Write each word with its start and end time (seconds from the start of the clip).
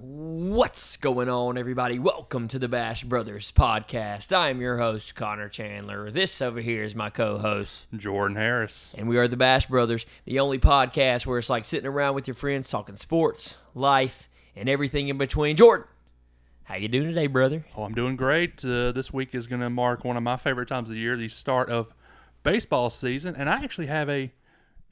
What's 0.00 0.96
going 0.96 1.28
on, 1.28 1.58
everybody? 1.58 1.98
Welcome 1.98 2.46
to 2.48 2.60
the 2.60 2.68
Bash 2.68 3.02
Brothers 3.02 3.50
podcast. 3.50 4.32
I 4.32 4.50
am 4.50 4.60
your 4.60 4.78
host, 4.78 5.16
Connor 5.16 5.48
Chandler. 5.48 6.12
This 6.12 6.40
over 6.40 6.60
here 6.60 6.84
is 6.84 6.94
my 6.94 7.10
co 7.10 7.36
host, 7.38 7.88
Jordan 7.96 8.36
Harris. 8.36 8.94
and 8.96 9.08
we 9.08 9.18
are 9.18 9.26
the 9.26 9.36
Bash 9.36 9.66
Brothers, 9.66 10.06
the 10.24 10.38
only 10.38 10.60
podcast 10.60 11.26
where 11.26 11.36
it's 11.36 11.50
like 11.50 11.64
sitting 11.64 11.88
around 11.88 12.14
with 12.14 12.28
your 12.28 12.36
friends 12.36 12.70
talking 12.70 12.94
sports, 12.94 13.56
life, 13.74 14.28
and 14.54 14.68
everything 14.68 15.08
in 15.08 15.18
between. 15.18 15.56
Jordan, 15.56 15.88
how 16.62 16.76
you 16.76 16.86
doing 16.86 17.08
today, 17.08 17.26
brother? 17.26 17.66
Oh, 17.76 17.82
I'm 17.82 17.94
doing 17.94 18.14
great. 18.14 18.64
Uh, 18.64 18.92
this 18.92 19.12
week 19.12 19.34
is 19.34 19.48
going 19.48 19.62
to 19.62 19.70
mark 19.70 20.04
one 20.04 20.16
of 20.16 20.22
my 20.22 20.36
favorite 20.36 20.68
times 20.68 20.90
of 20.90 20.94
the 20.94 21.00
year, 21.00 21.16
the 21.16 21.26
start 21.26 21.70
of 21.70 21.92
baseball 22.44 22.88
season. 22.88 23.34
And 23.34 23.50
I 23.50 23.64
actually 23.64 23.88
have 23.88 24.08
a 24.08 24.30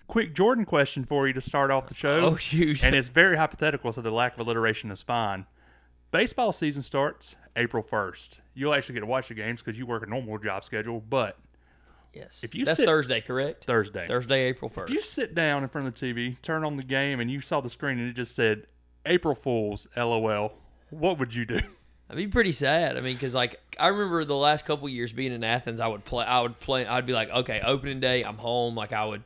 quick 0.07 0.35
Jordan 0.35 0.65
question 0.65 1.05
for 1.05 1.27
you 1.27 1.33
to 1.35 1.41
start 1.41 1.71
off 1.71 1.89
the 1.89 1.95
show. 1.95 2.21
Oh, 2.21 2.37
shoot. 2.37 2.83
And 2.85 2.95
it's 2.95 3.09
very 3.09 3.37
hypothetical, 3.37 3.93
so 3.93 4.01
the 4.03 4.11
lack 4.11 4.35
of 4.35 4.41
alliteration 4.41 4.91
is 4.91 5.03
fine. 5.03 5.47
Baseball 6.11 6.53
season 6.53 6.83
starts 6.83 7.37
April 7.57 7.83
1st. 7.83 8.39
You'll 8.55 8.75
actually 8.75 8.95
get 8.95 9.01
to 9.01 9.07
watch 9.07 9.29
the 9.29 9.35
games 9.35 9.61
because 9.63 9.79
you 9.79 9.87
work 9.87 10.03
a 10.03 10.07
normal 10.07 10.39
job 10.39 10.65
schedule, 10.65 11.01
but 11.01 11.37
Yes. 12.17 12.41
If 12.43 12.55
you 12.55 12.65
That's 12.65 12.79
sit- 12.79 12.87
Thursday, 12.87 13.21
correct? 13.21 13.65
Thursday. 13.65 14.07
Thursday, 14.07 14.45
April 14.45 14.71
1st. 14.71 14.85
If 14.85 14.91
you 14.91 15.03
sit 15.03 15.35
down 15.35 15.63
in 15.63 15.69
front 15.69 15.87
of 15.87 15.95
the 15.95 16.15
TV, 16.15 16.41
turn 16.41 16.65
on 16.65 16.77
the 16.77 16.83
game, 16.83 17.21
and 17.21 17.31
you 17.31 17.43
saw 17.43 17.61
the 17.61 17.69
screen 17.69 17.99
and 17.99 18.09
it 18.09 18.15
just 18.15 18.35
said 18.35 18.67
April 19.05 19.35
Fools, 19.35 19.87
LOL, 19.97 20.55
what 20.91 21.19
would 21.19 21.35
you 21.35 21.45
do? 21.45 21.61
I'd 22.11 22.17
be 22.17 22.27
pretty 22.29 22.53
sad. 22.53 22.97
I 22.97 23.01
mean, 23.01 23.17
because 23.17 23.35
like 23.35 23.61
I 23.79 23.89
remember 23.89 24.25
the 24.25 24.37
last 24.37 24.65
couple 24.65 24.89
years 24.89 25.13
being 25.13 25.33
in 25.33 25.45
Athens, 25.45 25.81
I 25.81 25.89
would 25.89 26.05
play. 26.05 26.25
I 26.25 26.41
would 26.41 26.59
play. 26.59 26.87
I'd 26.87 27.05
be 27.05 27.13
like, 27.13 27.29
okay, 27.31 27.61
opening 27.65 28.01
day, 28.01 28.23
I'm 28.23 28.39
home. 28.39 28.77
Like 28.77 28.93
I 28.93 29.05
would, 29.05 29.25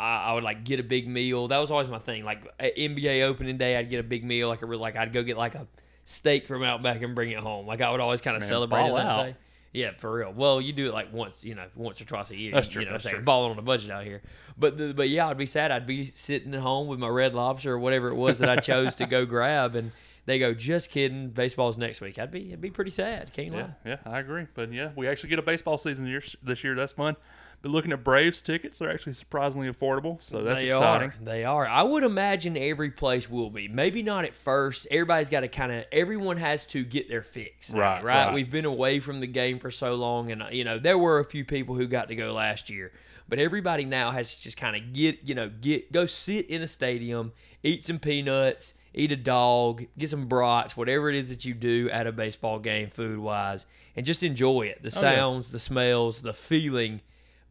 I, 0.00 0.30
I 0.30 0.32
would 0.32 0.44
like 0.44 0.64
get 0.64 0.80
a 0.80 0.82
big 0.82 1.06
meal. 1.06 1.48
That 1.48 1.58
was 1.58 1.70
always 1.70 1.88
my 1.88 1.98
thing. 1.98 2.24
Like 2.24 2.58
NBA 2.58 3.22
opening 3.22 3.58
day, 3.58 3.76
I'd 3.76 3.90
get 3.90 4.00
a 4.00 4.02
big 4.02 4.24
meal. 4.24 4.48
Like 4.48 4.62
a 4.62 4.66
like 4.66 4.96
I'd 4.96 5.12
go 5.12 5.22
get 5.22 5.36
like 5.36 5.54
a 5.54 5.66
steak 6.04 6.46
from 6.46 6.62
Outback 6.62 7.02
and 7.02 7.14
bring 7.14 7.30
it 7.30 7.38
home. 7.38 7.66
Like 7.66 7.80
I 7.80 7.90
would 7.90 8.00
always 8.00 8.20
kind 8.20 8.36
of 8.36 8.42
celebrate 8.42 8.86
it 8.86 8.94
that 8.94 9.06
out. 9.06 9.22
day. 9.24 9.36
Yeah, 9.72 9.92
for 9.96 10.12
real. 10.12 10.32
Well, 10.32 10.60
you 10.60 10.72
do 10.72 10.88
it 10.88 10.92
like 10.94 11.12
once, 11.12 11.44
you 11.44 11.54
know, 11.54 11.66
once 11.76 12.00
or 12.00 12.04
twice 12.04 12.30
a 12.30 12.36
year. 12.36 12.52
That's 12.52 12.66
true, 12.66 12.82
You 12.82 12.86
know, 12.86 12.92
that's 12.92 13.04
I'm 13.04 13.10
saying? 13.10 13.16
true. 13.18 13.24
balling 13.24 13.52
on 13.52 13.58
a 13.58 13.62
budget 13.62 13.92
out 13.92 14.02
here. 14.04 14.20
But 14.58 14.76
the, 14.76 14.92
but 14.92 15.08
yeah, 15.08 15.28
I'd 15.28 15.38
be 15.38 15.46
sad. 15.46 15.70
I'd 15.70 15.86
be 15.86 16.10
sitting 16.16 16.52
at 16.54 16.60
home 16.60 16.88
with 16.88 16.98
my 16.98 17.06
red 17.06 17.36
lobster 17.36 17.74
or 17.74 17.78
whatever 17.78 18.08
it 18.08 18.16
was 18.16 18.40
that 18.40 18.48
I 18.48 18.56
chose 18.56 18.96
to 18.96 19.06
go 19.06 19.24
grab, 19.26 19.76
and 19.76 19.92
they 20.26 20.40
go, 20.40 20.54
"Just 20.54 20.90
kidding, 20.90 21.28
baseball's 21.28 21.78
next 21.78 22.00
week." 22.00 22.18
I'd 22.18 22.32
be, 22.32 22.48
it'd 22.48 22.60
be 22.60 22.70
pretty 22.70 22.90
sad. 22.90 23.32
Can't 23.32 23.52
lie. 23.52 23.58
Yeah, 23.58 23.68
yeah, 23.84 23.96
I 24.12 24.18
agree. 24.18 24.46
But 24.54 24.72
yeah, 24.72 24.90
we 24.96 25.06
actually 25.06 25.30
get 25.30 25.38
a 25.38 25.42
baseball 25.42 25.78
season 25.78 26.04
year, 26.06 26.22
this 26.42 26.64
year. 26.64 26.74
That's 26.74 26.94
fun. 26.94 27.14
But 27.62 27.72
looking 27.72 27.92
at 27.92 28.02
Braves 28.02 28.40
tickets, 28.40 28.78
they're 28.78 28.90
actually 28.90 29.12
surprisingly 29.12 29.68
affordable. 29.70 30.22
So 30.22 30.42
that's 30.42 30.60
they 30.60 30.68
exciting. 30.70 31.10
are. 31.10 31.14
They 31.24 31.44
are. 31.44 31.66
I 31.66 31.82
would 31.82 32.04
imagine 32.04 32.56
every 32.56 32.90
place 32.90 33.28
will 33.28 33.50
be. 33.50 33.68
Maybe 33.68 34.02
not 34.02 34.24
at 34.24 34.34
first. 34.34 34.86
Everybody's 34.90 35.28
got 35.28 35.40
to 35.40 35.48
kind 35.48 35.70
of. 35.70 35.84
Everyone 35.92 36.38
has 36.38 36.64
to 36.66 36.82
get 36.84 37.08
their 37.10 37.22
fix. 37.22 37.70
Right, 37.72 38.02
Right. 38.02 38.26
right. 38.26 38.34
We've 38.34 38.50
been 38.50 38.64
away 38.64 38.98
from 39.00 39.20
the 39.20 39.26
game 39.26 39.58
for 39.58 39.70
so 39.70 39.94
long, 39.94 40.32
and 40.32 40.42
you 40.50 40.64
know 40.64 40.78
there 40.78 40.96
were 40.96 41.18
a 41.20 41.24
few 41.24 41.44
people 41.44 41.74
who 41.74 41.86
got 41.86 42.08
to 42.08 42.14
go 42.14 42.32
last 42.32 42.70
year, 42.70 42.92
but 43.28 43.38
everybody 43.38 43.84
now 43.84 44.10
has 44.10 44.34
to 44.36 44.40
just 44.40 44.56
kind 44.56 44.74
of 44.74 44.94
get 44.94 45.18
you 45.24 45.34
know 45.34 45.50
get 45.50 45.92
go 45.92 46.06
sit 46.06 46.46
in 46.48 46.62
a 46.62 46.66
stadium, 46.68 47.32
eat 47.62 47.84
some 47.84 47.98
peanuts. 47.98 48.74
Eat 48.92 49.12
a 49.12 49.16
dog, 49.16 49.84
get 49.96 50.10
some 50.10 50.26
brats, 50.26 50.76
whatever 50.76 51.08
it 51.08 51.14
is 51.14 51.28
that 51.28 51.44
you 51.44 51.54
do 51.54 51.88
at 51.90 52.08
a 52.08 52.12
baseball 52.12 52.58
game, 52.58 52.88
food 52.90 53.20
wise, 53.20 53.64
and 53.94 54.04
just 54.04 54.24
enjoy 54.24 54.62
it. 54.62 54.82
The 54.82 54.88
Oh, 54.88 55.00
yeah. 55.00 55.14
sounds, 55.16 55.52
the 55.52 55.60
smells, 55.60 56.22
the 56.22 56.32
feeling. 56.34 57.00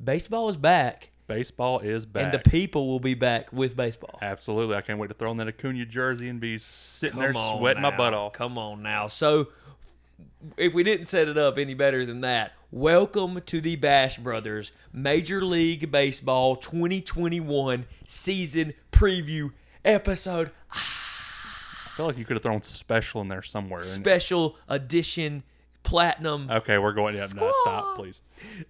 Baseball 0.03 0.49
is 0.49 0.57
back, 0.57 1.09
Baseball 1.27 1.79
is 1.79 2.05
back. 2.05 2.23
and 2.23 2.33
the 2.33 2.49
people 2.49 2.87
will 2.87 2.99
be 2.99 3.13
back 3.13 3.51
with 3.51 3.75
baseball. 3.75 4.17
Absolutely. 4.21 4.75
I 4.75 4.81
can't 4.81 4.97
wait 4.97 5.07
to 5.07 5.13
throw 5.13 5.29
on 5.29 5.37
that 5.37 5.47
Acuna 5.47 5.85
jersey 5.85 6.29
and 6.29 6.39
be 6.39 6.57
sitting 6.57 7.19
there 7.19 7.33
Come 7.33 7.41
on 7.41 7.57
sweating 7.59 7.81
my 7.81 7.95
butt 7.95 8.13
off. 8.13 8.33
Come 8.33 8.57
on 8.57 8.81
now. 8.81 9.07
So, 9.07 9.49
if 10.57 10.73
we 10.73 10.83
didn't 10.83 11.07
set 11.07 11.27
it 11.27 11.37
up 11.37 11.57
any 11.57 11.73
better 11.73 12.05
than 12.05 12.21
that, 12.21 12.53
welcome 12.71 13.41
to 13.45 13.61
the 13.61 13.75
Bash 13.75 14.17
Brothers 14.17 14.71
Major 14.93 15.43
League 15.43 15.91
Baseball 15.91 16.55
2021 16.55 17.85
season 18.07 18.73
preview 18.91 19.51
episode 19.85 20.51
I 20.71 20.77
feel 21.95 22.05
like 22.05 22.17
you 22.17 22.23
could 22.25 22.37
have 22.37 22.43
thrown 22.43 22.61
special 22.61 23.19
in 23.19 23.27
there 23.27 23.41
somewhere. 23.41 23.81
Special 23.81 24.55
edition 24.69 25.43
platinum. 25.83 26.49
okay, 26.49 26.77
we're 26.77 26.93
going. 26.93 27.15
Yeah, 27.15 27.27
no, 27.35 27.51
stop, 27.61 27.97
please. 27.97 28.21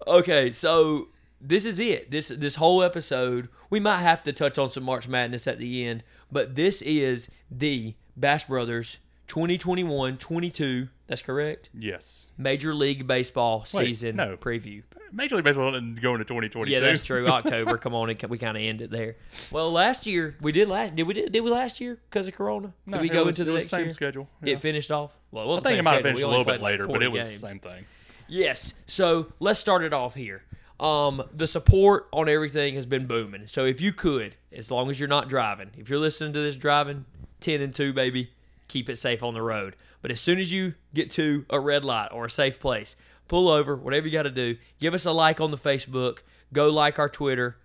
Okay, 0.07 0.51
so 0.51 1.09
this 1.41 1.65
is 1.65 1.79
it. 1.79 2.11
This 2.11 2.29
this 2.29 2.55
whole 2.55 2.81
episode, 2.83 3.49
we 3.69 3.79
might 3.79 3.99
have 3.99 4.23
to 4.23 4.33
touch 4.33 4.57
on 4.57 4.71
some 4.71 4.83
March 4.83 5.07
Madness 5.07 5.47
at 5.47 5.57
the 5.59 5.85
end, 5.85 6.03
but 6.31 6.55
this 6.55 6.81
is 6.81 7.29
the 7.49 7.95
Bash 8.17 8.45
Brothers 8.45 8.97
2021-22, 9.27 10.89
that's 11.07 11.21
correct? 11.21 11.69
Yes. 11.77 12.29
Major 12.37 12.73
League 12.73 13.07
Baseball 13.07 13.59
Wait, 13.73 13.85
season 13.85 14.15
no. 14.15 14.35
preview. 14.37 14.83
Major 15.11 15.35
League 15.35 15.45
Baseball 15.45 15.71
didn't 15.71 16.01
go 16.01 16.13
into 16.13 16.25
2022. 16.25 16.71
Yeah, 16.71 16.79
that's 16.81 17.01
true. 17.01 17.27
October, 17.27 17.77
come 17.77 17.95
on, 17.95 18.07
we 18.07 18.37
kind 18.37 18.57
of 18.57 18.63
end 18.63 18.81
it 18.81 18.91
there. 18.91 19.15
Well, 19.51 19.71
last 19.71 20.05
year 20.05 20.35
we 20.41 20.51
did 20.51 20.67
last. 20.67 20.95
Did 20.95 21.03
we 21.03 21.13
did, 21.13 21.31
did 21.31 21.41
we 21.41 21.49
last 21.51 21.79
year 21.79 21.97
because 22.09 22.27
of 22.27 22.35
Corona? 22.35 22.73
No, 22.85 22.97
did 22.97 23.01
we 23.03 23.09
it 23.09 23.13
go 23.13 23.25
was- 23.25 23.39
into 23.39 23.45
the 23.45 23.51
it 23.51 23.53
was 23.53 23.63
next 23.63 23.69
same 23.69 23.79
year? 23.85 23.91
schedule. 23.91 24.27
Yeah. 24.43 24.53
It 24.53 24.59
finished 24.59 24.91
off. 24.91 25.11
Well, 25.31 25.57
I 25.57 25.61
think 25.61 25.79
it 25.79 25.83
might 25.83 25.93
have 25.93 26.03
finished 26.03 26.23
a 26.23 26.27
little 26.27 26.43
bit 26.43 26.59
played, 26.59 26.61
like, 26.61 26.71
later, 26.71 26.87
but 26.87 27.03
it 27.03 27.11
was 27.11 27.31
the 27.31 27.37
same 27.37 27.59
thing. 27.59 27.85
Yes. 28.27 28.73
So 28.87 29.31
let's 29.39 29.59
start 29.59 29.83
it 29.83 29.93
off 29.93 30.15
here. 30.15 30.43
Um, 30.79 31.23
the 31.33 31.47
support 31.47 32.07
on 32.13 32.29
everything 32.29 32.75
has 32.75 32.85
been 32.85 33.05
booming. 33.05 33.47
So 33.47 33.65
if 33.65 33.81
you 33.81 33.91
could, 33.91 34.35
as 34.53 34.71
long 34.71 34.89
as 34.89 34.99
you're 34.99 35.09
not 35.09 35.27
driving, 35.27 35.71
if 35.77 35.89
you're 35.89 35.99
listening 35.99 36.33
to 36.33 36.39
this 36.39 36.55
driving, 36.55 37.05
ten 37.41 37.61
and 37.61 37.75
two, 37.75 37.91
baby, 37.91 38.31
keep 38.67 38.89
it 38.89 38.95
safe 38.97 39.21
on 39.21 39.33
the 39.33 39.41
road. 39.41 39.75
But 40.01 40.11
as 40.11 40.21
soon 40.21 40.39
as 40.39 40.53
you 40.53 40.75
get 40.93 41.11
to 41.11 41.45
a 41.49 41.59
red 41.59 41.83
light 41.83 42.09
or 42.13 42.25
a 42.25 42.29
safe 42.29 42.59
place, 42.59 42.95
pull 43.27 43.49
over, 43.49 43.75
whatever 43.75 44.07
you 44.07 44.13
got 44.13 44.23
to 44.23 44.31
do. 44.31 44.57
Give 44.79 44.93
us 44.93 45.05
a 45.05 45.11
like 45.11 45.41
on 45.41 45.51
the 45.51 45.57
Facebook. 45.57 46.19
Go 46.51 46.69
like 46.69 46.97
our 46.97 47.09
Twitter, 47.09 47.57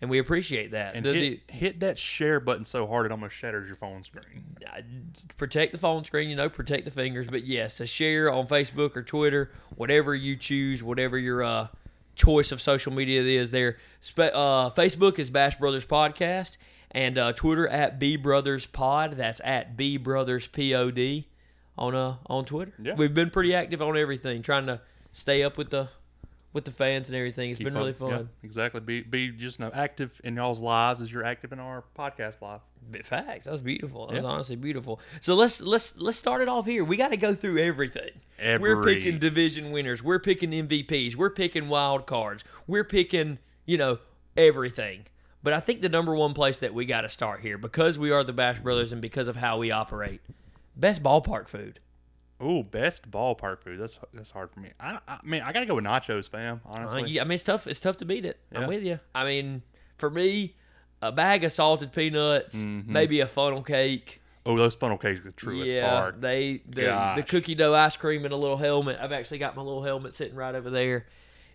and 0.00 0.10
we 0.10 0.18
appreciate 0.18 0.72
that. 0.72 0.94
And 0.94 1.04
The- 1.04 1.12
hit, 1.12 1.40
hit 1.50 1.80
that 1.80 1.96
share 1.98 2.40
button 2.40 2.64
so 2.64 2.86
hard 2.86 3.06
it 3.06 3.12
almost 3.12 3.34
shatters 3.34 3.66
your 3.66 3.76
phone 3.76 4.02
screen. 4.04 4.56
protect 5.36 5.72
the 5.72 5.78
phone 5.78 6.04
screen, 6.04 6.28
you 6.28 6.36
know, 6.36 6.48
protect 6.48 6.84
the 6.86 6.90
fingers. 6.90 7.26
But 7.30 7.44
yes, 7.44 7.80
a 7.80 7.86
share 7.86 8.30
on 8.32 8.46
Facebook 8.46 8.96
or 8.96 9.02
Twitter, 9.02 9.50
whatever 9.76 10.14
you 10.14 10.36
choose, 10.36 10.82
whatever 10.82 11.18
your 11.18 11.42
uh, 11.42 11.68
choice 12.20 12.52
of 12.52 12.60
social 12.60 12.92
media 12.92 13.22
is 13.22 13.50
there. 13.50 13.76
Uh, 14.16 14.70
Facebook 14.70 15.18
is 15.18 15.30
Bash 15.30 15.56
Brothers 15.58 15.86
Podcast, 15.86 16.56
and 16.90 17.16
uh, 17.18 17.32
Twitter 17.32 17.66
at 17.66 17.98
B 17.98 18.16
Brothers 18.16 18.66
Pod. 18.66 19.12
That's 19.16 19.40
at 19.44 19.76
B 19.76 19.96
Brothers 19.96 20.46
P 20.46 20.74
O 20.74 20.90
D 20.90 21.26
on 21.78 21.94
uh 21.94 22.16
on 22.26 22.44
Twitter. 22.44 22.72
Yeah. 22.82 22.94
We've 22.94 23.14
been 23.14 23.30
pretty 23.30 23.54
active 23.54 23.80
on 23.80 23.96
everything, 23.96 24.42
trying 24.42 24.66
to 24.66 24.80
stay 25.12 25.42
up 25.42 25.56
with 25.56 25.70
the 25.70 25.88
with 26.52 26.64
the 26.64 26.70
fans 26.72 27.08
and 27.08 27.16
everything. 27.16 27.50
It's 27.50 27.58
Keep 27.58 27.66
been 27.66 27.74
really 27.74 27.92
fun. 27.92 28.28
exactly. 28.42 28.80
Be 28.80 29.02
be 29.02 29.30
just 29.30 29.58
you 29.58 29.66
know, 29.66 29.70
active 29.72 30.20
in 30.24 30.36
y'all's 30.36 30.60
lives 30.60 31.00
as 31.00 31.12
you're 31.12 31.24
active 31.24 31.52
in 31.52 31.60
our 31.60 31.84
podcast 31.96 32.40
life. 32.40 32.60
Facts. 33.04 33.44
That 33.44 33.52
was 33.52 33.60
beautiful. 33.60 34.06
That 34.06 34.16
was 34.16 34.24
honestly 34.24 34.56
beautiful. 34.56 35.00
So 35.20 35.34
let's 35.34 35.60
let's 35.60 35.96
let's 35.96 36.18
start 36.18 36.40
it 36.40 36.48
off 36.48 36.66
here. 36.66 36.84
We 36.84 36.96
got 36.96 37.08
to 37.08 37.16
go 37.16 37.34
through 37.34 37.58
everything. 37.58 38.10
We're 38.38 38.82
picking 38.84 39.18
division 39.18 39.70
winners. 39.70 40.02
We're 40.02 40.18
picking 40.18 40.50
MVPs. 40.50 41.14
We're 41.14 41.30
picking 41.30 41.68
wild 41.68 42.06
cards. 42.06 42.42
We're 42.66 42.84
picking 42.84 43.38
you 43.66 43.78
know 43.78 43.98
everything. 44.36 45.06
But 45.42 45.52
I 45.54 45.60
think 45.60 45.80
the 45.80 45.88
number 45.88 46.14
one 46.14 46.34
place 46.34 46.58
that 46.58 46.74
we 46.74 46.84
got 46.84 47.02
to 47.02 47.08
start 47.08 47.40
here 47.40 47.56
because 47.56 47.98
we 47.98 48.10
are 48.10 48.22
the 48.22 48.32
Bash 48.32 48.58
Brothers 48.58 48.92
and 48.92 49.00
because 49.00 49.26
of 49.26 49.36
how 49.36 49.56
we 49.58 49.70
operate, 49.70 50.20
best 50.76 51.02
ballpark 51.02 51.48
food. 51.48 51.80
Ooh, 52.42 52.62
best 52.62 53.10
ballpark 53.10 53.62
food. 53.62 53.78
That's 53.78 53.98
that's 54.14 54.30
hard 54.30 54.50
for 54.50 54.60
me. 54.60 54.70
I, 54.80 54.98
I 55.06 55.18
mean, 55.24 55.42
I 55.42 55.52
gotta 55.52 55.66
go 55.66 55.74
with 55.74 55.84
nachos, 55.84 56.28
fam. 56.30 56.60
Uh, 56.66 56.72
Honestly, 56.72 57.10
yeah, 57.10 57.22
I 57.22 57.24
mean, 57.24 57.34
it's 57.34 57.42
tough. 57.42 57.66
It's 57.66 57.80
tough 57.80 57.98
to 57.98 58.04
beat 58.04 58.24
it. 58.24 58.38
I'm 58.54 58.66
with 58.66 58.82
you. 58.82 58.98
I 59.14 59.24
mean, 59.24 59.62
for 59.98 60.08
me, 60.10 60.54
a 61.02 61.12
bag 61.12 61.44
of 61.44 61.52
salted 61.52 61.92
peanuts, 61.92 62.54
maybe 62.56 63.20
a 63.20 63.26
funnel 63.26 63.62
cake. 63.62 64.22
oh, 64.46 64.56
those 64.56 64.74
funnel 64.74 64.96
cakes 64.96 65.20
are 65.24 65.30
true 65.32 65.62
as 65.62 65.70
yeah, 65.70 66.06
fuck. 66.06 66.20
they 66.20 66.62
the, 66.66 67.12
the 67.16 67.22
cookie 67.22 67.54
dough 67.54 67.74
ice 67.74 67.96
cream 67.96 68.24
and 68.24 68.32
a 68.32 68.36
little 68.36 68.56
helmet. 68.56 68.98
I've 69.00 69.12
actually 69.12 69.38
got 69.38 69.54
my 69.54 69.62
little 69.62 69.82
helmet 69.82 70.14
sitting 70.14 70.34
right 70.34 70.54
over 70.54 70.70
there. 70.70 71.06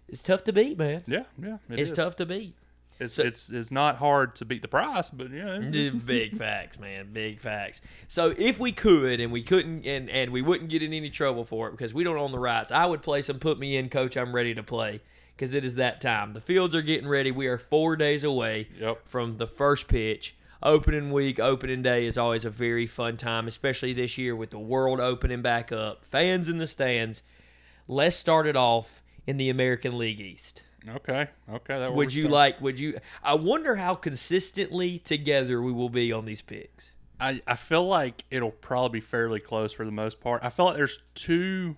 It's 0.07 0.21
tough 0.21 0.43
to 0.43 0.53
beat, 0.53 0.77
man. 0.77 1.03
Yeah, 1.07 1.23
yeah, 1.41 1.57
it 1.69 1.79
it's 1.79 1.89
is. 1.91 1.97
tough 1.97 2.15
to 2.17 2.27
beat. 2.27 2.53
It's 2.99 3.19
it's 3.19 3.49
it's 3.49 3.71
not 3.71 3.97
hard 3.97 4.35
to 4.37 4.45
beat 4.45 4.61
the 4.61 4.67
price, 4.67 5.09
but 5.09 5.29
yeah, 5.31 5.57
Big 6.05 6.37
facts, 6.37 6.79
man. 6.79 7.09
Big 7.11 7.39
facts. 7.39 7.81
So 8.07 8.33
if 8.37 8.59
we 8.59 8.71
could 8.71 9.19
and 9.19 9.31
we 9.31 9.43
couldn't 9.43 9.85
and, 9.85 10.09
and 10.09 10.31
we 10.31 10.41
wouldn't 10.41 10.69
get 10.69 10.81
in 10.81 10.93
any 10.93 11.09
trouble 11.09 11.43
for 11.43 11.67
it 11.67 11.71
because 11.71 11.93
we 11.93 12.03
don't 12.03 12.17
own 12.17 12.31
the 12.31 12.39
rights, 12.39 12.71
I 12.71 12.85
would 12.85 13.01
play 13.01 13.21
some 13.21 13.39
put 13.39 13.59
me 13.59 13.75
in, 13.75 13.89
coach. 13.89 14.15
I'm 14.15 14.33
ready 14.33 14.53
to 14.55 14.63
play 14.63 15.01
because 15.35 15.53
it 15.53 15.65
is 15.65 15.75
that 15.75 15.99
time. 15.99 16.31
The 16.33 16.41
fields 16.41 16.73
are 16.75 16.81
getting 16.81 17.07
ready. 17.07 17.31
We 17.31 17.47
are 17.47 17.57
four 17.57 17.95
days 17.97 18.23
away 18.23 18.69
Yep. 18.79 19.01
from 19.07 19.37
the 19.37 19.47
first 19.47 19.87
pitch. 19.87 20.35
Opening 20.63 21.11
week, 21.11 21.39
opening 21.39 21.83
day 21.83 22.05
is 22.05 22.17
always 22.17 22.45
a 22.45 22.49
very 22.49 22.87
fun 22.87 23.17
time, 23.17 23.47
especially 23.47 23.91
this 23.93 24.17
year 24.17 24.35
with 24.35 24.49
the 24.51 24.57
world 24.57 24.99
opening 25.01 25.41
back 25.41 25.71
up. 25.71 26.05
Fans 26.05 26.47
in 26.49 26.57
the 26.57 26.65
stands. 26.65 27.21
Let's 27.87 28.15
start 28.15 28.47
it 28.47 28.55
off 28.55 29.03
in 29.27 29.37
the 29.37 29.49
American 29.49 29.97
League 29.97 30.21
East. 30.21 30.63
Okay, 30.89 31.27
okay. 31.49 31.79
That 31.79 31.93
Would 31.93 32.13
you 32.13 32.27
like? 32.27 32.61
Would 32.61 32.79
you? 32.79 32.97
I 33.23 33.33
wonder 33.33 33.75
how 33.75 33.95
consistently 33.95 34.99
together 34.99 35.61
we 35.61 35.71
will 35.71 35.89
be 35.89 36.11
on 36.11 36.25
these 36.25 36.41
picks. 36.41 36.91
I, 37.19 37.41
I 37.47 37.55
feel 37.55 37.87
like 37.87 38.23
it'll 38.29 38.51
probably 38.51 38.99
be 38.99 39.01
fairly 39.01 39.39
close 39.39 39.73
for 39.73 39.85
the 39.85 39.91
most 39.91 40.19
part. 40.19 40.43
I 40.43 40.49
feel 40.49 40.65
like 40.65 40.75
there's 40.75 41.01
two 41.13 41.77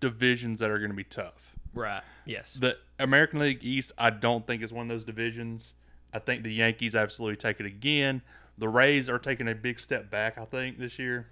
divisions 0.00 0.58
that 0.58 0.70
are 0.70 0.78
going 0.78 0.90
to 0.90 0.96
be 0.96 1.04
tough. 1.04 1.54
Right. 1.72 2.02
Yes. 2.24 2.54
The 2.54 2.76
American 2.98 3.38
League 3.38 3.62
East, 3.62 3.92
I 3.96 4.10
don't 4.10 4.46
think 4.46 4.62
is 4.62 4.72
one 4.72 4.86
of 4.86 4.88
those 4.88 5.04
divisions. 5.04 5.74
I 6.12 6.18
think 6.18 6.42
the 6.42 6.52
Yankees 6.52 6.96
absolutely 6.96 7.36
take 7.36 7.60
it 7.60 7.66
again. 7.66 8.22
The 8.58 8.68
Rays 8.68 9.08
are 9.08 9.18
taking 9.18 9.48
a 9.48 9.54
big 9.54 9.78
step 9.78 10.10
back, 10.10 10.36
I 10.36 10.44
think, 10.44 10.78
this 10.78 10.98
year. 10.98 11.28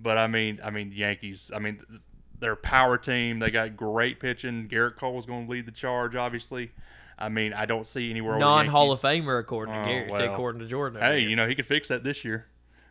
But 0.00 0.18
I 0.18 0.26
mean, 0.26 0.60
I 0.62 0.70
mean, 0.70 0.92
Yankees. 0.92 1.50
I 1.54 1.58
mean, 1.58 1.80
they're 2.40 2.56
power 2.56 2.98
team. 2.98 3.38
They 3.38 3.50
got 3.50 3.76
great 3.76 4.20
pitching. 4.20 4.68
Gerrit 4.68 4.96
Cole 4.96 5.18
is 5.18 5.26
going 5.26 5.46
to 5.46 5.50
lead 5.50 5.66
the 5.66 5.72
charge, 5.72 6.14
obviously. 6.16 6.70
I 7.18 7.28
mean, 7.30 7.52
I 7.54 7.64
don't 7.64 7.86
see 7.86 8.10
anywhere. 8.10 8.32
where 8.32 8.40
Non 8.40 8.66
Hall 8.66 8.92
of 8.92 9.00
Famer 9.00 9.40
according 9.40 9.74
to 9.74 9.80
Oh, 9.80 9.84
Gerrit, 9.84 10.10
well. 10.10 10.32
according 10.32 10.60
to 10.60 10.66
Jordan. 10.66 11.00
Hey, 11.00 11.20
here. 11.20 11.28
you 11.30 11.36
know 11.36 11.48
he 11.48 11.54
could 11.54 11.66
fix 11.66 11.88
that 11.88 12.04
this 12.04 12.24
year. 12.24 12.46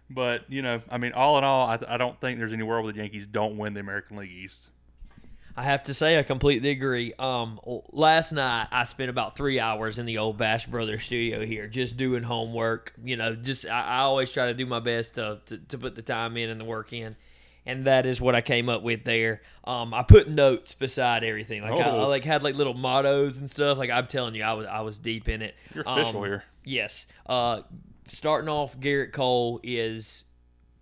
But 0.09 0.45
you 0.50 0.62
know, 0.62 0.81
I 0.89 0.97
mean, 0.97 1.13
all 1.13 1.38
in 1.38 1.44
all, 1.44 1.68
I, 1.68 1.80
I 1.88 1.97
don't 1.97 2.19
think 2.21 2.39
there's 2.39 2.53
any 2.53 2.63
world 2.63 2.83
where 2.86 2.94
the 2.94 3.00
Yankees 3.00 3.25
don't 3.27 3.57
win 3.57 3.74
the 3.74 3.80
American 3.80 4.18
League 4.18 4.31
East. 4.31 4.69
I 5.57 5.63
have 5.63 5.83
to 5.83 5.94
say 5.94 6.19
I 6.19 6.24
completely 6.24 6.69
agree. 6.71 7.13
Um, 7.18 7.59
last 7.92 8.33
night 8.33 8.68
I 8.71 8.83
spent 8.83 9.09
about 9.09 9.38
three 9.38 9.57
hours 9.59 10.00
in 10.00 10.06
the 10.06 10.18
old 10.18 10.38
Bash 10.38 10.65
Brothers 10.65 11.03
studio 11.03 11.45
here, 11.45 11.68
just 11.68 11.95
doing 11.95 12.24
homework. 12.24 12.94
You 13.03 13.15
know, 13.15 13.36
just 13.36 13.65
I, 13.65 13.81
I 13.83 13.97
always 14.00 14.33
try 14.33 14.47
to 14.47 14.53
do 14.53 14.65
my 14.65 14.80
best 14.81 15.15
to, 15.15 15.39
to 15.45 15.57
to 15.57 15.77
put 15.77 15.95
the 15.95 16.01
time 16.01 16.36
in 16.36 16.50
and 16.50 16.59
the 16.59 16.65
work 16.65 16.92
in, 16.94 17.15
and 17.66 17.86
that 17.86 18.06
is 18.06 18.20
what 18.22 18.36
I 18.36 18.42
came 18.42 18.70
up 18.70 18.82
with 18.84 19.04
there. 19.04 19.42
Um, 19.64 19.94
I 19.94 20.04
put 20.04 20.30
notes 20.30 20.76
beside 20.76 21.24
everything, 21.24 21.62
like 21.62 21.80
I, 21.80 21.84
I 21.90 21.90
Oh. 21.92 22.08
like 22.10 22.24
had 22.24 22.44
like 22.44 22.56
little 22.56 22.74
mottos 22.74 23.38
and 23.38 23.50
stuff. 23.50 23.78
Like 23.78 23.90
I'm 23.90 24.08
telling 24.08 24.36
you, 24.36 24.44
I 24.44 24.54
was 24.54 24.68
I 24.68 24.82
was 24.82 25.00
deep 25.00 25.28
in 25.30 25.42
it. 25.42 25.56
You're 25.74 25.84
official 25.88 26.20
Um, 26.22 26.26
here. 26.26 26.44
Yes. 26.64 27.06
Uh, 27.26 27.62
starting 28.08 28.50
off, 28.50 28.80
Gerrit 28.80 29.12
Cole 29.12 29.60
is, 29.64 30.24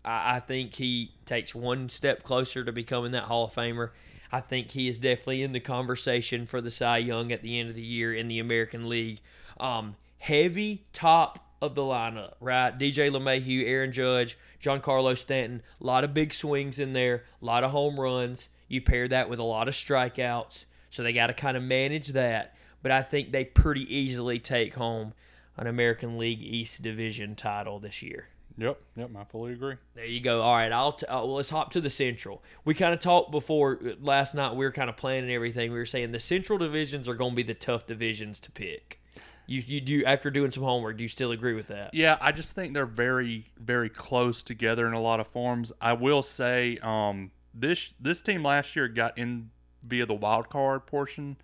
I, 0.06 0.36
I 0.36 0.40
think 0.40 0.74
he 0.74 1.12
takes 1.26 1.54
one 1.56 1.90
step 1.90 2.24
closer 2.24 2.64
to 2.64 2.72
becoming 2.72 3.12
that 3.14 3.24
Hall 3.24 3.46
of 3.46 3.54
Famer. 3.54 3.92
I 4.32 4.40
think 4.42 4.72
he 4.72 4.88
is 4.88 4.98
definitely 4.98 5.44
in 5.44 5.52
the 5.52 5.60
conversation 5.60 6.46
for 6.46 6.60
the 6.60 6.72
Cy 6.72 6.98
Young 6.98 7.32
at 7.32 7.42
the 7.44 7.60
end 7.60 7.70
of 7.70 7.76
the 7.76 7.82
year 7.84 8.14
in 8.14 8.28
the 8.28 8.40
American 8.40 8.90
League. 8.90 9.20
Um, 9.60 9.96
heavy 10.18 10.86
top 10.92 11.38
of 11.64 11.76
the 11.76 11.82
lineup, 11.82 12.34
right? 12.42 12.78
DJ 12.78 13.10
LeMahieu, 13.10 13.66
Aaron 13.66 13.94
Judge, 13.94 14.38
Giancarlo 14.62 15.18
Stanton. 15.18 15.64
A 15.80 15.84
lot 15.86 16.04
of 16.04 16.14
big 16.14 16.34
swings 16.34 16.78
in 16.78 16.92
there, 16.92 17.24
a 17.42 17.46
lot 17.46 17.64
of 17.64 17.72
home 17.72 18.00
runs. 18.00 18.50
You 18.68 18.82
pair 18.82 19.08
that 19.08 19.30
with 19.30 19.40
a 19.40 19.44
lot 19.44 19.70
of 19.70 19.74
strikeouts, 19.74 20.66
so 20.90 21.04
they 21.04 21.14
got 21.14 21.28
to 21.28 21.34
kind 21.34 21.56
of 21.56 21.64
manage 21.64 22.10
that. 22.10 22.56
But 22.82 22.92
I 22.92 23.02
think 23.02 23.32
they 23.32 23.46
pretty 23.46 23.96
easily 23.96 24.40
take 24.40 24.74
home 24.74 25.14
an 25.56 25.68
American 25.68 26.18
League 26.18 26.42
East 26.42 26.82
Division 26.82 27.36
title 27.36 27.80
this 27.80 28.02
year. 28.02 28.28
Yep, 28.58 28.82
yep, 28.98 29.10
I 29.18 29.24
fully 29.24 29.54
agree. 29.54 29.76
There 29.96 30.06
you 30.06 30.20
go. 30.20 30.42
All 30.42 30.56
right, 30.56 30.72
I'll 30.72 30.94
t- 30.94 31.06
uh, 31.06 31.20
well, 31.20 31.36
let's 31.36 31.50
hop 31.50 31.72
to 31.72 31.82
the 31.82 31.90
Central. 31.90 32.44
We 32.66 32.74
kind 32.74 32.94
of 32.94 33.00
talked 33.00 33.32
before 33.32 33.80
uh, 33.84 33.94
last 34.02 34.36
night. 34.36 34.56
We 34.56 34.66
were 34.66 34.72
kind 34.72 34.90
of 34.90 34.98
planning 34.98 35.32
everything. 35.32 35.72
We 35.72 35.78
were 35.78 35.86
saying 35.86 36.12
the 36.12 36.20
Central 36.20 36.60
divisions 36.60 37.08
are 37.08 37.16
going 37.16 37.32
to 37.32 37.36
be 37.36 37.44
the 37.44 37.54
tough 37.54 37.88
divisions 37.88 38.40
to 38.42 38.52
pick. 38.52 39.00
You 39.46 39.62
you 39.66 39.82
do 39.82 40.06
after 40.06 40.32
doing 40.32 40.52
some 40.52 40.64
homework. 40.64 40.98
Do 40.98 41.04
you 41.04 41.10
still 41.10 41.32
agree 41.32 41.54
with 41.54 41.68
that? 41.68 41.94
Yeah, 41.94 42.18
I 42.22 42.32
just 42.32 42.56
think 42.56 42.74
they're 42.74 42.86
very, 42.86 43.52
very 43.58 43.90
close 43.90 44.42
together 44.44 44.88
in 44.88 44.94
a 44.94 45.02
lot 45.02 45.20
of 45.20 45.28
forms. 45.28 45.74
I 45.82 45.94
will 45.94 46.22
say, 46.22 46.78
um, 46.82 47.32
this 47.54 47.94
this 48.00 48.22
team 48.22 48.44
last 48.44 48.76
year 48.76 48.88
got 48.88 49.18
in 49.18 49.50
via 49.86 50.06
the 50.06 50.14
wild 50.14 50.50
card 50.50 50.86
portion, 50.86 51.38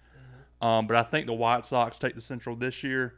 um, 0.62 0.88
but 0.88 0.96
I 0.96 1.04
think 1.04 1.28
the 1.28 1.34
White 1.34 1.66
Sox 1.66 1.98
take 1.98 2.16
the 2.16 2.22
Central 2.22 2.56
this 2.56 2.84
year, 2.84 3.16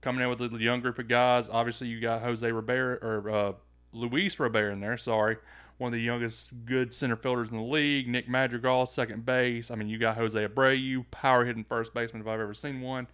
coming 0.00 0.22
in 0.22 0.30
with 0.30 0.40
a 0.40 0.58
young 0.58 0.80
group 0.80 0.98
of 0.98 1.08
guys. 1.08 1.50
Obviously, 1.50 1.88
you 1.88 2.00
got 2.00 2.22
Jose 2.22 2.50
Rivera 2.50 2.98
or 3.02 3.30
uh, 3.30 3.52
Luis 3.92 4.40
Rivera 4.40 4.72
in 4.72 4.80
there. 4.80 4.96
Sorry, 4.96 5.36
one 5.76 5.88
of 5.88 5.92
the 5.92 6.00
youngest 6.00 6.52
good 6.64 6.94
center 6.94 7.16
fielders 7.16 7.50
in 7.50 7.56
the 7.56 7.62
league. 7.62 8.08
Nick 8.08 8.30
Madrigal, 8.30 8.86
second 8.86 9.26
base. 9.26 9.70
I 9.70 9.74
mean, 9.74 9.88
you 9.88 9.98
got 9.98 10.16
Jose 10.16 10.46
Abreu, 10.46 11.04
power 11.10 11.44
hitting 11.44 11.64
first 11.64 11.92
baseman 11.92 12.22
if 12.22 12.28
I've 12.28 12.40
ever 12.40 12.54
seen 12.54 12.80
one. 12.80 13.06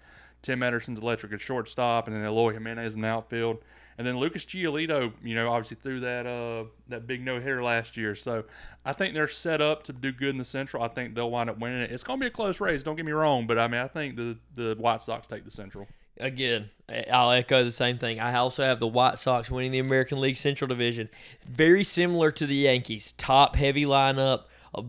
Tim 0.43 0.63
Anderson's 0.63 0.99
electric 0.99 1.33
at 1.33 1.41
shortstop, 1.41 2.07
and 2.07 2.17
then 2.17 2.25
Eloy 2.25 2.53
Jimenez 2.53 2.95
in 2.95 3.01
the 3.01 3.09
outfield, 3.09 3.59
and 3.97 4.07
then 4.07 4.19
Lucas 4.19 4.45
Giolito. 4.45 5.13
You 5.23 5.35
know, 5.35 5.51
obviously 5.51 5.77
threw 5.83 6.01
that 6.01 6.27
uh 6.27 6.65
that 6.89 7.07
big 7.07 7.23
no 7.23 7.41
hitter 7.41 7.63
last 7.63 7.97
year. 7.97 8.15
So 8.15 8.45
I 8.85 8.93
think 8.93 9.15
they're 9.15 9.29
set 9.29 9.61
up 9.61 9.83
to 9.85 9.93
do 9.93 10.13
good 10.13 10.31
in 10.31 10.39
the 10.39 10.45
Central. 10.45 10.83
I 10.83 10.89
think 10.89 11.15
they'll 11.15 11.31
wind 11.31 11.51
up 11.51 11.59
winning 11.59 11.81
it. 11.81 11.91
It's 11.91 12.03
going 12.03 12.19
to 12.19 12.25
be 12.25 12.29
a 12.29 12.31
close 12.31 12.61
race. 12.61 12.83
Don't 12.83 12.97
get 12.97 13.05
me 13.05 13.13
wrong, 13.13 13.47
but 13.47 13.59
I 13.59 13.69
mean, 13.69 13.81
I 13.81 13.89
think 13.89 14.17
the 14.17 14.39
the 14.55 14.77
White 14.79 15.03
Sox 15.03 15.27
take 15.27 15.45
the 15.45 15.51
Central. 15.51 15.87
Again, 16.21 16.71
I'll 17.13 17.31
echo 17.31 17.63
the 17.63 17.71
same 17.71 17.99
thing. 17.99 18.19
I 18.19 18.35
also 18.35 18.65
have 18.65 18.81
the 18.81 18.89
White 18.89 19.21
Sox 19.21 19.51
winning 19.51 19.71
the 19.71 19.79
American 19.79 20.21
League 20.21 20.37
Central 20.37 20.67
Division. 20.67 21.09
Very 21.49 21.85
similar 21.85 22.33
to 22.33 22.47
the 22.47 22.57
Yankees. 22.57 23.13
Top 23.13 23.55
heavy 23.55 23.85
lineup. 23.85 24.45
Uh, 24.75 24.83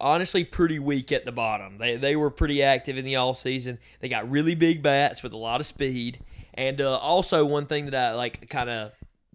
honestly, 0.00 0.44
pretty 0.44 0.78
weak 0.78 1.12
at 1.12 1.24
the 1.24 1.32
bottom. 1.32 1.78
They, 1.78 1.96
they 1.96 2.16
were 2.16 2.30
pretty 2.30 2.62
active 2.62 2.96
in 2.96 3.04
the 3.04 3.16
all 3.16 3.34
season. 3.34 3.78
They 4.00 4.08
got 4.08 4.30
really 4.30 4.54
big 4.54 4.82
bats 4.82 5.22
with 5.22 5.32
a 5.32 5.36
lot 5.36 5.60
of 5.60 5.66
speed. 5.66 6.18
And 6.54 6.80
uh, 6.80 6.96
also, 6.98 7.44
one 7.44 7.66
thing 7.66 7.86
that 7.86 7.94
I 7.94 8.14
like 8.14 8.48
kind 8.48 8.70
of 8.70 8.92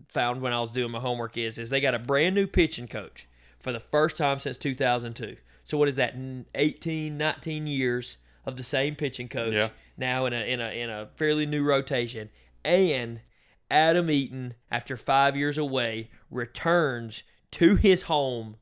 found 0.10 0.42
when 0.42 0.54
I 0.54 0.60
was 0.60 0.72
doing 0.72 0.92
my 0.92 1.00
homework 1.00 1.38
is 1.38 1.58
is 1.58 1.70
they 1.70 1.80
got 1.82 1.94
a 1.94 2.00
brand 2.00 2.36
new 2.36 2.48
pitching 2.48 2.88
coach 2.88 3.28
for 3.60 3.72
the 3.72 3.80
first 3.80 4.18
time 4.18 4.40
since 4.40 4.58
2002. 4.58 5.38
So 5.64 5.78
what 5.78 5.88
is 5.88 5.96
that? 5.98 6.16
18, 6.56 7.18
19 7.18 7.68
years 7.68 8.18
of 8.46 8.58
the 8.58 8.64
same 8.64 8.96
pitching 8.96 9.30
coach 9.30 9.54
Yeah. 9.54 9.70
now 9.98 10.26
in 10.26 10.34
a 10.34 10.42
in 10.52 10.60
a 10.60 10.70
in 10.72 10.90
a 10.90 11.10
fairly 11.16 11.46
new 11.46 11.64
rotation. 11.64 12.30
And 12.66 13.22
Adam 13.70 14.10
Eaton, 14.10 14.56
after 14.72 14.98
five 14.98 15.38
years 15.38 15.58
away, 15.58 16.10
returns 16.30 17.24
to 17.52 17.76
his 17.76 18.04
home 18.04 18.58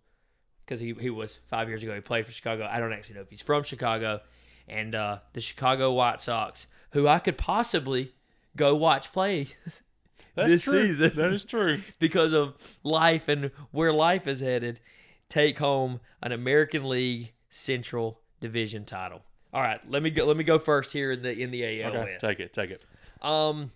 because 0.70 0.80
he, 0.80 0.94
he 0.94 1.10
was 1.10 1.40
five 1.48 1.68
years 1.68 1.82
ago. 1.82 1.96
He 1.96 2.02
played 2.02 2.28
for 2.28 2.32
Chicago. 2.32 2.70
I 2.72 2.80
don't 2.80 2.94
actually 2.94 3.16
know 3.16 3.22
if 3.22 3.30
he's 3.32 3.42
from 3.42 3.64
Chicago. 3.64 4.22
And 4.68 4.94
uh, 4.94 5.20
the 5.34 5.42
Chicago 5.42 5.92
White 5.92 6.22
Sox, 6.22 6.68
who 6.92 7.08
I 7.08 7.18
could 7.18 7.40
possibly 7.40 8.14
go 8.56 8.76
watch 8.76 9.12
play 9.12 9.48
That's 10.36 10.52
This 10.52 10.64
true. 10.64 10.88
season. 10.88 11.16
That 11.16 11.32
is 11.32 11.44
true. 11.44 11.82
because 12.00 12.34
of 12.34 12.54
life 12.84 13.28
and 13.28 13.50
where 13.72 13.92
life 13.92 14.28
is 14.28 14.42
headed, 14.42 14.80
take 15.28 15.58
home 15.58 16.02
an 16.22 16.32
American 16.32 16.88
League 16.88 17.34
Central 17.50 18.20
Division 18.40 18.86
title. 18.86 19.22
All 19.52 19.62
right, 19.62 19.82
let 19.90 20.04
me 20.04 20.12
go. 20.12 20.26
Let 20.26 20.38
me 20.38 20.44
go 20.44 20.60
first 20.60 20.94
here 20.94 21.12
in 21.12 21.24
the 21.24 21.34
in 21.34 21.50
the 21.50 21.82
AL 21.82 21.98
Okay, 21.98 22.18
take 22.20 22.40
it, 22.40 22.54
take 22.54 22.70
it. 22.70 22.84
Um, 23.24 23.72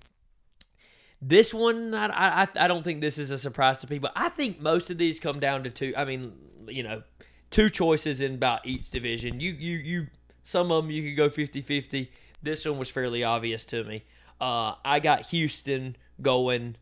this 1.19 1.53
one, 1.53 1.95
I, 1.95 2.43
I, 2.43 2.47
I 2.55 2.67
don't 2.67 2.83
think 2.83 3.01
this 3.01 3.17
is 3.17 3.31
a 3.31 3.39
surprise 3.39 3.79
to 3.79 3.87
people. 3.87 4.09
I 4.15 4.29
think 4.29 4.61
most 4.61 4.91
of 4.91 4.99
these 4.99 5.19
come 5.19 5.39
down 5.39 5.63
to 5.63 5.71
two. 5.71 5.93
I 5.97 6.05
mean, 6.05 6.33
you 6.67 6.83
know, 6.83 7.03
two 7.51 7.69
choices 7.69 8.21
in 8.21 8.35
about 8.35 8.65
each 8.65 8.89
division. 8.91 9.39
You, 9.39 9.51
you, 9.51 9.77
you. 9.77 10.07
Some 10.43 10.71
of 10.71 10.83
them 10.83 10.91
you 10.91 11.03
could 11.03 11.15
go 11.17 11.29
50-50. 11.29 12.09
This 12.41 12.65
one 12.65 12.77
was 12.77 12.89
fairly 12.89 13.23
obvious 13.23 13.63
to 13.65 13.83
me. 13.83 14.03
Uh, 14.41 14.73
I 14.83 14.99
got 14.99 15.27
Houston 15.27 15.95
going 16.21 16.75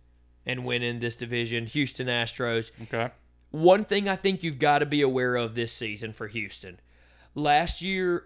and 0.45 0.65
winning 0.65 0.99
this 0.99 1.15
division. 1.15 1.67
Houston 1.67 2.07
Astros 2.07 2.71
Okay. 2.91 3.11
one 3.51 3.85
thing 3.85 4.09
I 4.09 4.15
think 4.15 4.41
you've 4.41 4.57
got 4.57 4.79
to 4.79 4.85
be 4.87 5.01
aware 5.01 5.35
of 5.35 5.53
this 5.53 5.71
season 5.71 6.11
for 6.13 6.27
Houston. 6.27 6.79
Last 7.35 7.81
year, 7.83 8.23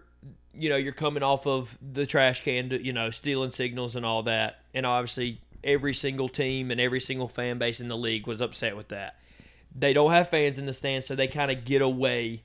you 0.54 0.70
know, 0.70 0.76
you're 0.76 0.92
coming 0.94 1.22
off 1.22 1.46
of 1.46 1.76
the 1.82 2.06
trash 2.06 2.40
can, 2.42 2.70
you 2.70 2.92
know, 2.94 3.10
stealing 3.10 3.50
signals 3.50 3.94
and 3.94 4.06
all 4.06 4.22
that. 4.22 4.60
And 4.72 4.86
obviously, 4.86 5.40
every 5.62 5.92
single 5.92 6.28
team 6.30 6.70
and 6.70 6.80
every 6.80 7.00
single 7.00 7.28
fan 7.28 7.58
base 7.58 7.80
in 7.80 7.88
the 7.88 7.96
league 7.96 8.26
was 8.26 8.40
upset 8.40 8.74
with 8.76 8.88
that. 8.88 9.16
They 9.78 9.92
don't 9.92 10.10
have 10.10 10.28
fans 10.28 10.58
in 10.58 10.66
the 10.66 10.72
stands, 10.72 11.06
so 11.06 11.14
they 11.14 11.28
kind 11.28 11.50
of 11.50 11.64
get 11.64 11.82
away 11.82 12.42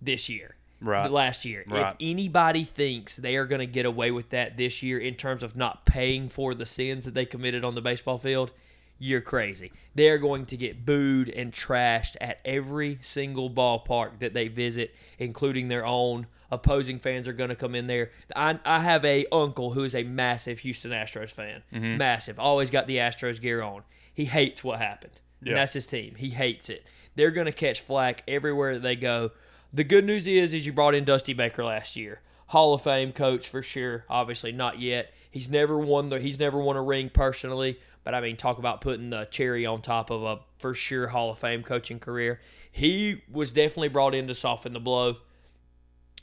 this 0.00 0.28
year. 0.28 0.54
Right. 0.80 1.10
Last 1.10 1.44
year. 1.44 1.64
Right. 1.66 1.90
If 1.90 1.96
anybody 2.00 2.62
thinks 2.62 3.16
they 3.16 3.36
are 3.36 3.46
going 3.46 3.60
to 3.60 3.66
get 3.66 3.84
away 3.84 4.10
with 4.10 4.30
that 4.30 4.56
this 4.56 4.82
year 4.82 4.98
in 4.98 5.14
terms 5.14 5.42
of 5.42 5.56
not 5.56 5.84
paying 5.84 6.28
for 6.28 6.54
the 6.54 6.66
sins 6.66 7.04
that 7.04 7.14
they 7.14 7.26
committed 7.26 7.64
on 7.64 7.74
the 7.74 7.80
baseball 7.80 8.18
field, 8.18 8.52
you're 8.98 9.20
crazy. 9.20 9.72
They're 9.94 10.18
going 10.18 10.46
to 10.46 10.56
get 10.56 10.84
booed 10.84 11.28
and 11.30 11.52
trashed 11.52 12.16
at 12.20 12.40
every 12.44 12.98
single 13.02 13.50
ballpark 13.50 14.20
that 14.20 14.34
they 14.34 14.48
visit, 14.48 14.94
including 15.18 15.68
their 15.68 15.86
own. 15.86 16.26
Opposing 16.50 16.98
fans 16.98 17.28
are 17.28 17.32
going 17.32 17.50
to 17.50 17.56
come 17.56 17.74
in 17.74 17.88
there. 17.88 18.10
I, 18.34 18.58
I 18.64 18.80
have 18.80 19.04
a 19.04 19.26
uncle 19.30 19.72
who 19.72 19.84
is 19.84 19.94
a 19.94 20.02
massive 20.02 20.60
Houston 20.60 20.92
Astros 20.92 21.30
fan. 21.30 21.62
Mm-hmm. 21.72 21.98
Massive. 21.98 22.38
Always 22.38 22.70
got 22.70 22.86
the 22.86 22.96
Astros 22.96 23.40
gear 23.40 23.62
on. 23.62 23.82
He 24.14 24.24
hates 24.24 24.64
what 24.64 24.78
happened. 24.78 25.20
Yeah. 25.42 25.54
That's 25.54 25.72
his 25.72 25.86
team. 25.86 26.14
He 26.16 26.30
hates 26.30 26.68
it. 26.68 26.84
They're 27.14 27.30
going 27.30 27.46
to 27.46 27.52
catch 27.52 27.80
flack 27.80 28.22
everywhere 28.28 28.78
they 28.78 28.96
go. 28.96 29.32
The 29.72 29.84
good 29.84 30.04
news 30.04 30.26
is, 30.26 30.54
is 30.54 30.66
you 30.66 30.72
brought 30.72 30.94
in 30.94 31.04
Dusty 31.04 31.34
Baker 31.34 31.64
last 31.64 31.96
year. 31.96 32.20
Hall 32.46 32.74
of 32.74 32.82
Fame 32.82 33.12
coach 33.12 33.48
for 33.48 33.62
sure. 33.62 34.04
Obviously 34.08 34.52
not 34.52 34.80
yet. 34.80 35.12
He's 35.30 35.50
never 35.50 35.78
won 35.78 36.08
the 36.08 36.18
he's 36.18 36.40
never 36.40 36.58
won 36.58 36.76
a 36.76 36.82
ring 36.82 37.10
personally, 37.10 37.78
but 38.02 38.14
I 38.14 38.20
mean 38.22 38.36
talk 38.36 38.58
about 38.58 38.80
putting 38.80 39.10
the 39.10 39.26
cherry 39.26 39.66
on 39.66 39.82
top 39.82 40.10
of 40.10 40.22
a 40.22 40.40
for 40.58 40.74
sure 40.74 41.08
Hall 41.08 41.30
of 41.30 41.38
Fame 41.38 41.62
coaching 41.62 41.98
career. 41.98 42.40
He 42.72 43.22
was 43.30 43.50
definitely 43.50 43.88
brought 43.88 44.14
in 44.14 44.28
to 44.28 44.34
soften 44.34 44.72
the 44.72 44.80
blow. 44.80 45.16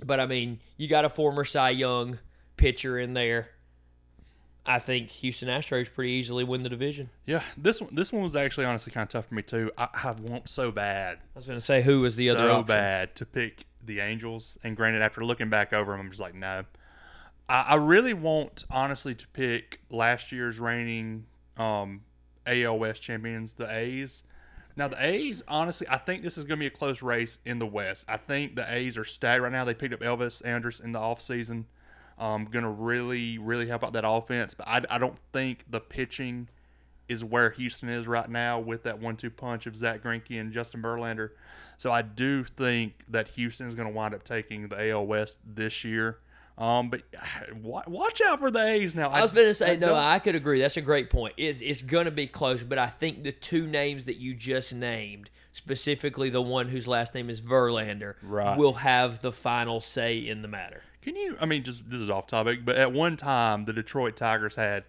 But 0.03 0.19
I 0.19 0.25
mean, 0.25 0.59
you 0.77 0.87
got 0.87 1.05
a 1.05 1.09
former 1.09 1.45
Cy 1.45 1.69
Young 1.69 2.19
pitcher 2.57 2.97
in 2.97 3.13
there. 3.13 3.49
I 4.65 4.79
think 4.79 5.09
Houston 5.09 5.47
Astros 5.47 5.93
pretty 5.93 6.11
easily 6.13 6.43
win 6.43 6.63
the 6.63 6.69
division. 6.69 7.09
Yeah, 7.25 7.43
this 7.55 7.81
one 7.81 7.93
this 7.93 8.11
one 8.11 8.23
was 8.23 8.35
actually 8.35 8.65
honestly 8.65 8.91
kind 8.91 9.03
of 9.03 9.09
tough 9.09 9.27
for 9.27 9.35
me 9.35 9.43
too. 9.43 9.71
I, 9.77 9.87
I 9.93 10.15
want 10.23 10.49
so 10.49 10.71
bad, 10.71 11.17
I 11.35 11.39
was 11.39 11.45
going 11.45 11.59
to 11.59 11.65
say 11.65 11.81
who 11.81 12.01
was 12.01 12.15
the 12.15 12.29
other 12.29 12.47
so 12.47 12.51
option. 12.51 12.75
bad 12.75 13.15
to 13.15 13.25
pick 13.25 13.65
the 13.85 13.99
Angels. 13.99 14.57
And 14.63 14.75
granted, 14.75 15.01
after 15.01 15.23
looking 15.23 15.49
back 15.49 15.73
over 15.73 15.91
them, 15.91 16.01
I'm 16.01 16.09
just 16.09 16.21
like, 16.21 16.35
no. 16.35 16.65
I, 17.47 17.61
I 17.61 17.75
really 17.75 18.13
want 18.13 18.65
honestly 18.69 19.15
to 19.15 19.27
pick 19.29 19.81
last 19.89 20.31
year's 20.31 20.59
reigning 20.59 21.25
um, 21.57 22.01
AL 22.45 22.79
West 22.79 23.01
champions, 23.01 23.53
the 23.53 23.71
A's. 23.71 24.23
Now 24.75 24.89
the 24.89 25.03
A's, 25.03 25.41
honestly, 25.47 25.87
I 25.89 25.97
think 25.97 26.21
this 26.21 26.37
is 26.37 26.43
going 26.43 26.59
to 26.59 26.63
be 26.63 26.67
a 26.67 26.71
close 26.71 27.01
race 27.01 27.39
in 27.45 27.59
the 27.59 27.65
West. 27.65 28.05
I 28.09 28.17
think 28.17 28.55
the 28.55 28.71
A's 28.71 28.97
are 28.97 29.05
stacked 29.05 29.41
right 29.41 29.51
now. 29.51 29.63
They 29.63 29.73
picked 29.73 29.93
up 29.93 30.01
Elvis 30.01 30.45
Andrus 30.45 30.79
in 30.79 30.91
the 30.91 30.99
offseason. 30.99 31.65
Um, 32.17 32.45
going 32.45 32.63
to 32.63 32.69
really, 32.69 33.37
really 33.37 33.67
help 33.67 33.83
out 33.83 33.93
that 33.93 34.07
offense. 34.07 34.53
But 34.53 34.67
I, 34.67 34.81
I 34.89 34.97
don't 34.97 35.17
think 35.33 35.65
the 35.69 35.81
pitching 35.81 36.47
is 37.09 37.23
where 37.23 37.49
Houston 37.51 37.89
is 37.89 38.07
right 38.07 38.29
now 38.29 38.59
with 38.59 38.83
that 38.83 38.99
one-two 38.99 39.29
punch 39.29 39.67
of 39.67 39.75
Zack 39.75 40.01
Greinke 40.01 40.39
and 40.39 40.51
Justin 40.53 40.81
Verlander. 40.81 41.31
So 41.77 41.91
I 41.91 42.01
do 42.01 42.43
think 42.45 42.93
that 43.09 43.27
Houston 43.29 43.67
is 43.67 43.75
going 43.75 43.87
to 43.87 43.93
wind 43.93 44.15
up 44.15 44.23
taking 44.23 44.69
the 44.69 44.89
AL 44.91 45.05
West 45.05 45.37
this 45.45 45.83
year. 45.83 46.19
Um, 46.57 46.89
but 46.89 47.01
watch 47.61 48.21
out 48.21 48.39
for 48.39 48.49
the 48.49 48.65
A's 48.65 48.95
now. 48.95 49.09
I 49.09 49.21
was 49.21 49.33
going 49.33 49.47
to 49.47 49.53
say, 49.53 49.75
no, 49.77 49.93
I 49.93 50.19
could 50.19 50.35
agree. 50.35 50.61
That's 50.61 50.77
a 50.77 50.81
great 50.81 51.09
point. 51.09 51.33
It's, 51.37 51.59
it's 51.61 51.81
going 51.81 52.05
to 52.05 52.11
be 52.11 52.27
close, 52.27 52.63
but 52.63 52.77
I 52.79 52.87
think 52.87 53.23
the 53.23 53.33
two 53.33 53.67
names 53.67 54.05
that 54.05 54.15
you 54.17 54.33
just 54.33 54.73
named, 54.73 55.29
specifically 55.51 56.29
the 56.29 56.41
one 56.41 56.69
whose 56.69 56.87
last 56.87 57.13
name 57.13 57.29
is 57.29 57.41
Verlander, 57.41 58.15
Right. 58.23 58.57
will 58.57 58.73
have 58.73 59.19
the 59.19 59.33
final 59.33 59.81
say 59.81 60.17
in 60.19 60.41
the 60.41 60.47
matter. 60.47 60.81
Can 61.05 61.15
you? 61.15 61.37
I 61.39 61.45
mean, 61.45 61.61
just 61.63 61.87
this 61.87 62.01
is 62.01 62.09
off 62.09 62.25
topic, 62.25 62.65
but 62.65 62.77
at 62.77 62.91
one 62.91 63.15
time 63.15 63.65
the 63.65 63.73
Detroit 63.73 64.15
Tigers 64.17 64.55
had 64.55 64.85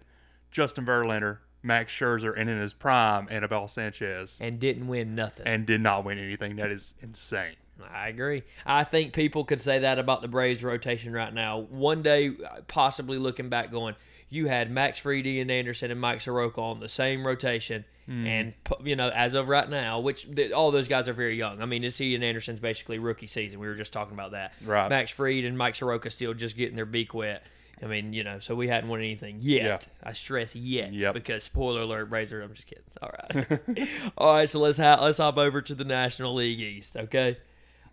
Justin 0.49 0.83
Verlander, 0.83 1.37
Max 1.61 1.93
Scherzer, 1.93 2.33
and 2.35 2.49
in 2.49 2.59
his 2.59 2.73
prime 2.73 3.27
Anibal 3.29 3.67
Sanchez, 3.67 4.39
And 4.41 4.59
didn't 4.59 4.87
win 4.87 5.13
nothing. 5.13 5.45
and 5.45 5.67
did 5.67 5.79
not 5.79 6.03
win 6.05 6.17
anything. 6.17 6.55
That 6.55 6.71
is 6.71 6.95
insane. 7.01 7.55
I 7.91 8.07
agree. 8.09 8.43
I 8.65 8.83
think 8.83 9.13
people 9.13 9.43
could 9.43 9.61
say 9.61 9.79
that 9.79 9.99
about 9.99 10.21
the 10.21 10.27
Braves 10.27 10.63
rotation 10.63 11.13
right 11.13 11.33
now. 11.33 11.59
One 11.59 12.01
day, 12.01 12.31
possibly 12.67 13.17
looking 13.17 13.49
back, 13.49 13.71
going, 13.71 13.95
you 14.29 14.47
had 14.47 14.71
Max 14.71 14.99
Fried, 14.99 15.25
and 15.25 15.49
Anderson, 15.51 15.91
and 15.91 15.99
Mike 16.01 16.21
Soroka 16.21 16.59
on 16.61 16.79
the 16.79 16.87
same 16.89 17.25
rotation. 17.25 17.85
Hmm. 18.07 18.25
And, 18.25 18.53
you 18.83 18.95
know, 18.95 19.09
as 19.09 19.33
of 19.33 19.47
right 19.49 19.69
now, 19.69 19.99
which 19.99 20.33
th- 20.33 20.51
all 20.51 20.71
those 20.71 20.87
guys 20.87 21.07
are 21.09 21.13
very 21.13 21.37
young. 21.37 21.61
I 21.61 21.65
mean, 21.65 21.83
it's 21.83 21.99
Ian 21.99 22.23
Anderson's 22.23 22.59
basically 22.59 22.99
rookie 22.99 23.27
season. 23.27 23.59
We 23.59 23.67
were 23.67 23.75
just 23.75 23.91
talking 23.93 24.13
about 24.13 24.31
that. 24.31 24.53
Right. 24.65 24.89
Max 24.89 25.11
Fried 25.11 25.43
and 25.45 25.57
Mike 25.57 25.75
Soroka 25.75 26.09
still 26.09 26.33
just 26.33 26.55
getting 26.55 26.75
their 26.75 26.85
beak 26.85 27.13
wet. 27.13 27.43
I 27.81 27.85
mean, 27.85 28.11
you 28.13 28.23
know, 28.23 28.39
so 28.39 28.55
we 28.55 28.69
hadn't 28.69 28.89
won 28.89 28.99
anything 29.01 29.37
yet. 29.41 29.87
Yeah. 30.03 30.09
I 30.09 30.13
stress 30.13 30.55
yet 30.55 30.93
Yep. 30.93 31.13
because 31.13 31.43
spoiler 31.43 31.81
alert, 31.81 32.09
Braves. 32.09 32.31
I'm 32.31 32.53
just 32.55 32.65
kidding. 32.67 32.83
All 33.03 33.11
right, 33.11 33.59
all 34.17 34.33
right. 34.33 34.49
So 34.49 34.59
let's 34.59 34.79
ha- 34.79 34.97
let's 34.99 35.19
hop 35.19 35.37
over 35.37 35.61
to 35.61 35.75
the 35.75 35.85
National 35.85 36.33
League 36.33 36.59
East. 36.59 36.97
Okay, 36.97 37.37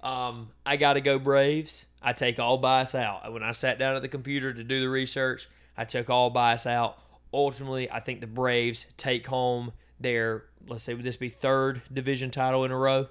um, 0.05 0.51
I 0.65 0.77
got 0.77 0.93
to 0.93 1.01
go 1.01 1.19
Braves. 1.19 1.87
I 2.03 2.13
take 2.13 2.39
all 2.39 2.59
bias 2.59 2.95
out. 2.95 3.33
When 3.33 3.43
I 3.43 3.53
sat 3.53 3.79
down 3.79 3.97
at 3.97 4.03
the 4.03 4.09
computer 4.09 4.53
to 4.53 4.63
do 4.63 4.81
the 4.81 4.89
research, 4.89 5.49
I 5.77 5.85
took 5.85 6.11
all 6.11 6.31
bias 6.31 6.67
out. 6.67 6.99
Ultimately, 7.33 7.91
I 7.91 8.01
think 8.01 8.21
the 8.21 8.27
Braves 8.27 8.87
take 8.97 9.27
home 9.27 9.73
their 9.99 10.45
let's 10.69 10.85
say 10.85 10.95
would 10.95 11.05
this 11.05 11.17
be 11.17 11.29
third 11.29 11.83
division 11.93 12.31
title 12.31 12.65
in 12.65 12.71
a 12.71 12.77
row? 12.77 13.09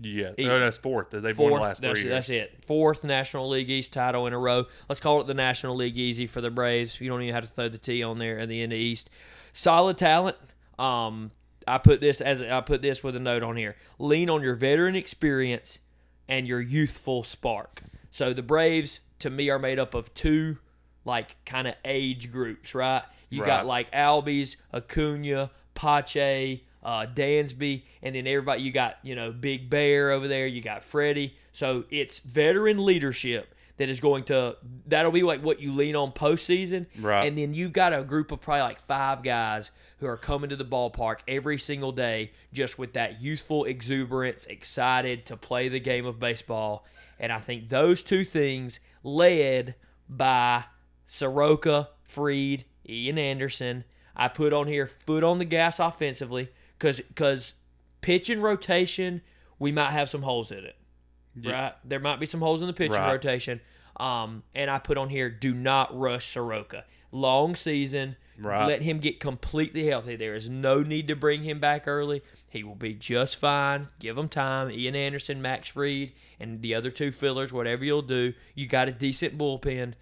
Yeah, 0.00 0.32
E- 0.38 0.48
oh, 0.48 0.58
that's 0.58 0.78
fourth. 0.78 1.10
They've 1.10 1.38
won 1.38 1.52
the 1.52 1.58
last 1.58 1.82
that's, 1.82 2.00
three 2.00 2.08
years. 2.08 2.26
that's 2.26 2.30
it. 2.30 2.64
Fourth 2.66 3.04
National 3.04 3.48
League 3.50 3.68
East 3.68 3.92
title 3.92 4.26
in 4.26 4.32
a 4.32 4.38
row. 4.38 4.64
Let's 4.88 5.00
call 5.00 5.20
it 5.20 5.26
the 5.26 5.34
National 5.34 5.76
League 5.76 5.98
Easy 5.98 6.26
for 6.26 6.40
the 6.40 6.50
Braves. 6.50 6.98
You 7.00 7.10
don't 7.10 7.20
even 7.22 7.34
have 7.34 7.44
to 7.44 7.50
throw 7.50 7.68
the 7.68 7.78
T 7.78 8.02
on 8.02 8.18
there 8.18 8.38
at 8.38 8.48
the 8.48 8.62
end 8.62 8.72
of 8.72 8.78
East. 8.78 9.10
Solid 9.52 9.98
talent. 9.98 10.36
Um, 10.78 11.30
I 11.68 11.78
put 11.78 12.00
this 12.00 12.20
as 12.20 12.42
I 12.42 12.60
put 12.62 12.80
this 12.80 13.04
with 13.04 13.16
a 13.16 13.20
note 13.20 13.42
on 13.42 13.56
here. 13.56 13.76
Lean 13.98 14.30
on 14.30 14.42
your 14.42 14.54
veteran 14.54 14.96
experience 14.96 15.78
and 16.28 16.46
your 16.46 16.60
youthful 16.60 17.22
spark. 17.22 17.82
So 18.10 18.32
the 18.32 18.42
Braves 18.42 19.00
to 19.20 19.30
me 19.30 19.50
are 19.50 19.58
made 19.58 19.78
up 19.78 19.94
of 19.94 20.12
two 20.14 20.58
like 21.04 21.36
kind 21.44 21.66
of 21.66 21.74
age 21.84 22.30
groups, 22.30 22.74
right? 22.74 23.02
You 23.28 23.42
got 23.44 23.66
like 23.66 23.90
Albies, 23.92 24.56
Acuna, 24.74 25.50
Pache, 25.74 26.62
uh, 26.82 27.06
Dansby, 27.14 27.82
and 28.02 28.14
then 28.14 28.26
everybody. 28.26 28.62
You 28.62 28.70
got 28.72 28.98
you 29.02 29.14
know 29.14 29.32
Big 29.32 29.70
Bear 29.70 30.10
over 30.10 30.28
there. 30.28 30.46
You 30.46 30.60
got 30.60 30.84
Freddie. 30.84 31.36
So 31.52 31.84
it's 31.90 32.18
veteran 32.18 32.84
leadership 32.84 33.54
that 33.82 33.88
is 33.88 33.98
going 33.98 34.22
to 34.22 34.56
that'll 34.86 35.10
be 35.10 35.24
like 35.24 35.42
what 35.42 35.60
you 35.60 35.72
lean 35.72 35.96
on 35.96 36.12
postseason. 36.12 36.86
Right. 37.00 37.26
And 37.26 37.36
then 37.36 37.52
you've 37.52 37.72
got 37.72 37.92
a 37.92 38.04
group 38.04 38.30
of 38.30 38.40
probably 38.40 38.62
like 38.62 38.80
five 38.86 39.24
guys 39.24 39.72
who 39.98 40.06
are 40.06 40.16
coming 40.16 40.50
to 40.50 40.56
the 40.56 40.64
ballpark 40.64 41.18
every 41.26 41.58
single 41.58 41.90
day 41.90 42.30
just 42.52 42.78
with 42.78 42.92
that 42.92 43.20
youthful 43.20 43.64
exuberance, 43.64 44.46
excited 44.46 45.26
to 45.26 45.36
play 45.36 45.68
the 45.68 45.80
game 45.80 46.06
of 46.06 46.20
baseball. 46.20 46.86
And 47.18 47.32
I 47.32 47.40
think 47.40 47.70
those 47.70 48.04
two 48.04 48.24
things 48.24 48.78
led 49.02 49.74
by 50.08 50.66
Soroka, 51.06 51.88
Fried, 52.04 52.64
Ian 52.88 53.18
Anderson. 53.18 53.82
I 54.14 54.28
put 54.28 54.52
on 54.52 54.68
here 54.68 54.86
foot 54.86 55.24
on 55.24 55.40
the 55.40 55.44
gas 55.44 55.80
offensively 55.80 56.50
because 56.78 57.00
because 57.00 57.54
pitching 58.00 58.40
rotation 58.40 59.22
we 59.58 59.72
might 59.72 59.90
have 59.90 60.08
some 60.08 60.22
holes 60.22 60.52
in 60.52 60.58
it. 60.58 60.76
Right, 61.36 61.72
there 61.84 62.00
might 62.00 62.20
be 62.20 62.26
some 62.26 62.40
holes 62.40 62.60
in 62.60 62.66
the 62.66 62.72
pitching 62.72 62.96
Right. 63.00 63.12
rotation. 63.12 63.60
Um, 63.98 64.42
and 64.54 64.70
I 64.70 64.78
put 64.78 64.98
on 64.98 65.08
here, 65.08 65.30
do 65.30 65.54
not 65.54 65.96
rush 65.98 66.32
Soroka. 66.32 66.84
Long 67.10 67.54
season, 67.54 68.16
Right. 68.38 68.66
let 68.66 68.82
him 68.82 68.98
get 68.98 69.20
completely 69.20 69.86
healthy. 69.86 70.16
There 70.16 70.34
is 70.34 70.48
no 70.48 70.82
need 70.82 71.08
to 71.08 71.16
bring 71.16 71.42
him 71.44 71.60
back 71.60 71.86
early. 71.86 72.22
He 72.48 72.64
will 72.64 72.74
be 72.74 72.94
just 72.94 73.36
fine. 73.36 73.88
Give 73.98 74.16
him 74.16 74.28
time. 74.28 74.70
Ian 74.70 74.96
Anderson, 74.96 75.40
Max 75.42 75.68
Fried, 75.68 76.12
and 76.40 76.60
the 76.62 76.74
other 76.74 76.90
two 76.90 77.12
fillers, 77.12 77.52
whatever 77.52 77.84
you'll 77.84 78.02
do. 78.02 78.34
You 78.54 78.66
got 78.66 78.88
a 78.88 78.92
decent 78.92 79.36
bullpen. 79.38 79.94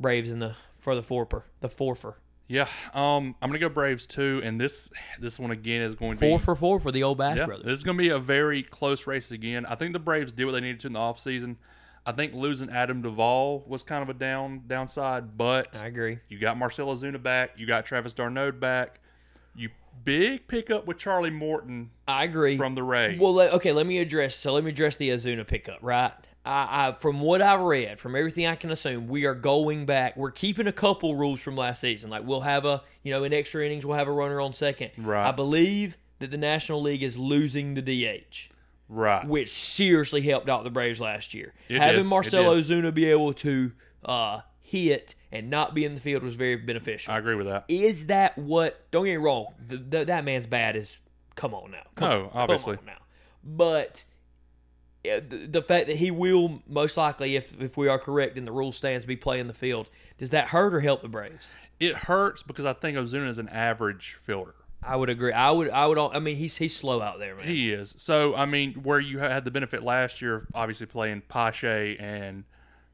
Braves 0.00 0.30
in 0.30 0.38
the 0.40 0.56
for 0.78 0.94
the 0.94 1.02
forper, 1.02 1.44
the 1.60 1.68
forfer. 1.68 2.16
Yeah, 2.52 2.68
um, 2.92 3.34
I'm 3.40 3.48
gonna 3.48 3.58
go 3.58 3.70
Braves 3.70 4.06
too, 4.06 4.42
and 4.44 4.60
this 4.60 4.90
this 5.18 5.38
one 5.38 5.52
again 5.52 5.80
is 5.80 5.94
going 5.94 6.12
to 6.12 6.18
Four 6.18 6.38
be 6.38 6.44
for 6.44 6.54
four 6.54 6.78
for 6.78 6.92
the 6.92 7.02
old 7.02 7.16
Bass 7.16 7.38
yeah, 7.38 7.46
brothers. 7.46 7.64
this 7.64 7.78
is 7.78 7.82
gonna 7.82 7.96
be 7.96 8.10
a 8.10 8.18
very 8.18 8.62
close 8.62 9.06
race 9.06 9.30
again. 9.30 9.64
I 9.64 9.74
think 9.74 9.94
the 9.94 9.98
Braves 9.98 10.32
did 10.32 10.44
what 10.44 10.52
they 10.52 10.60
needed 10.60 10.80
to 10.80 10.88
in 10.88 10.92
the 10.92 10.98
offseason. 10.98 11.56
I 12.04 12.12
think 12.12 12.34
losing 12.34 12.68
Adam 12.68 13.00
Duvall 13.00 13.64
was 13.66 13.82
kind 13.82 14.02
of 14.02 14.10
a 14.10 14.14
down 14.14 14.64
downside, 14.66 15.38
but 15.38 15.80
I 15.82 15.86
agree. 15.86 16.18
you 16.28 16.38
got 16.38 16.58
Marcell 16.58 16.88
Ozuna 16.88 17.22
back, 17.22 17.52
you 17.56 17.66
got 17.66 17.86
Travis 17.86 18.12
d'Arnaud 18.12 18.52
back, 18.52 19.00
you 19.54 19.70
big 20.04 20.46
pickup 20.46 20.86
with 20.86 20.98
Charlie 20.98 21.30
Morton 21.30 21.90
I 22.06 22.24
agree. 22.24 22.58
from 22.58 22.74
the 22.74 22.82
Rays. 22.82 23.18
Well, 23.18 23.40
okay, 23.40 23.72
let 23.72 23.86
me 23.86 23.98
address. 23.98 24.34
So 24.34 24.52
let 24.52 24.62
me 24.62 24.70
address 24.70 24.96
the 24.96 25.08
Ozuna 25.08 25.46
pickup, 25.46 25.78
right? 25.80 26.12
I, 26.44 26.88
I, 26.88 26.92
from 26.92 27.20
what 27.20 27.40
I've 27.40 27.60
read, 27.60 28.00
from 28.00 28.16
everything 28.16 28.46
I 28.46 28.56
can 28.56 28.70
assume, 28.70 29.06
we 29.06 29.26
are 29.26 29.34
going 29.34 29.86
back. 29.86 30.16
We're 30.16 30.32
keeping 30.32 30.66
a 30.66 30.72
couple 30.72 31.14
rules 31.14 31.40
from 31.40 31.56
last 31.56 31.80
season. 31.80 32.10
Like 32.10 32.24
we'll 32.24 32.40
have 32.40 32.64
a, 32.64 32.82
you 33.02 33.12
know, 33.12 33.22
in 33.24 33.32
extra 33.32 33.64
innings, 33.64 33.86
we'll 33.86 33.96
have 33.96 34.08
a 34.08 34.12
runner 34.12 34.40
on 34.40 34.52
second. 34.52 34.90
Right. 34.98 35.28
I 35.28 35.32
believe 35.32 35.96
that 36.18 36.30
the 36.30 36.38
National 36.38 36.82
League 36.82 37.02
is 37.02 37.16
losing 37.16 37.74
the 37.74 37.82
DH, 37.82 38.48
right. 38.88 39.26
which 39.26 39.52
seriously 39.52 40.20
helped 40.22 40.48
out 40.48 40.64
the 40.64 40.70
Braves 40.70 41.00
last 41.00 41.32
year. 41.32 41.52
It 41.68 41.78
Having 41.78 42.02
did. 42.02 42.06
Marcelo. 42.08 42.60
Zuna 42.60 42.92
be 42.92 43.04
able 43.06 43.32
to 43.34 43.72
uh, 44.04 44.40
hit 44.60 45.14
and 45.30 45.48
not 45.48 45.74
be 45.74 45.84
in 45.84 45.94
the 45.94 46.00
field 46.00 46.24
was 46.24 46.34
very 46.34 46.56
beneficial. 46.56 47.12
I 47.14 47.18
agree 47.18 47.36
with 47.36 47.46
that. 47.46 47.66
Is 47.68 48.06
that 48.06 48.36
what? 48.36 48.90
Don't 48.90 49.04
get 49.04 49.12
me 49.12 49.16
wrong. 49.24 49.54
The, 49.64 49.76
the, 49.76 50.04
that 50.06 50.24
man's 50.24 50.46
bad 50.46 50.74
as 50.74 50.98
come 51.36 51.54
on 51.54 51.70
now. 51.70 51.82
Come 51.94 52.08
No, 52.08 52.30
obviously. 52.34 52.76
come 52.76 52.88
on 52.88 52.94
now. 52.94 53.02
But 53.44 54.04
Uh, 55.04 55.20
the, 55.28 55.46
the 55.48 55.62
fact 55.62 55.88
that 55.88 55.96
he 55.96 56.10
will 56.10 56.62
most 56.68 56.96
likely, 56.96 57.36
if 57.36 57.60
if 57.60 57.76
we 57.76 57.88
are 57.88 57.98
correct 57.98 58.38
and 58.38 58.46
the 58.46 58.52
rule 58.52 58.72
stands, 58.72 59.04
be 59.04 59.16
playing 59.16 59.48
the 59.48 59.54
field, 59.54 59.90
does 60.18 60.30
that 60.30 60.48
hurt 60.48 60.74
or 60.74 60.80
help 60.80 61.02
the 61.02 61.08
Braves? 61.08 61.48
It 61.80 61.96
hurts 61.96 62.42
because 62.42 62.64
I 62.64 62.72
think 62.72 62.96
Ozuna 62.96 63.28
is 63.28 63.38
an 63.38 63.48
average 63.48 64.14
fielder. 64.14 64.54
I 64.84 64.96
would 64.96 65.08
agree. 65.08 65.32
I 65.32 65.50
would. 65.50 65.70
I 65.70 65.86
would. 65.86 65.98
I 65.98 66.18
mean, 66.18 66.36
he's 66.36 66.56
he's 66.56 66.76
slow 66.76 67.00
out 67.00 67.18
there, 67.18 67.36
man. 67.36 67.46
He 67.46 67.72
is. 67.72 67.94
So 67.98 68.34
I 68.34 68.46
mean, 68.46 68.74
where 68.74 69.00
you 69.00 69.18
had 69.18 69.44
the 69.44 69.50
benefit 69.50 69.82
last 69.82 70.20
year 70.20 70.36
of 70.36 70.46
obviously 70.54 70.86
playing 70.86 71.22
Pache 71.28 71.96
and 71.98 72.44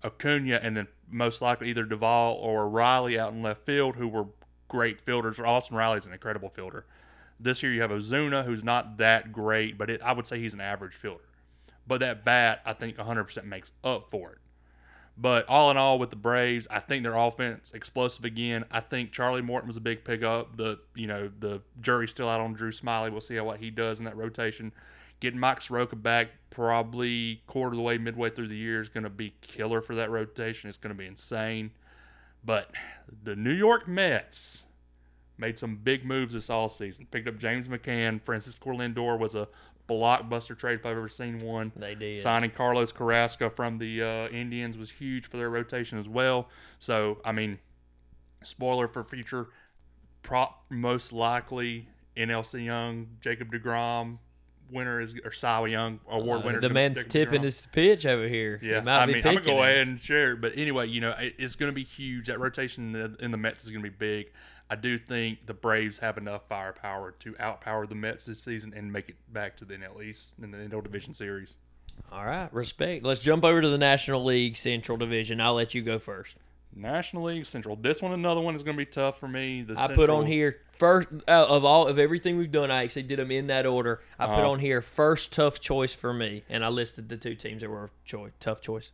Acuna, 0.04 0.60
and 0.62 0.76
then 0.76 0.86
most 1.10 1.40
likely 1.42 1.70
either 1.70 1.84
Duvall 1.84 2.34
or 2.34 2.68
Riley 2.68 3.18
out 3.18 3.32
in 3.32 3.42
left 3.42 3.64
field, 3.64 3.96
who 3.96 4.08
were 4.08 4.26
great 4.68 5.00
fielders. 5.00 5.40
Austin 5.40 5.76
Riley's 5.76 6.06
an 6.06 6.12
incredible 6.12 6.50
fielder. 6.50 6.84
This 7.40 7.62
year 7.62 7.72
you 7.72 7.80
have 7.80 7.90
Ozuna, 7.90 8.44
who's 8.44 8.64
not 8.64 8.98
that 8.98 9.32
great, 9.32 9.78
but 9.78 9.88
it, 9.88 10.02
I 10.02 10.12
would 10.12 10.26
say 10.26 10.38
he's 10.38 10.54
an 10.54 10.60
average 10.60 10.94
fielder. 10.94 11.22
But 11.88 12.00
that 12.00 12.24
bat, 12.24 12.60
I 12.66 12.74
think 12.74 12.96
100% 12.96 13.44
makes 13.44 13.72
up 13.82 14.10
for 14.10 14.32
it. 14.32 14.38
But 15.20 15.48
all 15.48 15.70
in 15.72 15.76
all, 15.76 15.98
with 15.98 16.10
the 16.10 16.16
Braves, 16.16 16.68
I 16.70 16.78
think 16.78 17.02
their 17.02 17.16
offense 17.16 17.72
explosive 17.74 18.24
again. 18.24 18.64
I 18.70 18.78
think 18.78 19.10
Charlie 19.10 19.42
Morton 19.42 19.66
was 19.66 19.76
a 19.76 19.80
big 19.80 20.04
pickup. 20.04 20.56
The 20.56 20.78
you 20.94 21.08
know 21.08 21.28
the 21.40 21.60
jury's 21.80 22.12
still 22.12 22.28
out 22.28 22.40
on 22.40 22.52
Drew 22.52 22.70
Smyly. 22.70 23.10
We'll 23.10 23.20
see 23.20 23.34
how 23.34 23.42
what 23.42 23.58
he 23.58 23.70
does 23.70 23.98
in 23.98 24.04
that 24.04 24.16
rotation. 24.16 24.72
Getting 25.18 25.40
Mike 25.40 25.60
Soroka 25.60 25.96
back 25.96 26.28
probably 26.50 27.42
quarter 27.48 27.72
of 27.72 27.78
the 27.78 27.82
way, 27.82 27.98
midway 27.98 28.30
through 28.30 28.46
the 28.46 28.56
year 28.56 28.80
is 28.80 28.88
going 28.88 29.02
to 29.02 29.10
be 29.10 29.34
killer 29.40 29.80
for 29.80 29.96
that 29.96 30.08
rotation. 30.08 30.68
It's 30.68 30.76
going 30.76 30.94
to 30.94 30.98
be 30.98 31.06
insane. 31.06 31.72
But 32.44 32.70
the 33.24 33.34
New 33.34 33.52
York 33.52 33.88
Mets 33.88 34.66
made 35.36 35.58
some 35.58 35.74
big 35.74 36.04
moves 36.04 36.34
this 36.34 36.48
all 36.48 36.68
season. 36.68 37.08
Picked 37.10 37.26
up 37.26 37.38
James 37.38 37.66
McCann. 37.66 38.22
Francisco 38.22 38.70
Lindor 38.70 39.18
was 39.18 39.34
a 39.34 39.48
blockbuster 39.88 40.56
trade 40.58 40.78
if 40.78 40.86
I've 40.86 40.96
ever 40.96 41.08
seen 41.08 41.38
one. 41.38 41.72
They 41.76 41.94
did. 41.94 42.16
Signing 42.16 42.50
Carlos 42.50 42.92
Carrasco 42.92 43.48
from 43.50 43.78
the 43.78 44.02
uh, 44.02 44.28
Indians 44.28 44.76
was 44.76 44.90
huge 44.90 45.26
for 45.26 45.36
their 45.38 45.50
rotation 45.50 45.98
as 45.98 46.08
well. 46.08 46.48
So, 46.78 47.20
I 47.24 47.32
mean, 47.32 47.58
spoiler 48.42 48.86
for 48.88 49.02
future, 49.04 49.48
prop 50.22 50.64
most 50.70 51.12
likely 51.12 51.88
NL 52.16 52.44
Cy 52.44 52.58
Young, 52.58 53.06
Jacob 53.20 53.50
DeGrom, 53.52 54.18
winner 54.70 55.00
is 55.00 55.14
or 55.24 55.32
Cy 55.32 55.66
Young 55.66 55.98
award 56.10 56.42
Uh, 56.42 56.46
winner. 56.46 56.60
the 56.60 56.68
man's 56.68 56.98
Jacob 56.98 57.10
tipping 57.12 57.40
deGrom. 57.40 57.44
his 57.44 57.66
pitch 57.72 58.04
over 58.06 58.28
here. 58.28 58.58
He 58.58 58.68
Yeah, 58.70 58.80
might 58.80 59.02
I 59.02 59.06
be 59.06 59.14
mean, 59.14 59.26
I'm 59.26 59.34
gonna 59.36 59.46
go 59.46 59.62
ahead 59.62 59.88
and 59.88 60.00
share 60.02 60.32
it. 60.32 60.40
But 60.42 60.52
anyway, 60.58 60.88
you 60.88 61.00
know, 61.00 61.12
it, 61.12 61.36
it's 61.38 61.54
gonna 61.56 61.72
be 61.72 61.84
huge. 61.84 62.26
That 62.26 62.38
rotation 62.40 62.94
in 62.94 63.12
the, 63.14 63.24
in 63.24 63.30
the 63.30 63.38
Mets 63.38 63.64
is 63.64 63.70
gonna 63.70 63.82
be 63.82 63.88
big. 63.88 64.30
I 64.70 64.76
do 64.76 64.98
think 64.98 65.46
the 65.46 65.54
Braves 65.54 65.98
have 65.98 66.18
enough 66.18 66.42
firepower 66.48 67.12
to 67.20 67.32
outpower 67.34 67.88
the 67.88 67.94
Mets 67.94 68.26
this 68.26 68.42
season 68.42 68.74
and 68.76 68.92
make 68.92 69.08
it 69.08 69.16
back 69.32 69.56
to 69.58 69.64
the 69.64 69.74
NL 69.74 70.02
East 70.04 70.34
in 70.42 70.50
the 70.50 70.58
NL 70.58 70.82
Division 70.82 71.14
Series. 71.14 71.56
All 72.12 72.24
right, 72.24 72.52
respect. 72.52 73.04
Let's 73.04 73.20
jump 73.20 73.44
over 73.44 73.60
to 73.60 73.68
the 73.68 73.78
National 73.78 74.24
League 74.24 74.56
Central 74.56 74.98
Division. 74.98 75.40
I'll 75.40 75.54
let 75.54 75.74
you 75.74 75.82
go 75.82 75.98
first. 75.98 76.36
National 76.76 77.24
League 77.24 77.46
Central. 77.46 77.76
This 77.76 78.02
one, 78.02 78.12
another 78.12 78.40
one 78.42 78.54
is 78.54 78.62
gonna 78.62 78.76
be 78.76 78.84
tough 78.86 79.18
for 79.18 79.26
me. 79.26 79.62
The 79.62 79.78
I 79.80 79.94
put 79.94 80.10
on 80.10 80.26
here 80.26 80.60
first 80.78 81.08
uh, 81.26 81.46
of 81.48 81.64
all 81.64 81.88
of 81.88 81.98
everything 81.98 82.36
we've 82.36 82.52
done. 82.52 82.70
I 82.70 82.84
actually 82.84 83.02
did 83.04 83.18
them 83.18 83.30
in 83.30 83.48
that 83.48 83.64
order. 83.66 84.00
I 84.18 84.26
put 84.26 84.34
Uh-huh. 84.36 84.50
on 84.50 84.58
here 84.60 84.80
first 84.82 85.32
tough 85.32 85.60
choice 85.60 85.94
for 85.94 86.12
me, 86.12 86.44
and 86.48 86.62
I 86.64 86.68
listed 86.68 87.08
the 87.08 87.16
two 87.16 87.34
teams 87.34 87.62
that 87.62 87.70
were 87.70 87.90
choice 88.04 88.32
tough 88.38 88.60
choice. 88.60 88.92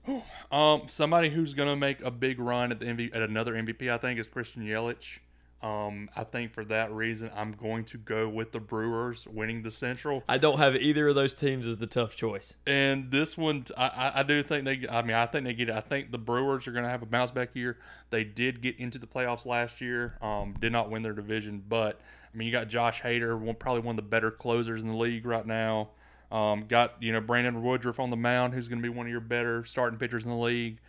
Um, 0.53 0.83
somebody 0.87 1.29
who's 1.31 1.53
gonna 1.53 1.77
make 1.77 2.01
a 2.01 2.11
big 2.13 2.39
run 2.39 2.71
at 2.71 2.79
the 2.81 2.87
MV, 2.87 3.11
at 3.15 3.23
another 3.23 3.55
MVP, 3.55 3.91
I 3.91 3.99
think, 3.99 4.19
is 4.21 4.29
Christian 4.29 4.63
Yelich. 4.63 5.19
Um, 5.65 6.11
I 6.15 6.25
think 6.25 6.53
for 6.53 6.63
that 6.67 6.93
reason, 6.93 7.31
I'm 7.35 7.53
going 7.53 7.85
to 7.87 7.97
go 7.97 8.29
with 8.29 8.53
the 8.53 8.61
Brewers 8.61 9.27
winning 9.27 9.63
the 9.63 9.71
Central. 9.71 10.23
I 10.29 10.37
don't 10.37 10.59
have 10.59 10.77
either 10.77 11.09
of 11.09 11.15
those 11.15 11.33
teams 11.33 11.67
as 11.67 11.79
the 11.79 11.87
tough 11.87 12.15
choice. 12.15 12.55
And 12.67 13.11
this 13.11 13.39
one, 13.39 13.65
I, 13.75 13.87
I, 13.87 14.21
I 14.21 14.23
do 14.25 14.43
think 14.43 14.67
they. 14.67 14.87
I 14.87 15.01
mean, 15.01 15.17
I 15.17 15.25
think 15.25 15.47
they 15.47 15.55
get. 15.55 15.71
it. 15.71 15.75
I 15.75 15.81
think 15.81 16.13
the 16.13 16.19
Brewers 16.19 16.69
are 16.69 16.73
going 16.73 16.85
to 16.85 16.91
have 16.91 17.01
a 17.01 17.07
bounce 17.07 17.31
back 17.31 17.57
year. 17.57 17.79
They 18.11 18.25
did 18.25 18.61
get 18.61 18.79
into 18.79 18.99
the 18.99 19.07
playoffs 19.07 19.47
last 19.47 19.81
year. 19.81 20.19
Um, 20.21 20.55
did 20.61 20.71
not 20.71 20.91
win 20.91 21.03
their 21.03 21.15
division, 21.15 21.65
but 21.67 21.99
I 22.33 22.37
mean, 22.37 22.45
you 22.45 22.53
got 22.53 22.69
Josh 22.69 23.01
Hader, 23.01 23.39
one, 23.39 23.55
probably 23.55 23.81
one 23.81 23.95
of 23.95 24.05
the 24.05 24.11
better 24.11 24.31
closers 24.31 24.83
in 24.83 24.89
the 24.89 24.97
league 24.97 25.25
right 25.25 25.47
now. 25.47 25.89
Um, 26.31 26.67
got 26.69 27.03
you 27.03 27.15
know 27.15 27.23
Brandon 27.23 27.63
Woodruff 27.63 27.99
on 28.01 28.11
the 28.11 28.19
mound, 28.19 28.53
who's 28.53 28.69
going 28.69 28.83
to 28.83 28.87
be 28.87 28.95
one 28.95 29.07
of 29.07 29.11
your 29.11 29.23
better 29.23 29.65
starting 29.65 29.99
pitchers 29.99 30.27
in 30.27 30.31
the 30.31 30.37
league. 30.37 30.81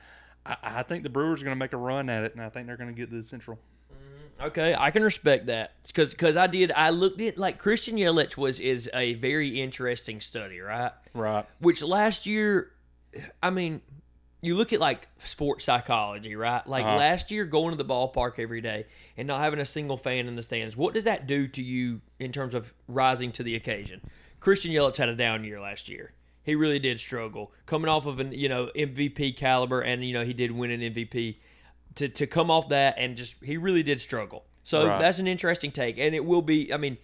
I, 0.46 0.58
I 0.62 0.84
think 0.84 1.04
the 1.04 1.10
Brewers 1.10 1.42
are 1.42 1.46
going 1.46 1.56
to 1.56 1.60
make 1.60 1.72
a 1.72 1.78
run 1.78 2.10
at 2.10 2.26
it, 2.26 2.34
and 2.34 2.44
I 2.44 2.50
think 2.50 2.68
they're 2.68 2.76
going 2.76 2.94
to 2.94 2.96
get 2.96 3.10
the 3.10 3.24
Central. 3.24 3.58
Okay, 4.42 4.76
I 4.78 4.92
can 4.92 5.02
respect 5.04 5.48
that 5.48 5.74
because 5.88 6.12
because 6.12 6.36
I 6.36 6.48
did 6.48 6.72
I 6.74 6.90
looked 6.90 7.22
at 7.22 7.38
like 7.38 7.58
Christian 7.58 7.96
Yelich 7.96 8.36
was 8.36 8.60
is 8.60 8.90
a 8.94 9.14
very 9.16 9.62
interesting 9.62 10.20
study, 10.20 10.60
right? 10.60 10.92
Right. 11.14 11.46
Which 11.60 11.82
last 11.82 12.26
year, 12.26 12.72
I 13.42 13.50
mean, 13.50 13.82
you 14.42 14.56
look 14.56 14.74
at 14.74 14.82
like 14.82 15.08
sports 15.20 15.64
psychology, 15.64 16.36
right? 16.36 16.68
Like 16.68 16.84
Uh-huh. 16.86 16.98
last 16.98 17.32
year, 17.32 17.46
going 17.46 17.72
to 17.72 17.78
the 17.78 17.86
ballpark 17.86 18.38
every 18.38 18.60
day 18.60 18.88
and 19.16 19.26
not 19.26 19.40
having 19.40 19.60
a 19.60 19.66
single 19.66 19.96
fan 19.96 20.28
in 20.28 20.36
the 20.36 20.44
stands. 20.44 20.76
What 20.76 20.94
does 20.94 21.06
that 21.06 21.28
do 21.28 21.48
to 21.48 21.62
you 21.64 22.02
in 22.20 22.34
terms 22.34 22.54
of 22.54 22.74
rising 22.90 23.32
to 23.34 23.44
the 23.44 23.56
occasion? 23.56 24.02
Christian 24.42 24.72
Yelich 24.72 24.98
had 24.98 25.08
a 25.08 25.16
down 25.16 25.46
year 25.46 25.62
last 25.62 25.88
year. 25.88 26.12
He 26.44 26.56
really 26.56 26.78
did 26.78 27.00
struggle 27.00 27.52
coming 27.66 27.90
off 27.90 28.06
of 28.06 28.20
an 28.20 28.34
you 28.34 28.50
know 28.50 28.70
MVP 28.76 29.38
caliber, 29.38 29.80
and 29.80 30.04
you 30.04 30.14
know 30.14 30.26
he 30.26 30.34
did 30.34 30.52
win 30.52 30.72
an 30.72 30.82
MVP. 30.82 31.38
To, 31.96 32.10
to 32.10 32.28
come 32.28 32.52
off 32.52 32.70
that 32.70 32.96
and 32.98 33.16
just 33.16 33.42
he 33.44 33.56
really 33.58 33.84
did 33.84 34.02
struggle. 34.02 34.44
So 34.64 34.86
Right. 34.88 35.00
that's 35.00 35.20
an 35.20 35.28
interesting 35.28 35.72
take, 35.72 35.98
and 35.98 36.14
it 36.14 36.26
will 36.26 36.42
be. 36.42 36.74
I 36.74 36.78
mean, 36.78 36.98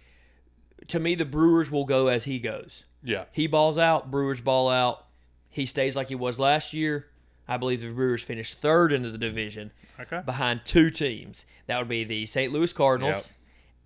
to 0.88 1.00
me, 1.00 1.14
the 1.14 1.24
Brewers 1.24 1.70
will 1.70 1.84
go 1.86 2.08
as 2.08 2.24
he 2.24 2.38
goes. 2.38 2.84
Yeah. 3.02 3.24
He 3.32 3.46
balls 3.46 3.78
out, 3.78 4.10
Brewers 4.10 4.40
ball 4.40 4.68
out. 4.68 5.06
He 5.48 5.64
stays 5.66 5.96
like 5.96 6.08
he 6.08 6.14
was 6.14 6.38
last 6.38 6.72
year. 6.72 7.06
I 7.48 7.56
believe 7.56 7.80
the 7.80 7.88
Brewers 7.90 8.22
finished 8.22 8.60
third 8.60 8.92
into 8.92 9.10
the 9.10 9.18
division 9.18 9.70
Okay. 9.98 10.22
behind 10.24 10.62
two 10.64 10.90
teams. 10.90 11.44
That 11.66 11.78
would 11.78 11.88
be 11.88 12.04
the 12.04 12.26
St. 12.26 12.52
Louis 12.52 12.72
Cardinals 12.72 13.32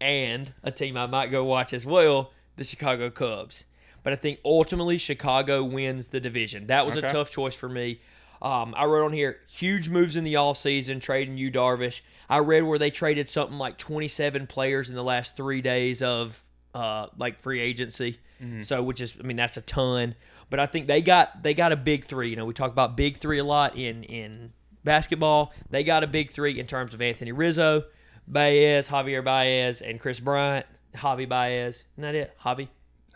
Yep. 0.00 0.08
and 0.08 0.52
a 0.62 0.70
team 0.70 0.96
I 0.96 1.06
might 1.06 1.30
go 1.30 1.44
watch 1.44 1.72
as 1.72 1.86
well, 1.86 2.32
the 2.56 2.64
Chicago 2.64 3.10
Cubs. 3.10 3.64
But 4.02 4.12
I 4.12 4.16
think 4.16 4.40
ultimately 4.44 4.98
Chicago 4.98 5.64
wins 5.64 6.08
the 6.08 6.20
division. 6.20 6.66
That 6.68 6.86
was 6.86 6.96
a 6.96 7.02
tough 7.02 7.30
choice 7.30 7.54
for 7.56 7.68
me. 7.68 8.00
Um, 8.42 8.74
I 8.76 8.84
wrote 8.84 9.06
on 9.06 9.12
here 9.12 9.38
huge 9.48 9.88
moves 9.88 10.16
in 10.16 10.24
the 10.24 10.34
offseason, 10.34 11.00
trading 11.00 11.36
Yu 11.38 11.50
Darvish. 11.50 12.02
I 12.28 12.38
read 12.38 12.62
where 12.64 12.78
they 12.78 12.90
traded 12.90 13.30
something 13.30 13.56
like 13.58 13.78
27 13.78 14.46
players 14.46 14.88
in 14.88 14.94
the 14.94 15.04
last 15.04 15.36
three 15.36 15.62
days 15.62 16.02
of 16.02 16.44
uh, 16.74 17.06
like 17.16 17.40
free 17.40 17.60
agency. 17.60 18.18
So, 18.62 18.82
which 18.82 19.00
is, 19.00 19.14
I 19.18 19.22
mean, 19.22 19.38
that's 19.38 19.56
a 19.56 19.62
ton. 19.62 20.14
But 20.50 20.60
I 20.60 20.66
think 20.66 20.88
they 20.88 21.00
got 21.00 21.42
they 21.42 21.54
got 21.54 21.72
a 21.72 21.76
big 21.76 22.04
three. 22.04 22.28
You 22.28 22.36
know, 22.36 22.44
we 22.44 22.52
talk 22.52 22.70
about 22.70 22.94
big 22.96 23.16
three 23.16 23.38
a 23.38 23.44
lot 23.44 23.76
in 23.78 24.02
in 24.04 24.52
basketball. 24.84 25.54
They 25.70 25.82
got 25.84 26.04
a 26.04 26.06
big 26.06 26.30
three 26.30 26.60
in 26.60 26.66
terms 26.66 26.92
of 26.92 27.00
Anthony 27.00 27.32
Rizzo, 27.32 27.84
Baez, 28.28 28.88
Javier 28.90 29.24
Baez, 29.24 29.80
and 29.80 29.98
Kris 29.98 30.20
Bryant. 30.20 30.66
Javi 30.94 31.28
Baez, 31.28 31.84
isn't 31.96 32.02
that 32.02 32.14
it? 32.14 32.36
Javi, 32.42 32.68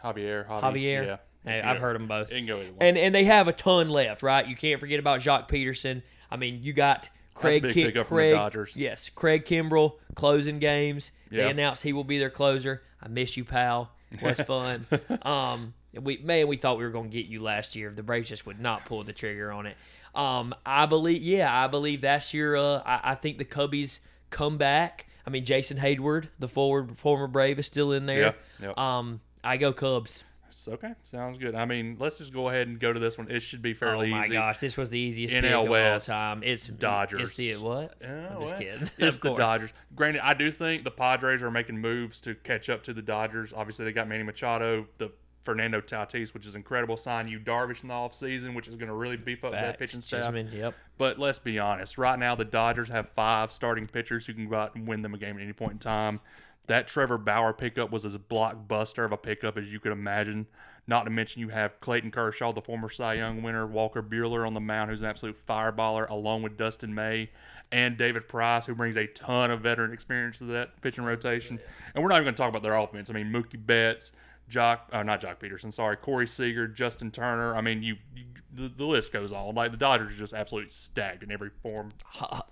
Javier. 0.03 0.47
Javi, 0.49 0.63
Javier. 0.63 1.07
Yeah. 1.07 1.17
Hey, 1.45 1.61
I've 1.61 1.79
heard 1.79 1.95
them 1.95 2.07
both. 2.07 2.31
It 2.31 2.37
can 2.37 2.47
go 2.47 2.61
either 2.61 2.73
way. 2.73 2.77
And 2.81 2.99
and 2.99 3.15
they 3.15 3.25
have 3.25 3.49
a 3.49 3.53
ton 3.53 3.89
left, 3.89 4.23
right? 4.23 4.47
You 4.47 4.57
can't 4.57 4.81
forget 4.81 4.99
about 5.01 5.21
Joc 5.21 5.49
Pederson. 5.49 6.03
I 6.31 6.37
mean, 6.37 6.61
you 6.63 6.73
got 6.73 7.09
Craig 7.35 7.63
big 7.63 7.75
Kim- 7.75 7.87
pickup 7.89 8.07
from 8.07 8.17
the 8.17 8.23
Craig 8.23 8.35
Dodgers. 8.35 8.77
Yes, 8.77 9.09
Craig 9.09 9.45
Kimbrel 9.45 9.95
closing 10.15 10.59
games. 10.59 11.13
They 11.31 11.49
announced 11.49 11.83
he 11.83 11.93
will 11.93 12.05
be 12.05 12.19
their 12.19 12.31
closer. 12.31 12.83
I 13.03 13.09
miss 13.09 13.37
you, 13.37 13.45
pal. 13.45 13.93
It 14.13 14.23
was 14.23 14.41
fun. 14.41 14.87
um, 15.23 15.75
we 15.95 16.19
man, 16.19 16.49
we 16.49 16.57
thought 16.57 16.79
we 16.79 16.85
were 16.85 16.91
going 16.91 17.11
to 17.11 17.17
get 17.17 17.27
you 17.27 17.41
last 17.41 17.75
year. 17.75 17.91
The 17.95 18.03
Braves 18.03 18.29
just 18.29 18.47
would 18.47 18.61
not 18.61 18.85
pull 18.85 19.03
the 19.05 19.13
trigger 19.13 19.51
on 19.53 19.67
it. 19.67 19.77
Um, 20.15 20.55
I 20.67 20.87
believe, 20.87 21.23
yeah, 21.23 21.53
I 21.53 21.69
believe 21.69 22.01
that's 22.03 22.35
your. 22.35 22.57
Uh, 22.57 22.83
I, 22.85 23.13
I 23.13 23.15
think 23.15 23.39
the 23.39 23.45
Cubbies 23.45 24.01
come 24.31 24.59
back. 24.59 25.07
I 25.27 25.31
mean, 25.31 25.45
Jason 25.45 25.79
Heyward, 25.79 26.29
the 26.39 26.49
forward 26.49 26.97
former 26.99 27.27
Brave, 27.27 27.59
is 27.59 27.67
still 27.67 27.93
in 27.93 28.07
there. 28.07 28.35
Yeah, 28.61 28.73
yeah. 28.77 28.99
Um, 28.99 29.21
I 29.45 29.57
go 29.57 29.73
Cubs. 29.73 30.25
Okay. 30.69 30.93
Sounds 31.03 31.37
good. 31.37 31.55
I 31.55 31.65
mean, 31.65 31.97
let's 31.99 32.19
just 32.19 32.33
go 32.33 32.49
ahead 32.49 32.69
and 32.69 32.79
go 32.79 32.93
to 32.93 33.01
this 33.01 33.19
one. 33.19 33.31
It 33.31 33.41
should 33.41 33.63
be 33.63 33.73
oh 33.73 33.75
fairly 33.75 34.09
easy. 34.09 34.15
oh 34.15 34.19
my 34.19 34.25
easy. 34.25 34.35
gosh, 34.35 34.59
this 34.59 34.77
was 34.77 34.91
the 34.91 34.99
easiest 34.99 35.33
pick 35.33 35.45
NL 35.45 35.65
of 35.65 35.69
West, 35.69 36.11
all 36.11 36.17
time. 36.17 36.43
It's 36.43 36.67
Dodgers. 36.67 37.23
It's 37.23 37.37
the 37.37 37.55
what? 37.57 37.95
Oh, 38.05 38.09
I'm 38.09 38.41
just 38.43 38.57
kidding. 38.57 38.89
It's 38.99 39.19
the. 39.21 39.35
Dodgers. 39.35 39.73
Granted, 39.95 40.25
I 40.25 40.35
do 40.35 40.51
think 40.51 40.85
the 40.85 40.91
Padres 40.91 41.43
are 41.43 41.51
making 41.51 41.79
moves 41.79 42.21
to 42.23 42.35
catch 42.35 42.69
up 42.69 42.83
to 42.85 42.93
the 42.93 43.03
Dodgers. 43.03 43.53
Obviously, 43.53 43.85
they 43.85 43.93
got 43.93 44.09
Manny 44.09 44.25
Machado, 44.25 44.87
the 44.99 45.13
Fernando 45.43 45.81
Tatis, 45.81 46.35
which 46.35 46.47
is 46.47 46.55
incredible. 46.55 46.97
Sign 46.97 47.29
Yu 47.29 47.41
Darvish 47.41 47.83
in 47.83 47.89
the 47.89 47.95
offseason, 47.95 48.55
which 48.55 48.69
is 48.69 48.77
going 48.77 48.89
to 48.89 48.95
really 48.95 49.17
beef 49.17 49.45
up 49.45 49.53
that 49.53 49.79
pitching 49.79 50.01
staff. 50.01 50.35
Yep. 50.35 50.75
But 50.99 51.19
let's 51.19 51.39
be 51.39 51.59
honest. 51.59 51.97
Right 51.97 52.19
now, 52.19 52.35
the 52.35 52.45
Dodgers 52.45 52.89
have 52.89 53.09
five 53.11 53.51
starting 53.51 53.87
pitchers 53.87 54.27
who 54.27 54.35
can 54.35 54.49
go 54.49 54.57
out 54.57 54.75
and 54.75 54.87
win 54.87 55.03
them 55.03 55.15
a 55.15 55.19
game 55.19 55.37
at 55.37 55.43
any 55.43 55.53
point 55.53 55.73
in 55.73 55.79
time. 55.79 56.21
That 56.67 56.87
Trevor 56.87 57.19
Bauer 57.19 57.53
pickup 57.53 57.91
was 57.91 58.05
as 58.05 58.17
blockbuster 58.17 59.05
of 59.05 59.13
a 59.13 59.17
pickup 59.17 59.59
as 59.59 59.73
you 59.73 59.81
could 59.81 59.93
imagine. 59.93 60.47
Not 60.87 61.05
to 61.05 61.11
mention, 61.11 61.41
you 61.41 61.49
have 61.49 61.79
Clayton 61.81 62.11
Kershaw, 62.11 62.53
the 62.53 62.61
former 62.61 62.89
Cy 62.89 63.15
Young 63.15 63.43
winner, 63.43 63.67
Walker 63.67 64.03
Buehler 64.03 64.47
on 64.47 64.55
the 64.55 64.61
mound, 64.61 64.91
who's 64.91 65.03
an 65.03 65.09
absolute 65.09 65.37
fireballer, 65.37 66.09
along 66.09 66.43
with 66.43 66.57
Dustin 66.57 66.95
May 66.95 67.31
and 67.73 67.97
David 67.97 68.27
Price, 68.27 68.67
who 68.67 68.75
brings 68.75 68.97
a 68.97 69.07
ton 69.09 69.51
of 69.51 69.61
veteran 69.61 69.93
experience 69.93 70.39
to 70.39 70.45
that 70.47 70.81
pitching 70.81 71.05
rotation. 71.05 71.61
And 71.95 72.03
we're 72.03 72.09
not 72.09 72.17
even 72.17 72.25
going 72.25 72.35
to 72.35 72.43
talk 72.43 72.49
about 72.49 72.63
their 72.63 72.77
offense. 72.77 73.11
I 73.11 73.13
mean, 73.13 73.27
Mookie 73.27 73.65
Betts, 73.65 74.13
Joc, 74.51 74.81
uh, 74.93 75.03
not 75.03 75.21
Joc 75.21 75.39
Pederson, 75.39 75.73
sorry, 75.73 75.97
Corey 75.97 76.27
Seager, 76.27 76.67
Justin 76.67 77.11
Turner. 77.11 77.55
I 77.55 77.61
mean, 77.61 77.83
you, 77.83 77.97
you 78.15 78.25
the, 78.53 78.69
the 78.69 78.85
list 78.85 79.13
goes 79.13 79.33
on. 79.33 79.55
Like 79.55 79.71
the 79.71 79.77
Dodgers 79.77 80.13
are 80.13 80.17
just 80.17 80.35
absolutely 80.35 80.71
stacked 80.71 81.23
in 81.23 81.31
every 81.31 81.51
form. 81.63 81.91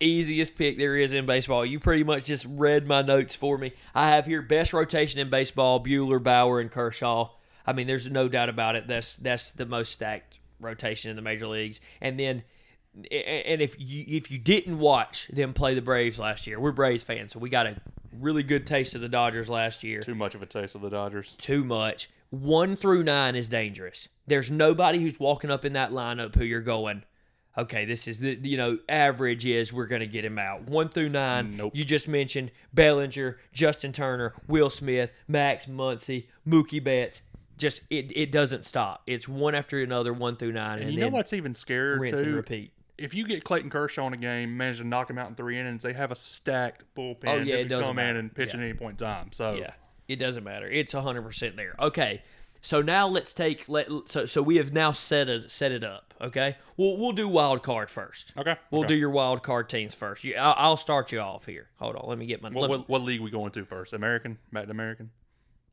Easiest 0.00 0.56
pick 0.56 0.78
there 0.78 0.96
is 0.96 1.12
in 1.12 1.26
baseball. 1.26 1.64
You 1.64 1.80
pretty 1.80 2.04
much 2.04 2.26
just 2.26 2.46
read 2.48 2.86
my 2.86 3.02
notes 3.02 3.34
for 3.34 3.58
me. 3.58 3.72
I 3.94 4.08
have 4.08 4.26
here 4.26 4.42
best 4.42 4.72
rotation 4.72 5.20
in 5.20 5.30
baseball: 5.30 5.82
Buehler, 5.82 6.22
Bauer, 6.22 6.60
and 6.60 6.70
Kershaw. 6.70 7.30
I 7.66 7.72
mean, 7.72 7.86
there's 7.86 8.10
no 8.10 8.28
doubt 8.28 8.48
about 8.48 8.76
it. 8.76 8.86
That's 8.86 9.16
that's 9.16 9.52
the 9.52 9.66
most 9.66 9.92
stacked 9.92 10.38
rotation 10.60 11.10
in 11.10 11.16
the 11.16 11.22
major 11.22 11.46
leagues. 11.46 11.80
And 12.00 12.18
then, 12.18 12.44
and 12.94 13.60
if 13.62 13.76
you 13.78 14.04
if 14.08 14.30
you 14.30 14.38
didn't 14.38 14.78
watch 14.78 15.28
them 15.28 15.52
play 15.54 15.74
the 15.74 15.82
Braves 15.82 16.18
last 16.18 16.46
year, 16.46 16.58
we're 16.58 16.72
Braves 16.72 17.02
fans, 17.02 17.32
so 17.32 17.38
we 17.38 17.48
got 17.48 17.66
a 17.66 17.76
really 18.12 18.42
good 18.42 18.66
taste 18.66 18.94
of 18.94 19.00
the 19.00 19.08
Dodgers 19.08 19.48
last 19.48 19.84
year. 19.84 20.00
Too 20.00 20.14
much 20.14 20.34
of 20.34 20.42
a 20.42 20.46
taste 20.46 20.74
of 20.74 20.80
the 20.80 20.90
Dodgers. 20.90 21.36
too 21.40 21.64
much. 21.64 22.10
One 22.30 22.76
through 22.76 23.04
nine 23.04 23.36
is 23.36 23.48
dangerous. 23.48 24.08
There's 24.26 24.50
nobody 24.50 24.98
who's 25.00 25.18
walking 25.18 25.50
up 25.50 25.64
in 25.64 25.72
that 25.74 25.92
lineup 25.92 26.34
who 26.34 26.44
you're 26.44 26.60
going, 26.60 27.04
okay, 27.56 27.86
this 27.86 28.06
is 28.06 28.20
the 28.20 28.38
you 28.42 28.56
know 28.56 28.78
average 28.88 29.46
is 29.46 29.72
we're 29.72 29.86
gonna 29.86 30.06
get 30.06 30.24
him 30.24 30.38
out. 30.38 30.62
One 30.68 30.88
through 30.88 31.08
nine, 31.10 31.56
Nope. 31.56 31.74
you 31.74 31.84
just 31.84 32.06
mentioned 32.08 32.50
Bellinger, 32.74 33.38
Justin 33.52 33.92
Turner, 33.92 34.34
Will 34.46 34.70
Smith, 34.70 35.12
Max 35.26 35.66
Muncy, 35.66 36.26
Mookie 36.46 36.82
Betts. 36.82 37.22
Just 37.56 37.80
it, 37.90 38.12
it 38.14 38.30
doesn't 38.30 38.64
stop. 38.66 39.02
It's 39.06 39.26
one 39.26 39.54
after 39.56 39.80
another, 39.82 40.12
one 40.12 40.36
through 40.36 40.52
nine, 40.52 40.74
and, 40.78 40.82
And 40.88 40.92
you 40.94 41.00
know 41.00 41.08
what's 41.08 41.32
even 41.32 41.54
scarier 41.54 41.98
rinse 41.98 42.20
and 42.20 42.34
repeat. 42.36 42.72
If 42.98 43.14
you 43.14 43.26
get 43.26 43.44
Clayton 43.44 43.70
Kershaw 43.70 44.06
in 44.08 44.12
a 44.14 44.16
game, 44.18 44.56
manage 44.56 44.78
to 44.78 44.84
knock 44.84 45.08
him 45.08 45.18
out 45.18 45.28
in 45.28 45.34
three 45.34 45.58
innings, 45.58 45.82
they 45.82 45.92
have 45.92 46.10
a 46.10 46.16
stacked 46.16 46.82
bullpen 46.96 47.26
Oh, 47.28 47.36
yeah, 47.36 47.56
it 47.56 47.68
doesn't 47.68 47.86
come 47.86 47.98
in 47.98 48.16
and 48.16 48.34
pitch 48.34 48.50
Yeah. 48.54 48.60
at 48.60 48.64
any 48.64 48.74
point 48.74 49.00
in 49.00 49.06
time. 49.06 49.32
So 49.32 49.54
Yeah, 49.54 49.72
it 50.08 50.16
doesn't 50.16 50.44
matter. 50.44 50.66
It's 50.68 50.92
hundred 50.92 51.22
percent 51.22 51.56
there. 51.56 51.74
Okay, 51.78 52.22
so 52.60 52.82
now 52.82 53.06
let's 53.06 53.32
take 53.32 53.68
let 53.68 53.88
so 54.06 54.26
so 54.26 54.42
we 54.42 54.56
have 54.56 54.72
now 54.72 54.92
set 54.92 55.28
it 55.28 55.50
set 55.50 55.70
it 55.72 55.84
up. 55.84 56.14
Okay, 56.20 56.56
we'll 56.76 56.96
we'll 56.96 57.12
do 57.12 57.28
wild 57.28 57.62
card 57.62 57.90
first. 57.90 58.32
okay, 58.36 58.56
We'll 58.72 58.80
okay. 58.80 58.88
do 58.88 58.94
your 58.96 59.10
wild 59.10 59.42
card 59.44 59.68
teams 59.68 59.94
first. 59.94 60.24
You, 60.24 60.34
I'll, 60.34 60.54
I'll 60.56 60.76
start 60.76 61.12
you 61.12 61.20
off 61.20 61.46
here. 61.46 61.68
Hold 61.78 61.94
on, 61.94 62.08
let 62.08 62.18
me 62.18 62.26
get 62.26 62.42
my. 62.42 62.48
What, 62.50 62.68
me- 62.70 62.76
what, 62.78 62.88
what 62.88 63.02
league 63.02 63.20
we 63.20 63.30
going 63.30 63.52
to 63.52 63.64
first? 63.64 63.92
American, 63.92 64.38
back 64.52 64.64
to 64.64 64.70
American. 64.72 65.10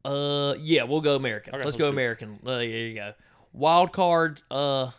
uh, 0.04 0.54
yeah, 0.60 0.84
we'll 0.84 1.02
go 1.02 1.16
American. 1.16 1.56
Okay, 1.56 1.64
let's 1.64 1.66
let's 1.66 1.78
go. 1.78 1.90
American. 1.90 2.40
Uh, 2.46 2.58
there 2.58 2.64
you 2.66 2.94
go. 2.94 3.14
Wild 3.54 3.92
card. 3.92 4.42
Uh, 4.52 4.92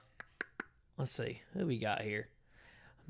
let's 0.98 1.12
see 1.12 1.42
who 1.54 1.66
we 1.66 1.78
got 1.78 2.02
here. 2.02 2.28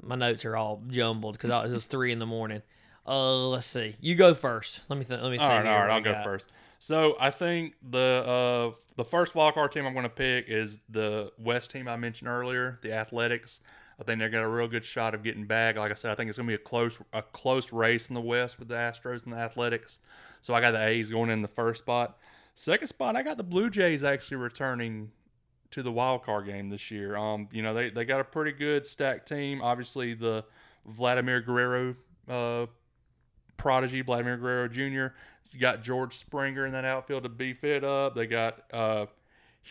My 0.02 0.14
notes 0.14 0.44
are 0.44 0.56
all 0.56 0.82
jumbled 0.88 1.38
because 1.38 1.70
it 1.70 1.72
was 1.72 1.86
three 1.86 2.12
in 2.12 2.18
the 2.18 2.26
morning. 2.26 2.62
Uh, 3.06 3.48
let's 3.48 3.66
see. 3.66 3.94
You 4.00 4.14
go 4.14 4.34
first. 4.34 4.82
Let 4.88 4.98
me 4.98 5.04
th- 5.04 5.20
let 5.20 5.30
me 5.30 5.38
see. 5.38 5.44
All 5.44 5.48
right, 5.48 5.64
here 5.64 5.72
all 5.72 5.80
right, 5.86 5.90
I'll 5.90 6.00
go 6.00 6.20
first. 6.24 6.50
So 6.78 7.16
I 7.18 7.30
think 7.30 7.74
the 7.88 8.72
uh, 8.74 8.76
the 8.96 9.04
first 9.04 9.34
wild 9.34 9.54
card 9.54 9.72
team 9.72 9.86
I'm 9.86 9.94
going 9.94 10.02
to 10.02 10.08
pick 10.08 10.46
is 10.48 10.80
the 10.90 11.32
West 11.38 11.70
team 11.70 11.88
I 11.88 11.96
mentioned 11.96 12.28
earlier, 12.28 12.78
the 12.82 12.92
Athletics. 12.92 13.60
I 13.98 14.04
think 14.04 14.20
they 14.20 14.28
got 14.28 14.42
a 14.42 14.48
real 14.48 14.68
good 14.68 14.84
shot 14.84 15.14
of 15.14 15.22
getting 15.22 15.46
back. 15.46 15.76
Like 15.76 15.90
I 15.90 15.94
said, 15.94 16.10
I 16.10 16.14
think 16.14 16.28
it's 16.28 16.36
going 16.36 16.48
to 16.48 16.50
be 16.50 16.54
a 16.54 16.58
close 16.58 16.98
a 17.12 17.22
close 17.22 17.72
race 17.72 18.08
in 18.08 18.14
the 18.14 18.20
West 18.20 18.58
with 18.58 18.68
the 18.68 18.74
Astros 18.74 19.24
and 19.24 19.32
the 19.32 19.38
Athletics. 19.38 20.00
So 20.42 20.52
I 20.52 20.60
got 20.60 20.72
the 20.72 20.84
A's 20.84 21.08
going 21.08 21.30
in 21.30 21.42
the 21.42 21.48
first 21.48 21.82
spot. 21.82 22.18
Second 22.54 22.88
spot, 22.88 23.16
I 23.16 23.22
got 23.22 23.36
the 23.36 23.42
Blue 23.42 23.70
Jays 23.70 24.02
actually 24.04 24.38
returning 24.38 25.10
to 25.70 25.82
the 25.82 25.92
wild 25.92 26.22
card 26.22 26.46
game 26.46 26.68
this 26.68 26.90
year. 26.90 27.16
Um, 27.16 27.48
you 27.52 27.62
know 27.62 27.74
they 27.74 27.90
they 27.90 28.04
got 28.04 28.20
a 28.20 28.24
pretty 28.24 28.52
good 28.52 28.86
stacked 28.86 29.28
team. 29.28 29.62
Obviously 29.62 30.14
the 30.14 30.44
Vladimir 30.86 31.40
Guerrero 31.40 31.96
uh, 32.28 32.66
prodigy 33.56 34.02
Vladimir 34.02 34.36
Guerrero 34.36 34.68
Jr. 34.68 35.14
You 35.52 35.60
got 35.60 35.82
George 35.82 36.16
Springer 36.16 36.66
in 36.66 36.72
that 36.72 36.84
outfield 36.84 37.22
to 37.22 37.28
beef 37.28 37.64
it 37.64 37.84
up. 37.84 38.14
They 38.14 38.26
got 38.26 38.62
uh, 38.72 39.06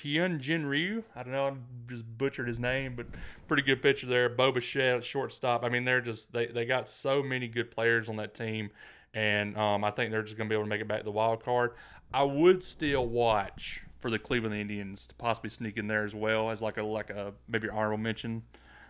Hyun 0.04 0.40
Jin 0.40 0.66
Ryu. 0.66 1.04
I 1.16 1.24
don't 1.24 1.32
know, 1.32 1.48
I 1.48 1.54
just 1.90 2.06
butchered 2.18 2.48
his 2.48 2.60
name, 2.60 2.96
but 2.96 3.08
pretty 3.48 3.64
good 3.64 3.82
pitcher 3.82 4.08
there. 4.08 4.30
Bo 4.30 4.52
Bichette 4.52 5.04
shortstop. 5.04 5.64
I 5.64 5.70
mean, 5.70 5.86
they're 5.86 6.02
just 6.02 6.34
they, 6.34 6.48
they 6.48 6.66
got 6.66 6.90
so 6.90 7.24
many 7.24 7.48
good 7.48 7.72
players 7.72 8.10
on 8.10 8.18
that 8.18 8.34
team, 8.34 8.70
and 9.14 9.58
um, 9.58 9.84
I 9.84 9.92
think 9.92 10.12
they're 10.12 10.24
just 10.24 10.38
going 10.38 10.50
to 10.50 10.54
be 10.54 10.56
able 10.56 10.66
to 10.66 10.70
make 10.70 10.82
it 10.82 10.88
back 10.88 11.00
to 11.00 11.06
the 11.06 11.12
wild 11.12 11.44
card. 11.44 11.72
I 12.14 12.24
would 12.24 12.64
still 12.64 13.08
watch 13.08 13.85
for 14.06 14.12
the 14.12 14.20
Cleveland 14.20 14.54
Indians 14.54 15.08
to 15.08 15.15
possibly 15.15 15.50
sneak 15.50 15.78
in 15.78 15.88
there 15.88 16.04
as 16.04 16.13
well 16.13 16.52
as 16.52 16.62
like 16.62 16.78
a 16.78 16.84
like 16.84 17.10
a 17.10 17.34
maybe 17.48 17.68
honorable 17.68 17.98
mention. 17.98 18.44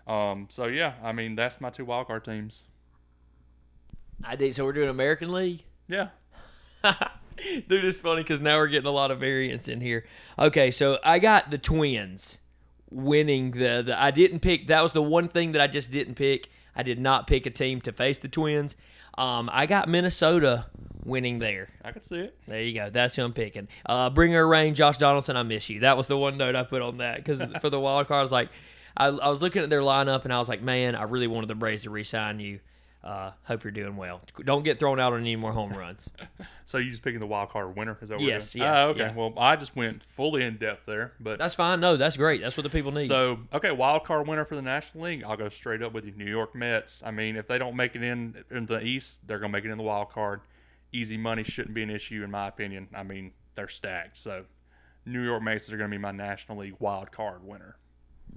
Um, 0.08 0.48
so 0.50 0.66
yeah, 0.66 0.96
I 1.02 1.14
mean 1.14 1.38
that's 1.38 1.62
my 1.62 1.70
two 1.70 1.86
wild 1.86 2.08
card 2.08 2.26
teams. 2.26 2.66
I 4.26 4.36
did. 4.36 4.54
So 4.54 4.66
we're 4.66 4.74
doing 4.74 4.90
American 4.90 5.32
League. 5.32 5.64
Yeah. 5.88 6.10
Dude, 6.84 7.86
it's 7.86 8.02
funny 8.02 8.24
because 8.24 8.42
now 8.42 8.58
we're 8.58 8.68
getting 8.68 8.90
a 8.90 8.92
lot 8.92 9.10
of 9.10 9.22
variance 9.22 9.70
in 9.70 9.80
here. 9.80 10.04
Okay, 10.38 10.70
so 10.70 11.00
I 11.02 11.20
got 11.20 11.50
the 11.50 11.58
Twins 11.58 12.40
winning 12.92 13.52
the, 13.52 13.84
the. 13.86 13.98
I 13.98 14.12
didn't 14.12 14.42
pick. 14.42 14.68
That 14.68 14.84
was 14.84 14.92
the 14.92 15.02
one 15.02 15.30
thing 15.30 15.54
that 15.54 15.62
I 15.62 15.68
just 15.68 15.94
didn't 15.94 16.16
pick. 16.16 16.50
I 16.76 16.84
did 16.84 17.00
not 17.00 17.26
pick 17.26 17.46
a 17.46 17.52
team 17.52 17.80
to 17.82 17.94
face 17.94 18.20
the 18.20 18.28
Twins. 18.28 18.76
Um, 19.18 19.50
I 19.52 19.66
got 19.66 19.88
Minnesota 19.88 20.66
winning 21.06 21.40
there. 21.40 21.68
I 21.84 21.92
can 21.92 22.02
see 22.02 22.18
it. 22.18 22.38
There 22.48 22.62
you 22.62 22.74
go. 22.74 22.90
That's 22.90 23.16
who 23.16 23.24
I'm 23.24 23.34
picking. 23.34 23.68
Uh, 23.86 24.10
bring 24.10 24.32
her 24.34 24.48
rain, 24.48 24.76
Josh 24.76 24.98
Donaldson. 24.98 25.38
I 25.38 25.44
miss 25.44 25.70
you. 25.70 25.82
That 25.82 25.98
was 25.98 26.08
the 26.08 26.18
one 26.18 26.38
note 26.38 26.56
I 26.56 26.64
put 26.64 26.82
on 26.82 26.98
that 26.98 27.18
because 27.18 27.42
for 27.62 27.70
the 27.70 27.80
wild 27.80 28.08
card, 28.08 28.20
I 28.20 28.22
was 28.22 28.32
like, 28.32 28.50
I, 28.98 29.08
I 29.08 29.30
was 29.30 29.42
looking 29.42 29.62
at 29.62 29.70
their 29.70 29.82
lineup 29.82 30.24
and 30.24 30.34
I 30.34 30.40
was 30.40 30.50
like, 30.50 30.62
man, 30.62 30.96
I 30.96 31.04
really 31.04 31.28
wanted 31.28 31.48
the 31.48 31.56
Braves 31.56 31.84
to 31.84 31.90
re-sign 31.90 32.40
you. 32.40 32.60
Uh, 33.06 33.32
hope 33.44 33.64
you're 33.64 33.70
doing 33.70 33.96
well. 33.96 34.20
Don't 34.44 34.64
get 34.64 34.80
thrown 34.80 35.00
out 35.00 35.14
on 35.14 35.20
any 35.20 35.36
more 35.36 35.52
home 35.52 35.70
runs. 35.72 36.10
So 36.68 36.80
you 36.80 36.90
just 36.90 37.04
picking 37.04 37.20
the 37.20 37.28
wild 37.28 37.50
card 37.50 37.78
winner? 37.78 37.96
Is 38.02 38.10
that 38.10 38.18
what 38.18 38.24
Yes, 38.26 38.56
yeah, 38.56 38.66
Ah, 38.66 38.84
okay. 38.88 39.02
yeah. 39.02 39.14
Well, 39.14 39.36
I 39.38 39.56
just 39.56 39.76
went 39.76 40.04
fully 40.04 40.44
in 40.44 40.58
depth 40.58 40.88
there, 40.88 41.14
but 41.20 41.38
That's 41.38 41.54
fine. 41.54 41.80
No, 41.80 41.96
that's 41.96 42.18
great. 42.18 42.42
That's 42.42 42.58
what 42.58 42.64
the 42.64 42.72
people 42.72 42.92
need. 42.92 43.06
so 43.08 43.38
okay, 43.54 43.72
wild 43.72 44.04
card 44.04 44.28
winner 44.28 44.46
for 44.46 44.56
the 44.56 44.64
National 44.64 45.04
League. 45.04 45.24
I'll 45.24 45.38
go 45.38 45.48
straight 45.50 45.84
up 45.84 45.94
with 45.94 46.06
you, 46.06 46.14
New 46.18 46.26
York 46.26 46.56
Mets. 46.56 47.04
I 47.06 47.12
mean, 47.12 47.36
if 47.36 47.48
they 47.48 47.60
don't 47.60 47.76
make 47.76 47.96
it 47.96 48.02
in 48.02 48.44
in 48.50 48.66
the 48.66 48.84
East, 48.84 49.20
they're 49.28 49.38
gonna 49.38 49.54
make 49.54 49.64
it 49.64 49.70
in 49.70 49.78
the 49.78 49.84
wild 49.84 50.10
card. 50.10 50.42
Easy 50.92 51.18
money 51.18 51.44
shouldn't 51.44 51.76
be 51.76 51.84
an 51.84 51.92
issue 51.92 52.24
in 52.24 52.32
my 52.32 52.48
opinion. 52.48 52.88
I 52.96 53.04
mean, 53.04 53.34
they're 53.54 53.68
stacked. 53.68 54.18
So 54.18 54.46
New 55.06 55.22
York 55.22 55.44
Mets 55.44 55.72
are 55.72 55.78
gonna 55.78 55.90
be 55.90 56.00
my 56.00 56.12
National 56.12 56.58
League 56.58 56.78
wild 56.80 57.12
card 57.12 57.44
winner. 57.44 57.76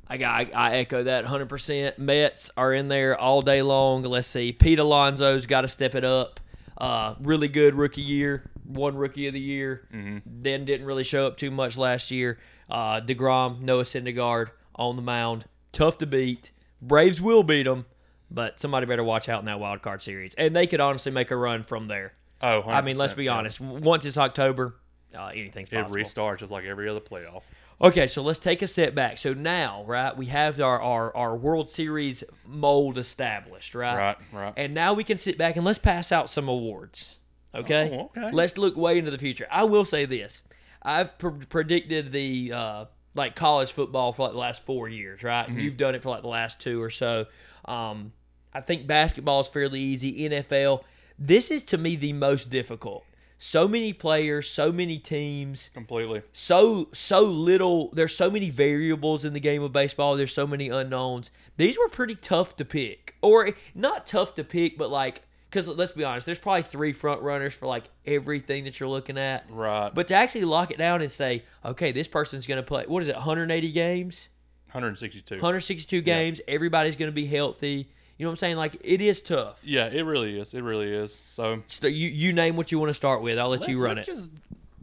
I 0.07 0.17
got 0.17 0.35
I, 0.35 0.51
I 0.55 0.77
echo 0.77 1.03
that 1.05 1.27
100%. 1.27 1.99
Mets 1.99 2.51
are 2.57 2.73
in 2.73 2.89
there 2.89 3.17
all 3.17 3.43
day 3.43 3.63
long. 3.63 4.03
Let's 4.03 4.29
see. 4.29 4.53
Pete 4.53 4.79
Alonso's 4.79 5.47
got 5.47 5.63
to 5.63 5.69
step 5.69 5.95
it 5.95 6.05
up. 6.05 6.41
Uh, 6.77 7.15
really 7.21 7.49
good 7.49 7.75
rookie 7.75 8.03
year. 8.03 8.51
One 8.65 8.97
rookie 8.97 9.27
of 9.27 9.35
the 9.35 9.41
year. 9.41 9.87
Then 10.27 10.65
didn't 10.65 10.87
really 10.87 11.05
show 11.05 11.27
up 11.27 11.37
too 11.37 11.51
much 11.51 11.77
last 11.77 12.11
year. 12.11 12.39
Uh, 12.71 13.01
DeGrom, 13.01 13.61
Noah 13.61 13.85
Syndergaard 13.85 14.51
on 14.77 14.97
the 14.97 15.03
mound. 15.03 15.47
Tough 15.73 15.99
to 15.99 16.07
beat. 16.07 16.53
Braves 16.81 17.21
will 17.21 17.43
beat 17.43 17.65
them, 17.65 17.87
but 18.31 18.61
somebody 18.61 18.87
better 18.87 19.03
watch 19.03 19.29
out 19.29 19.41
in 19.41 19.47
that 19.47 19.59
wild 19.59 19.83
card 19.83 20.03
series. 20.03 20.35
And 20.35 20.55
they 20.55 20.67
could 20.67 20.81
honestly 20.81 21.11
make 21.11 21.31
a 21.31 21.37
run 21.37 21.65
from 21.65 21.89
there. 21.89 22.13
Oh, 22.41 22.63
I 22.63 22.83
mean, 22.83 22.97
let's 22.97 23.15
100%, 23.15 23.17
be 23.17 23.25
yeah. 23.25 23.37
honest. 23.37 23.61
Once 23.61 24.05
it's 24.05 24.19
October, 24.19 24.77
uh, 25.17 25.27
anything's 25.27 25.71
It 25.73 25.87
restarts 25.89 26.39
just 26.39 26.53
like 26.53 26.65
every 26.65 26.89
other 26.89 27.01
playoff. 27.01 27.43
Okay, 27.81 28.09
so 28.09 28.23
let's 28.23 28.41
take 28.41 28.61
a 28.61 28.67
step 28.67 28.95
back. 28.95 29.19
So 29.19 29.35
now, 29.35 29.85
right, 29.87 30.17
we 30.17 30.27
have 30.27 30.61
our, 30.61 30.81
our, 30.83 31.17
our 31.17 31.37
World 31.37 31.71
Series 31.71 32.25
mold 32.45 32.99
established, 32.99 33.75
right? 33.75 33.97
Right, 33.97 34.17
right. 34.33 34.55
And 34.57 34.75
now 34.75 34.95
we 34.95 35.05
can 35.05 35.17
sit 35.17 35.39
back 35.39 35.55
and 35.57 35.65
let's 35.65 35.79
pass 35.79 36.11
out 36.11 36.29
some 36.29 36.49
awards. 36.49 37.19
Okay? 37.55 37.91
Oh, 37.93 38.11
okay. 38.17 38.35
Let's 38.35 38.59
look 38.59 38.77
way 38.77 38.99
into 38.99 39.13
the 39.13 39.19
future. 39.19 39.47
I 39.51 39.65
will 39.65 39.85
say 39.85 40.07
this. 40.07 40.43
I've 40.83 41.17
pr- 41.19 41.29
predicted 41.29 42.11
the 42.13 42.53
uh, 42.53 42.85
like 43.15 43.37
college 43.37 43.73
football 43.73 44.13
for 44.13 44.23
like 44.23 44.33
the 44.33 44.39
last 44.39 44.65
four 44.65 44.89
years, 44.89 45.23
right? 45.23 45.43
Mm-hmm. 45.43 45.53
And 45.53 45.63
you've 45.63 45.77
done 45.77 45.95
it 45.95 46.03
for 46.03 46.09
like 46.09 46.23
the 46.23 46.29
last 46.29 46.61
two 46.61 46.83
or 46.83 46.91
so. 46.91 47.27
Um, 47.65 48.13
I 48.53 48.61
think 48.61 48.87
basketball 48.89 49.41
is 49.41 49.49
fairly 49.49 49.81
easy. 49.81 50.29
NFL, 50.29 50.83
this 51.19 51.51
is 51.51 51.63
to 51.65 51.79
me 51.79 51.95
the 51.97 52.13
most 52.13 52.51
difficult. 52.51 53.05
So 53.39 53.69
many 53.69 53.93
players, 53.93 54.51
so 54.51 54.73
many 54.73 54.99
teams. 54.99 55.71
Completely. 55.73 56.23
so 56.33 56.89
so 56.93 57.23
little 57.23 57.91
there's 57.93 58.15
so 58.15 58.29
many 58.29 58.51
variables 58.51 59.25
in 59.25 59.33
the 59.33 59.41
game 59.41 59.63
of 59.63 59.73
baseball. 59.73 60.17
There's 60.17 60.33
so 60.33 60.47
many 60.47 60.69
unknowns. 60.69 61.31
These 61.57 61.79
were 61.79 61.89
pretty 61.89 62.17
tough 62.17 62.57
to 62.57 62.65
pick. 62.65 63.15
Or 63.23 63.51
not 63.75 64.07
tough 64.07 64.35
to 64.35 64.45
pick 64.45 64.77
but 64.77 64.91
like 64.91 65.23
because 65.49 65.69
let's 65.69 65.93
be 65.93 66.05
honest 66.05 66.27
there's 66.27 66.39
probably 66.39 66.63
three 66.63 66.93
front 66.93 67.23
runners 67.23 67.55
for 67.55 67.67
like 67.67 67.85
everything 68.05 68.65
that 68.65 68.81
you're 68.81 68.89
looking 68.89 69.17
at. 69.17 69.47
Right. 69.49 69.95
but 69.95 70.09
to 70.09 70.15
actually 70.15 70.45
lock 70.45 70.73
it 70.73 70.79
down 70.79 71.01
and 71.01 71.11
say 71.11 71.45
okay 71.65 71.93
this 71.93 72.09
person's 72.09 72.47
going 72.47 72.61
to 72.61 72.67
play 72.67 72.85
what 72.89 73.03
is 73.03 73.09
it 73.09 73.15
180 73.15 73.71
games? 73.71 74.29
162. 74.73 75.37
162 75.37 76.03
games. 76.03 76.41
Everybody's 76.47 76.97
going 76.97 77.09
to 77.11 77.15
be 77.15 77.25
healthy 77.25 77.89
you 78.19 78.25
know 78.25 78.31
what 78.31 78.33
i'm 78.33 78.37
saying 78.37 78.57
like 78.57 78.77
it 78.85 79.01
is 79.01 79.21
tough 79.23 79.59
Yeah, 79.63 79.87
it 79.87 80.03
really 80.03 80.39
is. 80.39 80.53
It 80.53 80.63
really 80.63 80.93
is. 80.93 81.15
So 81.15 81.63
so 81.69 81.87
you, 81.87 82.09
you 82.09 82.33
name 82.33 82.57
what 82.57 82.71
you 82.71 82.79
want 82.79 82.91
to 82.91 82.95
start 82.95 83.23
with 83.23 83.39
i'll 83.39 83.49
let 83.49 83.67
you 83.69 83.81
run 83.81 83.93
it 83.93 83.97
let's 83.97 84.07
Just 84.07 84.31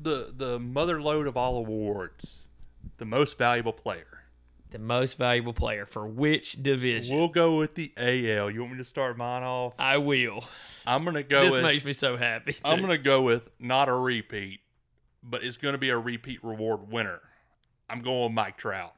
the 0.02 0.34
the 0.36 0.60
mother 0.60 1.02
load 1.02 1.28
of 1.28 1.36
all 1.38 1.58
awards, 1.58 2.48
the 2.98 3.06
most 3.06 3.38
valuable 3.38 3.74
player. 3.74 4.24
the 4.71 4.80
most 4.80 5.17
valuable 5.17 5.54
player 5.54 5.86
for 5.86 6.06
which 6.08 6.62
division 6.62 7.17
We'll 7.17 7.28
go 7.30 7.58
with 7.58 7.76
the 7.76 7.91
AL. 7.98 8.52
You 8.52 8.62
want 8.62 8.74
me 8.74 8.78
to 8.80 8.84
start 8.84 9.17
mine 9.17 9.43
off? 9.43 9.74
i 9.80 9.98
will 9.98 10.43
I'm 10.86 11.04
gonna 11.06 11.24
go 11.24 11.41
this 11.41 11.54
with. 11.54 11.63
makes 11.63 11.84
me 11.86 11.93
so 11.93 12.17
happy. 12.17 12.56
I'm 12.63 12.82
gonna 12.82 12.98
go 12.98 13.21
with 13.21 13.50
not 13.60 13.89
a 13.89 13.93
repeat, 13.93 14.60
but 15.24 15.43
it's 15.43 15.58
gonna 15.58 15.78
be 15.78 15.89
a 15.89 15.98
repeat 15.98 16.43
reward 16.43 16.91
winner. 16.91 17.21
I'm 17.89 18.02
going 18.02 18.24
with 18.24 18.32
Mike 18.34 18.58
Trout. 18.58 18.94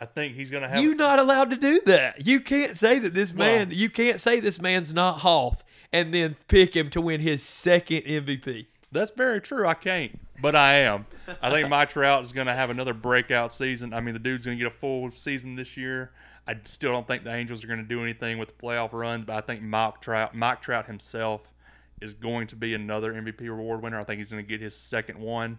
I 0.00 0.04
think 0.04 0.34
he's 0.34 0.50
gonna 0.50 0.68
have. 0.68 0.82
You're 0.82 0.94
not 0.94 1.18
allowed 1.18 1.50
to 1.50 1.56
do 1.56 1.80
that. 1.86 2.26
You 2.26 2.40
can't 2.40 2.76
say 2.76 2.98
that 2.98 3.14
this 3.14 3.32
man. 3.32 3.70
You 3.72 3.88
can't 3.88 4.20
say 4.20 4.40
this 4.40 4.60
man's 4.60 4.92
not 4.92 5.20
Hoff 5.20 5.64
and 5.92 6.12
then 6.12 6.36
pick 6.48 6.76
him 6.76 6.90
to 6.90 7.00
win 7.00 7.20
his 7.20 7.42
second 7.42 8.02
MVP. 8.02 8.66
That's 8.92 9.10
very 9.10 9.40
true. 9.40 9.66
I 9.66 9.74
can't, 9.74 10.18
but 10.40 10.54
I 10.54 10.74
am. 10.80 11.06
I 11.42 11.50
think 11.50 11.68
Mike 11.68 11.90
Trout 11.90 12.22
is 12.22 12.32
going 12.32 12.46
to 12.46 12.54
have 12.54 12.70
another 12.70 12.94
breakout 12.94 13.52
season. 13.52 13.92
I 13.92 14.00
mean, 14.00 14.14
the 14.14 14.20
dude's 14.20 14.46
going 14.46 14.56
to 14.56 14.62
get 14.62 14.72
a 14.72 14.76
full 14.76 15.10
season 15.10 15.56
this 15.56 15.76
year. 15.76 16.12
I 16.46 16.54
still 16.64 16.92
don't 16.92 17.06
think 17.06 17.24
the 17.24 17.34
Angels 17.34 17.64
are 17.64 17.66
going 17.66 17.80
to 17.80 17.88
do 17.88 18.02
anything 18.02 18.38
with 18.38 18.48
the 18.48 18.54
playoff 18.54 18.92
runs, 18.92 19.24
but 19.24 19.36
I 19.36 19.40
think 19.40 19.62
Mike 19.62 20.00
Trout, 20.00 20.34
Mike 20.34 20.62
Trout 20.62 20.86
himself, 20.86 21.52
is 22.00 22.14
going 22.14 22.46
to 22.48 22.56
be 22.56 22.74
another 22.74 23.12
MVP 23.12 23.50
award 23.50 23.82
winner. 23.82 23.98
I 23.98 24.04
think 24.04 24.18
he's 24.18 24.30
going 24.30 24.44
to 24.44 24.48
get 24.48 24.60
his 24.60 24.74
second 24.74 25.18
one. 25.18 25.58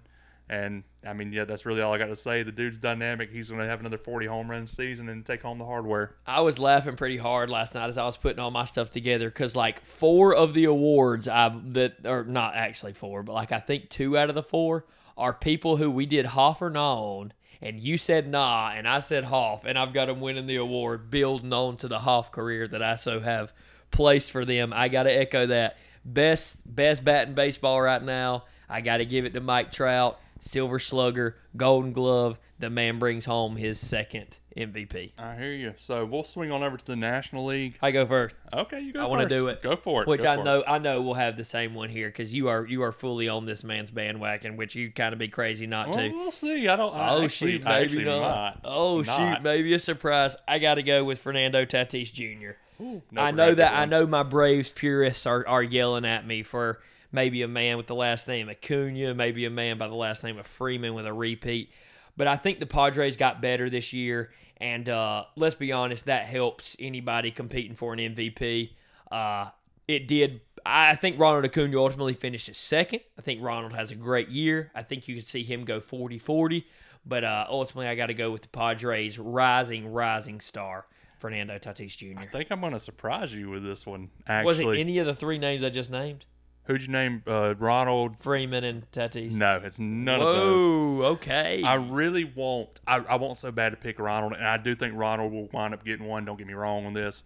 And 0.49 0.83
I 1.05 1.11
mean, 1.13 1.33
yeah, 1.33 1.43
that's 1.43 1.65
really 1.65 1.81
all 1.81 1.93
I 1.93 1.97
got 1.97 2.05
to 2.05 2.15
say. 2.15 2.41
The 2.41 2.53
dude's 2.53 2.77
dynamic. 2.77 3.31
He's 3.31 3.49
going 3.49 3.61
to 3.61 3.67
have 3.67 3.81
another 3.81 3.97
40 3.97 4.27
home 4.27 4.49
run 4.49 4.65
season 4.65 5.09
and 5.09 5.25
take 5.25 5.41
home 5.41 5.57
the 5.57 5.65
hardware. 5.65 6.15
I 6.25 6.41
was 6.41 6.57
laughing 6.57 6.95
pretty 6.95 7.17
hard 7.17 7.49
last 7.49 7.75
night 7.75 7.89
as 7.89 7.97
I 7.97 8.05
was 8.05 8.15
putting 8.15 8.39
all 8.39 8.51
my 8.51 8.63
stuff 8.63 8.89
together 8.89 9.29
because 9.29 9.55
like 9.55 9.81
four 9.81 10.33
of 10.33 10.53
the 10.53 10.65
awards 10.65 11.27
I 11.27 11.49
that 11.69 12.05
are 12.05 12.23
not 12.23 12.55
actually 12.55 12.93
four, 12.93 13.23
but 13.23 13.33
like 13.33 13.51
I 13.51 13.59
think 13.59 13.89
two 13.89 14.17
out 14.17 14.29
of 14.29 14.35
the 14.35 14.43
four 14.43 14.85
are 15.17 15.33
people 15.33 15.77
who 15.77 15.91
we 15.91 16.05
did 16.05 16.27
Hoff 16.27 16.61
or 16.61 16.69
not 16.69 16.97
on, 16.97 17.33
and 17.61 17.79
you 17.79 17.97
said 17.97 18.27
nah, 18.29 18.71
and 18.73 18.87
I 18.87 18.99
said 19.01 19.25
Hoff, 19.25 19.65
and 19.65 19.77
I've 19.77 19.93
got 19.93 20.09
him 20.09 20.21
winning 20.21 20.47
the 20.47 20.57
award, 20.57 21.09
building 21.09 21.51
on 21.51 21.75
to 21.77 21.87
the 21.87 21.99
Hoff 21.99 22.31
career 22.31 22.67
that 22.67 22.83
I 22.83 22.95
so 22.95 23.19
have 23.19 23.51
placed 23.91 24.31
for 24.31 24.45
them. 24.45 24.71
I 24.73 24.87
got 24.87 25.03
to 25.03 25.11
echo 25.11 25.47
that. 25.47 25.77
Best 26.05 26.73
best 26.73 27.03
bat 27.03 27.27
in 27.27 27.33
baseball 27.33 27.81
right 27.81 28.01
now. 28.01 28.45
I 28.69 28.81
got 28.81 28.97
to 28.97 29.05
give 29.05 29.25
it 29.25 29.33
to 29.33 29.41
Mike 29.41 29.71
Trout, 29.71 30.19
Silver 30.39 30.79
Slugger, 30.79 31.35
Golden 31.55 31.93
Glove. 31.93 32.39
The 32.59 32.69
man 32.71 32.97
brings 32.97 33.25
home 33.25 33.55
his 33.55 33.79
second 33.79 34.39
MVP. 34.57 35.11
I 35.19 35.35
hear 35.35 35.51
you. 35.53 35.73
So 35.77 36.05
we'll 36.05 36.23
swing 36.23 36.51
on 36.51 36.63
over 36.63 36.75
to 36.75 36.85
the 36.85 36.95
National 36.95 37.45
League. 37.45 37.77
I 37.83 37.91
go 37.91 38.05
first. 38.07 38.33
Okay, 38.51 38.79
you 38.81 38.93
go. 38.93 39.01
I 39.01 39.05
want 39.05 39.21
to 39.21 39.29
do 39.29 39.47
it. 39.47 39.61
Go 39.61 39.75
for 39.75 40.01
it. 40.01 40.07
Which 40.07 40.21
Go 40.21 40.31
I 40.31 40.35
for 40.35 40.41
it. 40.41 40.45
know 40.45 40.63
I 40.67 40.79
know 40.79 41.01
we'll 41.03 41.13
have 41.13 41.37
the 41.37 41.43
same 41.43 41.75
one 41.75 41.89
here 41.89 42.07
because 42.07 42.33
you 42.33 42.47
are 42.49 42.65
you 42.65 42.81
are 42.81 42.91
fully 42.91 43.29
on 43.29 43.45
this 43.45 43.63
man's 43.63 43.91
bandwagon, 43.91 44.57
which 44.57 44.73
you'd 44.73 44.95
kind 44.95 45.13
of 45.13 45.19
be 45.19 45.27
crazy 45.27 45.67
not 45.67 45.89
Well, 45.89 45.97
to. 45.99 46.09
we'll 46.09 46.31
see. 46.31 46.67
I 46.67 46.75
don't. 46.75 46.95
I 46.95 47.09
Oh 47.11 47.23
actually, 47.23 47.51
shoot, 47.53 47.63
maybe 47.63 48.03
not. 48.03 48.19
not. 48.21 48.61
Oh 48.65 49.03
shoot, 49.03 49.43
maybe 49.43 49.73
a 49.75 49.79
surprise. 49.79 50.35
I 50.47 50.57
got 50.57 50.75
to 50.75 50.83
go 50.83 51.03
with 51.03 51.19
Fernando 51.19 51.63
Tatis 51.63 52.11
Jr. 52.11 52.51
Ooh, 52.83 53.01
I 53.15 53.29
know 53.31 53.53
that 53.53 53.73
I 53.75 53.85
know 53.85 54.07
my 54.07 54.23
Braves 54.23 54.69
purists 54.69 55.25
are, 55.27 55.47
are 55.47 55.63
yelling 55.63 56.05
at 56.05 56.25
me 56.25 56.41
for 56.43 56.79
maybe 57.11 57.41
a 57.41 57.47
man 57.47 57.77
with 57.77 57.87
the 57.87 57.95
last 57.95 58.27
name 58.27 58.49
Acuna, 58.49 59.13
maybe 59.13 59.45
a 59.45 59.49
man 59.49 59.77
by 59.77 59.87
the 59.87 59.95
last 59.95 60.23
name 60.23 60.37
of 60.37 60.47
Freeman 60.47 60.93
with 60.93 61.05
a 61.05 61.13
repeat. 61.13 61.71
But 62.15 62.27
I 62.27 62.35
think 62.35 62.59
the 62.59 62.65
Padres 62.65 63.15
got 63.15 63.41
better 63.41 63.69
this 63.69 63.93
year, 63.93 64.31
and 64.57 64.89
uh, 64.89 65.25
let's 65.35 65.55
be 65.55 65.71
honest, 65.71 66.05
that 66.05 66.25
helps 66.25 66.75
anybody 66.79 67.31
competing 67.31 67.75
for 67.75 67.93
an 67.93 67.99
MVP. 67.99 68.71
Uh, 69.11 69.49
it 69.87 70.07
did. 70.07 70.41
I 70.65 70.95
think 70.95 71.19
Ronald 71.19 71.45
Acuna 71.45 71.77
ultimately 71.77 72.13
finishes 72.13 72.57
second. 72.57 73.01
I 73.17 73.21
think 73.21 73.41
Ronald 73.41 73.73
has 73.73 73.91
a 73.91 73.95
great 73.95 74.29
year. 74.29 74.71
I 74.75 74.81
think 74.83 75.07
you 75.07 75.15
could 75.15 75.27
see 75.27 75.43
him 75.43 75.63
go 75.63 75.79
40 75.79 76.17
40. 76.19 76.65
But 77.05 77.23
uh, 77.23 77.45
ultimately, 77.47 77.87
I 77.87 77.95
got 77.95 78.07
to 78.07 78.13
go 78.13 78.31
with 78.31 78.41
the 78.41 78.49
Padres' 78.49 79.17
rising, 79.17 79.93
rising 79.93 80.41
star, 80.41 80.85
Fernando 81.19 81.57
Tatis 81.57 81.95
Jr. 81.95 82.19
I 82.19 82.25
think 82.25 82.51
I'm 82.51 82.59
going 82.59 82.73
to 82.73 82.81
surprise 82.81 83.33
you 83.33 83.49
with 83.49 83.63
this 83.63 83.85
one. 83.85 84.09
Was 84.27 84.59
it 84.59 84.67
any 84.77 84.99
of 84.99 85.05
the 85.05 85.15
three 85.15 85.37
names 85.37 85.63
I 85.63 85.69
just 85.69 85.89
named? 85.89 86.25
Who'd 86.67 86.81
you 86.81 86.89
name? 86.89 87.23
Uh, 87.25 87.55
Ronald? 87.57 88.17
Freeman 88.19 88.63
and 88.63 88.89
Tatis. 88.91 89.31
No, 89.31 89.59
it's 89.63 89.79
none 89.79 90.19
of 90.21 90.35
those. 90.35 90.61
Whoa, 90.61 91.05
okay. 91.13 91.63
I 91.63 91.75
really 91.75 92.23
want. 92.25 92.81
I, 92.85 92.97
I 92.97 93.15
want 93.15 93.37
so 93.37 93.51
bad 93.51 93.69
to 93.71 93.77
pick 93.77 93.99
Ronald, 93.99 94.33
and 94.33 94.45
I 94.45 94.57
do 94.57 94.75
think 94.75 94.93
Ronald 94.95 95.31
will 95.31 95.47
wind 95.51 95.73
up 95.73 95.83
getting 95.83 96.05
one. 96.05 96.25
Don't 96.25 96.37
get 96.37 96.47
me 96.47 96.53
wrong 96.53 96.85
on 96.85 96.93
this. 96.93 97.23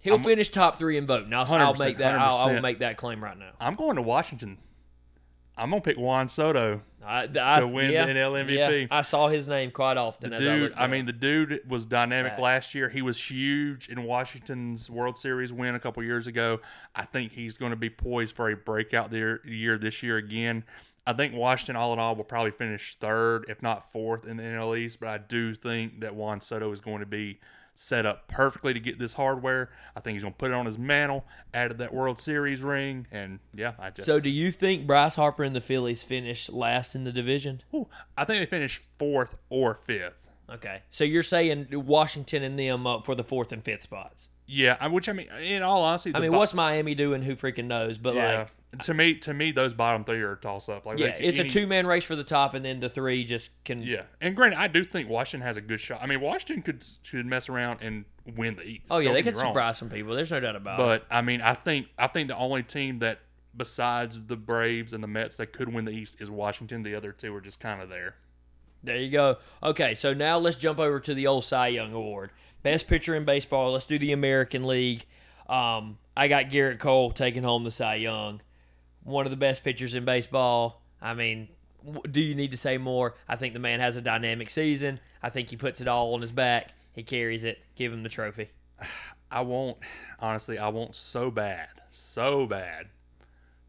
He'll 0.00 0.18
finish 0.18 0.50
top 0.50 0.78
three 0.78 0.98
in 0.98 1.06
voting. 1.06 1.32
I'll, 1.32 1.46
I'll 1.50 1.74
make 1.74 1.98
that. 1.98 2.14
I'll, 2.18 2.36
I'll 2.36 2.60
make 2.60 2.80
that 2.80 2.98
claim 2.98 3.24
right 3.24 3.38
now. 3.38 3.52
I'm 3.58 3.74
going 3.74 3.96
to 3.96 4.02
Washington. 4.02 4.58
I'm 5.56 5.70
gonna 5.70 5.82
pick 5.82 5.96
Juan 5.96 6.28
Soto. 6.28 6.82
I, 7.06 7.28
I, 7.38 7.60
To 7.60 7.68
win 7.68 7.88
the 7.88 7.92
yeah, 7.92 8.06
NL 8.06 8.50
yeah, 8.50 8.70
MVP. 8.70 8.88
I 8.90 9.02
saw 9.02 9.28
his 9.28 9.46
name 9.46 9.70
quite 9.70 9.96
often. 9.96 10.30
The 10.30 10.36
as 10.36 10.42
I, 10.42 10.44
dude, 10.44 10.62
looked 10.62 10.80
I 10.80 10.86
mean, 10.86 11.06
the 11.06 11.12
dude 11.12 11.60
was 11.68 11.84
dynamic 11.86 12.32
Facts. 12.32 12.42
last 12.42 12.74
year. 12.74 12.88
He 12.88 13.02
was 13.02 13.18
huge 13.18 13.88
in 13.88 14.04
Washington's 14.04 14.88
World 14.88 15.18
Series 15.18 15.52
win 15.52 15.74
a 15.74 15.80
couple 15.80 16.02
years 16.02 16.26
ago. 16.26 16.60
I 16.94 17.04
think 17.04 17.32
he's 17.32 17.56
going 17.56 17.70
to 17.70 17.76
be 17.76 17.90
poised 17.90 18.34
for 18.34 18.50
a 18.50 18.56
breakout 18.56 19.12
year, 19.12 19.42
year 19.44 19.76
this 19.76 20.02
year 20.02 20.16
again. 20.16 20.64
I 21.06 21.12
think 21.12 21.34
Washington, 21.34 21.76
all 21.76 21.92
in 21.92 21.98
all, 21.98 22.16
will 22.16 22.24
probably 22.24 22.52
finish 22.52 22.96
third, 22.98 23.44
if 23.48 23.60
not 23.60 23.90
fourth, 23.90 24.26
in 24.26 24.38
the 24.38 24.42
NL 24.42 24.78
East. 24.78 24.98
But 25.00 25.08
I 25.10 25.18
do 25.18 25.54
think 25.54 26.00
that 26.00 26.14
Juan 26.14 26.40
Soto 26.40 26.70
is 26.72 26.80
going 26.80 27.00
to 27.00 27.06
be 27.06 27.38
set 27.74 28.06
up 28.06 28.28
perfectly 28.28 28.72
to 28.72 28.80
get 28.80 28.98
this 28.98 29.14
hardware. 29.14 29.70
I 29.96 30.00
think 30.00 30.14
he's 30.14 30.22
going 30.22 30.32
to 30.34 30.38
put 30.38 30.50
it 30.50 30.54
on 30.54 30.66
his 30.66 30.78
mantle, 30.78 31.24
added 31.52 31.78
that 31.78 31.92
World 31.92 32.18
Series 32.18 32.62
ring, 32.62 33.06
and 33.10 33.40
yeah, 33.54 33.72
I 33.78 33.90
just. 33.90 34.06
so, 34.06 34.20
do 34.20 34.30
you 34.30 34.50
think 34.50 34.86
Bryce 34.86 35.16
Harper 35.16 35.44
and 35.44 35.54
the 35.54 35.60
Phillies 35.60 36.02
finish 36.02 36.48
last 36.50 36.94
in 36.94 37.04
the 37.04 37.12
division? 37.12 37.62
Ooh, 37.74 37.88
I 38.16 38.24
think 38.24 38.40
they 38.40 38.46
finished 38.46 38.84
fourth 38.98 39.36
or 39.50 39.80
fifth. 39.84 40.14
Okay, 40.50 40.82
so 40.90 41.04
you're 41.04 41.22
saying 41.22 41.68
Washington 41.72 42.42
and 42.42 42.58
them 42.58 42.86
up 42.86 43.04
for 43.04 43.14
the 43.14 43.24
fourth 43.24 43.52
and 43.52 43.62
fifth 43.62 43.82
spots. 43.82 44.28
Yeah, 44.46 44.86
which 44.88 45.08
I 45.08 45.12
mean, 45.12 45.28
in 45.40 45.62
all 45.62 45.82
honesty, 45.82 46.12
I 46.14 46.20
mean, 46.20 46.30
bo- 46.30 46.38
what's 46.38 46.52
Miami 46.52 46.94
doing? 46.94 47.22
Who 47.22 47.34
freaking 47.34 47.64
knows? 47.64 47.96
But 47.96 48.14
yeah. 48.14 48.38
like, 48.38 48.48
to 48.82 48.94
me, 48.94 49.14
to 49.16 49.34
me, 49.34 49.52
those 49.52 49.74
bottom 49.74 50.04
three 50.04 50.22
are 50.22 50.36
toss 50.36 50.68
up. 50.68 50.86
Like, 50.86 50.98
yeah, 50.98 51.16
it's 51.18 51.38
any- 51.38 51.48
a 51.48 51.50
two 51.50 51.66
man 51.66 51.86
race 51.86 52.04
for 52.04 52.16
the 52.16 52.24
top, 52.24 52.54
and 52.54 52.64
then 52.64 52.80
the 52.80 52.88
three 52.88 53.24
just 53.24 53.50
can. 53.64 53.82
Yeah, 53.82 54.02
and 54.20 54.34
granted, 54.34 54.58
I 54.58 54.68
do 54.68 54.84
think 54.84 55.08
Washington 55.08 55.46
has 55.46 55.56
a 55.56 55.60
good 55.60 55.80
shot. 55.80 56.00
I 56.02 56.06
mean, 56.06 56.20
Washington 56.20 56.62
could 56.62 56.84
should 57.02 57.26
mess 57.26 57.48
around 57.48 57.80
and 57.82 58.04
win 58.36 58.56
the 58.56 58.62
East. 58.62 58.84
Oh 58.90 58.98
yeah, 58.98 59.06
Don't 59.06 59.14
they 59.14 59.22
could 59.22 59.36
surprise 59.36 59.78
some 59.78 59.90
people. 59.90 60.14
There's 60.14 60.30
no 60.30 60.40
doubt 60.40 60.56
about 60.56 60.80
it. 60.80 60.82
But 60.82 61.06
I 61.14 61.22
mean, 61.22 61.40
I 61.40 61.54
think 61.54 61.88
I 61.98 62.06
think 62.06 62.28
the 62.28 62.36
only 62.36 62.62
team 62.62 63.00
that 63.00 63.20
besides 63.56 64.20
the 64.26 64.36
Braves 64.36 64.92
and 64.92 65.02
the 65.02 65.08
Mets 65.08 65.36
that 65.36 65.52
could 65.52 65.72
win 65.72 65.84
the 65.84 65.92
East 65.92 66.16
is 66.20 66.30
Washington. 66.30 66.82
The 66.82 66.94
other 66.94 67.12
two 67.12 67.34
are 67.34 67.40
just 67.40 67.60
kind 67.60 67.80
of 67.80 67.88
there. 67.88 68.16
There 68.82 68.96
you 68.96 69.10
go. 69.10 69.38
Okay, 69.62 69.94
so 69.94 70.12
now 70.12 70.38
let's 70.38 70.56
jump 70.56 70.78
over 70.78 71.00
to 71.00 71.14
the 71.14 71.26
old 71.26 71.44
Cy 71.44 71.68
Young 71.68 71.92
Award. 71.92 72.30
Best 72.62 72.86
pitcher 72.86 73.14
in 73.14 73.24
baseball. 73.24 73.72
Let's 73.72 73.86
do 73.86 73.98
the 73.98 74.12
American 74.12 74.64
League. 74.64 75.06
Um, 75.48 75.98
I 76.16 76.28
got 76.28 76.46
Gerrit 76.46 76.78
Cole 76.78 77.10
taking 77.10 77.42
home 77.42 77.64
the 77.64 77.70
Cy 77.70 77.96
Young. 77.96 78.40
One 79.04 79.26
of 79.26 79.30
the 79.30 79.36
best 79.36 79.62
pitchers 79.62 79.94
in 79.94 80.04
baseball. 80.04 80.82
I 81.00 81.14
mean, 81.14 81.48
do 82.10 82.20
you 82.20 82.34
need 82.34 82.50
to 82.50 82.56
say 82.56 82.78
more? 82.78 83.14
I 83.28 83.36
think 83.36 83.52
the 83.52 83.60
man 83.60 83.80
has 83.80 83.96
a 83.96 84.00
dynamic 84.00 84.50
season. 84.50 85.00
I 85.22 85.30
think 85.30 85.50
he 85.50 85.56
puts 85.56 85.80
it 85.80 85.88
all 85.88 86.14
on 86.14 86.20
his 86.20 86.32
back. 86.32 86.72
He 86.92 87.02
carries 87.02 87.44
it. 87.44 87.62
Give 87.76 87.92
him 87.92 88.02
the 88.02 88.08
trophy. 88.08 88.48
I 89.30 89.40
want 89.40 89.78
honestly, 90.20 90.58
I 90.58 90.68
want 90.68 90.94
so 90.94 91.30
bad, 91.30 91.68
so 91.90 92.46
bad 92.46 92.88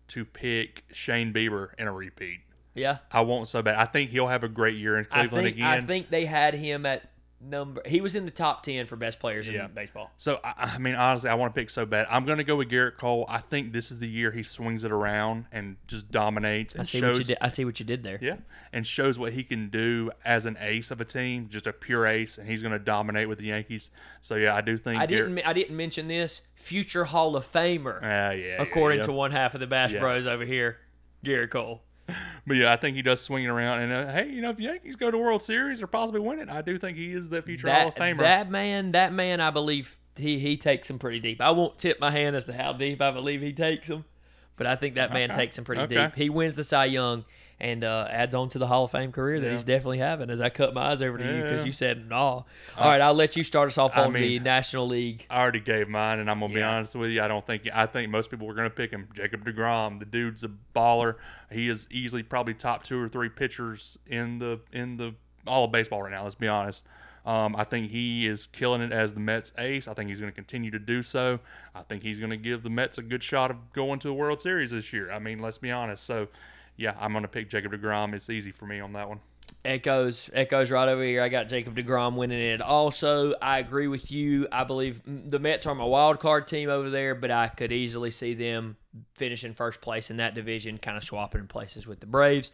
to 0.10 0.24
pick 0.24 0.84
Shane 0.92 1.34
Bieber 1.34 1.70
in 1.78 1.88
a 1.88 1.92
repeat. 1.92 2.42
Yeah. 2.76 3.00
I 3.12 3.22
want 3.22 3.48
so 3.48 3.62
bad. 3.62 3.76
I 3.76 3.86
think 3.86 4.12
he'll 4.12 4.28
have 4.28 4.44
a 4.44 4.50
great 4.50 4.78
year 4.78 4.98
in 4.98 5.08
I 5.12 5.22
Cleveland 5.22 5.46
think 5.46 5.56
again. 5.56 5.68
I 5.68 5.82
think 5.82 6.10
they 6.10 6.26
had 6.26 6.54
him 6.54 6.86
at 6.86 7.10
number 7.50 7.82
he 7.86 8.02
was 8.02 8.16
in 8.16 8.26
the 8.26 8.32
top 8.32 8.64
10 8.64 8.86
for 8.86 8.96
best 8.96 9.20
players 9.20 9.48
Yeah. 9.48 9.66
in 9.66 9.72
baseball. 9.74 10.12
So 10.18 10.40
I, 10.44 10.72
I 10.76 10.78
mean, 10.78 10.96
honestly, 10.96 11.30
I 11.30 11.36
want 11.36 11.54
to 11.54 11.60
pick 11.62 11.70
so 11.70 11.86
bad. 11.86 12.08
I'm 12.10 12.26
going 12.26 12.38
to 12.40 12.44
go 12.44 12.56
with 12.56 12.70
Gerrit 12.70 12.98
Cole. 12.98 13.26
I 13.30 13.40
think 13.40 13.74
this 13.74 13.92
is 13.92 14.00
the 14.00 14.08
year 14.08 14.32
he 14.32 14.44
swings 14.44 14.84
it 14.84 14.92
around 14.92 15.46
and 15.52 15.78
just 15.88 16.12
dominates 16.12 16.74
and 16.74 16.82
I 16.82 16.84
see 16.84 17.00
shows. 17.00 17.10
what 17.16 17.20
you 17.20 17.24
did. 17.26 17.38
I 17.42 17.48
see 17.50 17.66
what 17.66 17.80
you 17.80 17.86
did 17.86 18.04
there. 18.04 18.20
Yeah, 18.22 18.38
and 18.74 18.86
shows 18.86 19.18
what 19.20 19.34
he 19.34 19.44
can 19.44 19.70
do 19.70 20.12
as 20.24 20.46
an 20.46 20.58
ace 20.60 20.92
of 20.92 21.00
a 21.02 21.06
team, 21.06 21.48
just 21.50 21.68
a 21.68 21.74
pure 21.74 22.06
ace, 22.08 22.38
and 22.38 22.50
he's 22.50 22.62
going 22.62 22.74
to 22.74 22.80
dominate 22.80 23.30
with 23.30 23.40
the 23.40 23.46
Yankees. 23.46 23.92
So 24.22 24.36
yeah, 24.36 24.56
I 24.56 24.62
do 24.62 24.78
think. 24.78 25.00
I 25.00 25.06
Gerrit- 25.06 25.10
didn't. 25.36 25.40
I 25.48 25.54
didn't 25.54 25.78
mention 25.78 26.08
this. 26.08 26.42
Future 26.56 27.06
Hall 27.06 27.36
of 27.36 27.50
Famer, 27.52 28.00
ah, 28.02 28.06
Yeah, 28.06 28.32
yeah. 28.32 28.62
according 28.62 29.00
yeah, 29.00 29.06
to 29.06 29.12
one 29.12 29.32
half 29.32 29.54
of 29.54 29.60
the 29.60 29.68
Bash 29.68 29.94
Yeah. 29.94 30.00
Bros 30.00 30.26
over 30.26 30.46
here, 30.46 30.78
Gerrit 31.24 31.50
Cole. 31.52 31.82
But 32.48 32.58
yeah, 32.58 32.72
I 32.72 32.76
think 32.76 32.96
he 32.96 33.02
does 33.02 33.22
swing 33.22 33.46
it 33.46 33.48
around. 33.48 33.80
And 33.80 33.92
uh, 33.92 34.12
hey, 34.12 34.30
you 34.30 34.40
know, 34.40 34.52
if 34.52 34.60
Yankees 34.60 34.96
go 34.96 35.10
to 35.10 35.18
World 35.18 35.42
Series 35.42 35.82
or 35.82 35.88
possibly 35.88 36.20
win 36.20 36.38
it, 36.38 36.48
I 36.48 36.62
do 36.62 36.78
think 36.78 36.96
he 36.96 37.12
is 37.12 37.28
the 37.28 37.42
future 37.42 37.72
Hall 37.72 37.88
of 37.88 37.96
Famer. 37.96 38.20
that 38.20 38.52
man, 38.52 38.92
that 38.92 39.12
man, 39.12 39.42
I 39.42 39.50
believe 39.50 39.98
he 40.16 40.38
he 40.38 40.56
takes 40.56 40.88
them 40.88 41.00
pretty 41.00 41.20
deep. 41.20 41.42
I 41.42 41.50
won't 41.50 41.80
tip 41.80 42.00
my 42.00 42.12
hand 42.12 42.36
as 42.36 42.46
to 42.46 42.54
how 42.54 42.74
deep 42.74 43.02
I 43.02 43.10
believe 43.10 43.42
he 43.42 43.52
takes 43.52 43.88
them, 43.88 44.06
but 44.58 44.68
I 44.68 44.76
think 44.76 44.96
that 44.96 45.12
man 45.14 45.32
Okay. 45.32 45.42
takes 45.42 45.58
him 45.58 45.64
pretty 45.64 45.82
Okay. 45.84 46.06
deep. 46.06 46.16
He 46.16 46.30
wins 46.30 46.56
the 46.56 46.64
Cy 46.64 46.86
Young 46.86 47.26
and 47.60 47.84
uh, 47.86 48.08
adds 48.10 48.36
on 48.36 48.50
to 48.50 48.60
the 48.60 48.68
Hall 48.68 48.84
of 48.86 48.92
Fame 48.92 49.12
career 49.14 49.40
that 49.40 49.46
Yeah. 49.48 49.54
he's 49.54 49.64
definitely 49.64 50.00
having. 50.00 50.30
As 50.30 50.42
I 50.42 50.50
cut 50.50 50.74
my 50.74 50.88
eyes 50.92 51.02
over 51.02 51.18
to 51.18 51.24
you 51.24 51.42
because 51.44 51.66
you 51.66 51.72
said 51.72 52.10
no. 52.10 52.18
All 52.18 52.46
right, 52.78 53.00
I'll 53.00 53.14
let 53.14 53.36
you 53.38 53.44
start 53.46 53.68
us 53.70 53.78
off 53.78 53.96
I 53.96 54.04
on 54.04 54.14
the 54.14 54.40
National 54.40 54.88
League. 54.88 55.26
I 55.30 55.40
already 55.42 55.62
gave 55.62 55.88
mine, 55.88 56.20
and 56.20 56.30
I'm 56.30 56.40
gonna 56.42 56.54
be 56.54 56.62
honest 56.62 56.96
with 56.96 57.12
you. 57.12 57.22
I 57.22 57.28
don't 57.30 57.46
think 57.48 57.70
I 57.74 57.86
think 57.86 58.10
most 58.12 58.30
people 58.30 58.46
were 58.48 58.54
gonna 58.54 58.70
pick 58.70 58.92
him. 58.92 59.08
Jacob 59.14 59.46
Degrom, 59.46 60.00
the 60.00 60.06
dude's 60.06 60.44
a 60.44 60.52
baller. 60.76 61.16
He 61.52 61.70
is 61.70 61.88
easily 61.90 62.24
probably 62.24 62.54
top 62.56 62.84
two 62.84 63.00
or 63.02 63.08
three 63.08 63.30
pitchers 63.30 63.98
in 64.08 64.40
the 64.40 64.60
in 64.74 64.98
the 64.98 65.16
all 65.48 65.64
of 65.66 65.72
baseball 65.72 66.02
right 66.04 66.12
now. 66.12 66.24
Let's 66.24 66.36
be 66.36 66.48
honest. 66.50 66.86
Um, 67.26 67.56
I 67.56 67.64
think 67.64 67.90
he 67.90 68.28
is 68.28 68.46
killing 68.46 68.82
it 68.82 68.92
as 68.92 69.14
the 69.14 69.20
Mets 69.20 69.52
ace. 69.58 69.88
I 69.88 69.94
think 69.94 70.10
he's 70.10 70.20
going 70.20 70.32
to 70.32 70.36
continue 70.36 70.70
to 70.72 70.80
do 70.80 71.02
so. 71.02 71.40
I 71.74 71.82
think 71.82 72.04
he's 72.04 72.20
going 72.20 72.30
to 72.30 72.38
give 72.38 72.62
the 72.62 72.70
Mets 72.70 73.00
a 73.00 73.02
good 73.02 73.24
shot 73.24 73.50
of 73.50 73.74
going 73.74 74.00
to 74.00 74.08
the 74.08 74.14
World 74.14 74.42
Series 74.42 74.72
this 74.72 74.94
year. 74.94 75.12
I 75.12 75.18
mean, 75.18 75.40
let's 75.40 75.58
be 75.58 75.72
honest. 75.72 76.04
So, 76.04 76.28
yeah, 76.78 76.94
I'm 77.00 77.12
going 77.14 77.24
to 77.24 77.28
pick 77.28 77.50
Jacob 77.50 77.72
Degrom. 77.72 78.14
It's 78.14 78.30
easy 78.30 78.52
for 78.52 78.68
me 78.68 78.80
on 78.80 78.94
that 78.94 79.10
one. 79.10 79.20
Echoes, 79.64 80.30
echoes 80.34 80.70
right 80.70 80.88
over 80.88 81.02
here. 81.04 81.24
I 81.24 81.30
got 81.30 81.50
Jacob 81.50 81.76
Degrom 81.76 82.16
winning 82.16 82.40
it. 82.40 82.62
Also, 82.62 83.34
I 83.42 83.58
agree 83.58 83.88
with 83.88 84.12
you. 84.12 84.48
I 84.52 84.64
believe 84.64 85.02
the 85.06 85.40
Mets 85.40 85.66
are 85.66 85.74
my 85.74 85.84
wild 85.84 86.20
card 86.20 86.48
team 86.48 86.70
over 86.70 86.92
there, 86.92 87.16
but 87.16 87.32
I 87.32 87.48
could 87.48 87.72
easily 87.72 88.12
see 88.12 88.36
them 88.36 88.78
finishing 89.16 89.56
first 89.56 89.82
place 89.82 90.12
in 90.12 90.18
that 90.18 90.36
division, 90.36 90.78
kind 90.78 90.98
of 90.98 91.04
swapping 91.04 91.48
places 91.48 91.88
with 91.88 92.00
the 92.00 92.06
Braves, 92.06 92.52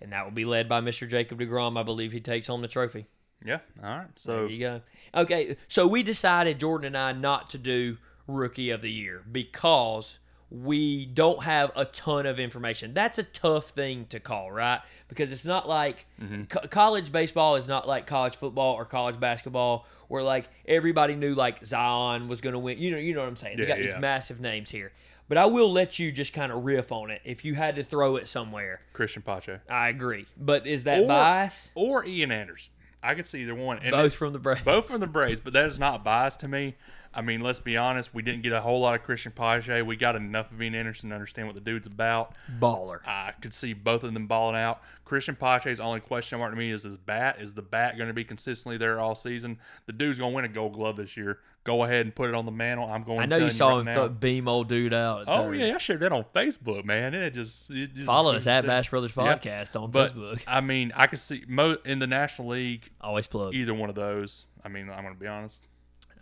and 0.00 0.12
that 0.12 0.24
will 0.24 0.32
be 0.32 0.46
led 0.46 0.66
by 0.66 0.80
Mr. 0.80 1.06
Jacob 1.06 1.40
Degrom. 1.40 1.78
I 1.78 1.82
believe 1.82 2.12
he 2.12 2.20
takes 2.20 2.46
home 2.46 2.62
the 2.62 2.68
trophy. 2.68 3.06
Yeah. 3.44 3.58
All 3.82 3.88
right. 3.88 4.00
There 4.02 4.08
So 4.16 4.46
you 4.46 4.58
go. 4.58 4.80
Okay, 5.14 5.56
so 5.68 5.86
we 5.86 6.02
decided 6.02 6.58
Jordan 6.60 6.88
and 6.88 6.98
I 6.98 7.12
not 7.12 7.50
to 7.50 7.58
do 7.58 7.98
Rookie 8.26 8.70
of 8.70 8.80
the 8.80 8.90
Year 8.90 9.22
because 9.30 10.18
we 10.50 11.04
don't 11.06 11.42
have 11.42 11.72
a 11.74 11.84
ton 11.84 12.26
of 12.26 12.38
information. 12.38 12.94
That's 12.94 13.18
a 13.18 13.22
tough 13.22 13.70
thing 13.70 14.06
to 14.10 14.20
call, 14.20 14.52
right? 14.52 14.80
Because 15.08 15.32
it's 15.32 15.44
not 15.44 15.68
like 15.68 16.06
mm-hmm. 16.22 16.44
co- 16.44 16.66
college 16.68 17.10
baseball 17.10 17.56
is 17.56 17.66
not 17.66 17.88
like 17.88 18.06
college 18.06 18.36
football 18.36 18.74
or 18.74 18.84
college 18.84 19.18
basketball, 19.18 19.86
where 20.08 20.22
like 20.22 20.48
everybody 20.66 21.16
knew 21.16 21.34
like 21.34 21.64
Zion 21.66 22.28
was 22.28 22.40
going 22.40 22.52
to 22.52 22.58
win. 22.58 22.78
You 22.78 22.92
know, 22.92 22.98
you 22.98 23.14
know 23.14 23.20
what 23.20 23.28
I'm 23.28 23.36
saying? 23.36 23.56
they 23.56 23.64
Yeah, 23.64 23.68
got 23.70 23.78
these 23.78 23.94
massive 23.98 24.40
names 24.40 24.70
here. 24.70 24.92
But 25.26 25.38
I 25.38 25.46
will 25.46 25.72
let 25.72 25.98
you 25.98 26.12
just 26.12 26.34
kind 26.34 26.52
of 26.52 26.64
riff 26.64 26.92
on 26.92 27.10
it 27.10 27.22
if 27.24 27.44
you 27.44 27.54
had 27.54 27.76
to 27.76 27.84
throw 27.84 28.16
it 28.16 28.28
somewhere. 28.28 28.80
Christian 28.92 29.22
Pache 29.22 29.58
I 29.70 29.88
agree. 29.88 30.26
But 30.36 30.66
is 30.66 30.84
that 30.84 31.00
Or- 31.00 31.08
bias? 31.08 31.70
or 31.74 32.04
Ian 32.06 32.30
Anderson. 32.30 32.74
I 33.04 33.14
could 33.14 33.26
see 33.26 33.42
either 33.42 33.54
one. 33.54 33.78
And 33.82 33.90
Both 33.92 34.12
it- 34.14 34.16
from 34.16 34.32
the 34.32 34.38
Braves. 34.38 34.62
both 34.62 34.86
from 34.88 35.00
the 35.00 35.06
Braves, 35.06 35.40
but 35.40 35.52
that 35.52 35.66
is 35.66 35.78
not 35.78 36.02
biased 36.02 36.40
to 36.40 36.48
me. 36.48 36.74
I 37.16 37.22
mean, 37.22 37.40
let's 37.40 37.60
be 37.60 37.76
honest. 37.76 38.12
We 38.14 38.22
didn't 38.22 38.42
get 38.42 38.52
a 38.52 38.60
whole 38.60 38.80
lot 38.80 38.94
of 38.94 39.02
Christian 39.04 39.30
Pache. 39.32 39.82
We 39.82 39.96
got 39.96 40.16
enough 40.16 40.50
of 40.50 40.60
Ian 40.60 40.74
Anderson 40.74 41.10
to 41.10 41.14
understand 41.14 41.46
what 41.48 41.54
the 41.54 41.60
dude's 41.60 41.86
about. 41.86 42.34
Baller. 42.58 42.98
I 43.06 43.32
could 43.40 43.54
see 43.54 43.72
both 43.72 44.02
of 44.02 44.12
them 44.12 44.26
balling 44.26 44.56
out. 44.56 44.82
Christian 45.04 45.36
Pache's 45.36 45.80
only 45.80 46.00
question 46.00 46.38
mark 46.38 46.50
to 46.52 46.56
me 46.58 46.70
is 46.72 46.82
his 46.82 46.98
bat. 46.98 47.36
Is 47.40 47.54
the 47.54 47.62
bat 47.62 47.96
going 47.96 48.08
to 48.08 48.14
be 48.14 48.24
consistently 48.24 48.78
there 48.78 48.98
all 48.98 49.14
season? 49.14 49.58
The 49.86 49.92
dude's 49.92 50.18
going 50.18 50.32
to 50.32 50.34
win 50.36 50.44
a 50.44 50.48
Gold 50.48 50.72
Glove 50.74 50.96
this 50.96 51.16
year. 51.16 51.38
Go 51.62 51.84
ahead 51.84 52.04
and 52.04 52.14
put 52.14 52.28
it 52.28 52.34
on 52.34 52.44
the 52.44 52.52
mantle. 52.52 52.84
I'm 52.90 53.04
going. 53.04 53.20
I 53.20 53.26
know 53.26 53.38
you 53.38 53.50
saw 53.50 53.78
right 53.78 53.86
him 53.86 53.94
th- 53.94 54.20
beam 54.20 54.48
old 54.48 54.68
dude 54.68 54.92
out. 54.92 55.24
Oh 55.26 55.44
third. 55.44 55.56
yeah, 55.56 55.74
I 55.74 55.78
shared 55.78 56.00
that 56.00 56.12
on 56.12 56.24
Facebook, 56.34 56.84
man. 56.84 57.14
It 57.14 57.32
just, 57.32 57.70
it 57.70 57.94
just 57.94 58.04
Follow 58.06 58.34
us 58.34 58.46
at 58.46 58.66
Bash 58.66 58.90
Brothers 58.90 59.12
Yeah. 59.16 59.34
Podcast 59.36 59.80
on 59.80 59.90
But 59.90 60.14
Facebook. 60.14 60.42
I 60.46 60.60
mean, 60.60 60.92
I 60.94 61.06
could 61.06 61.20
see 61.20 61.42
mo- 61.48 61.78
in 61.86 62.00
the 62.00 62.06
National 62.06 62.48
League 62.48 62.90
Always 63.00 63.26
plug. 63.26 63.54
either 63.54 63.72
one 63.72 63.88
of 63.88 63.94
those. 63.94 64.46
I 64.62 64.68
mean, 64.68 64.90
I'm 64.90 65.02
going 65.04 65.14
to 65.14 65.20
be 65.20 65.26
honest. 65.26 65.62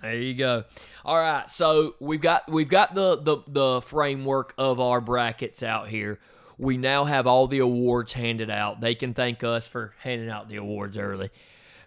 There 0.02 0.16
you 0.16 0.34
go. 0.34 0.64
All 1.04 1.16
right, 1.16 1.48
so 1.48 1.94
we've 2.00 2.20
got 2.20 2.50
we've 2.50 2.68
got 2.68 2.94
the, 2.94 3.16
the 3.16 3.38
the 3.46 3.80
framework 3.82 4.52
of 4.58 4.80
our 4.80 5.00
brackets 5.00 5.62
out 5.62 5.88
here. 5.88 6.18
We 6.58 6.76
now 6.76 7.04
have 7.04 7.26
all 7.26 7.46
the 7.46 7.60
awards 7.60 8.12
handed 8.12 8.50
out. 8.50 8.80
They 8.80 8.94
can 8.94 9.14
thank 9.14 9.42
us 9.42 9.66
for 9.66 9.94
handing 10.00 10.28
out 10.28 10.48
the 10.48 10.56
awards 10.56 10.98
early. 10.98 11.30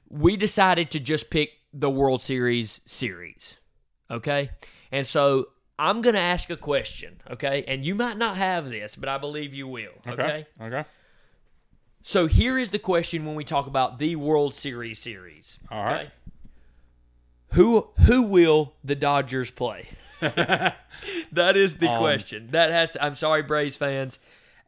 We 0.09 0.37
decided 0.37 0.91
to 0.91 0.99
just 0.99 1.29
pick 1.29 1.51
the 1.73 1.89
World 1.89 2.21
Series 2.21 2.81
series. 2.85 3.57
Okay? 4.09 4.49
And 4.91 5.05
so 5.05 5.49
I'm 5.77 6.01
going 6.01 6.15
to 6.15 6.21
ask 6.21 6.49
a 6.49 6.57
question, 6.57 7.21
okay? 7.31 7.63
And 7.67 7.85
you 7.85 7.95
might 7.95 8.17
not 8.17 8.37
have 8.37 8.69
this, 8.69 8.95
but 8.95 9.09
I 9.09 9.17
believe 9.17 9.53
you 9.53 9.67
will, 9.67 9.91
okay? 10.07 10.47
Okay. 10.61 10.85
So 12.01 12.27
here 12.27 12.57
is 12.57 12.69
the 12.69 12.79
question 12.79 13.25
when 13.25 13.35
we 13.35 13.43
talk 13.43 13.67
about 13.67 13.99
the 13.99 14.15
World 14.15 14.55
Series 14.55 14.99
series. 14.99 15.59
All 15.69 15.83
right. 15.83 16.09
Who 17.55 17.89
who 18.05 18.23
will 18.23 18.73
the 18.83 18.95
Dodgers 18.95 19.49
play? 19.51 19.87
that 20.21 20.77
is 21.55 21.75
the 21.75 21.89
Um, 21.89 21.99
question. 21.99 22.47
That 22.51 22.69
has 22.71 22.91
to, 22.91 23.03
I'm 23.03 23.15
sorry, 23.15 23.43
Braves 23.43 23.77
fans, 23.77 24.19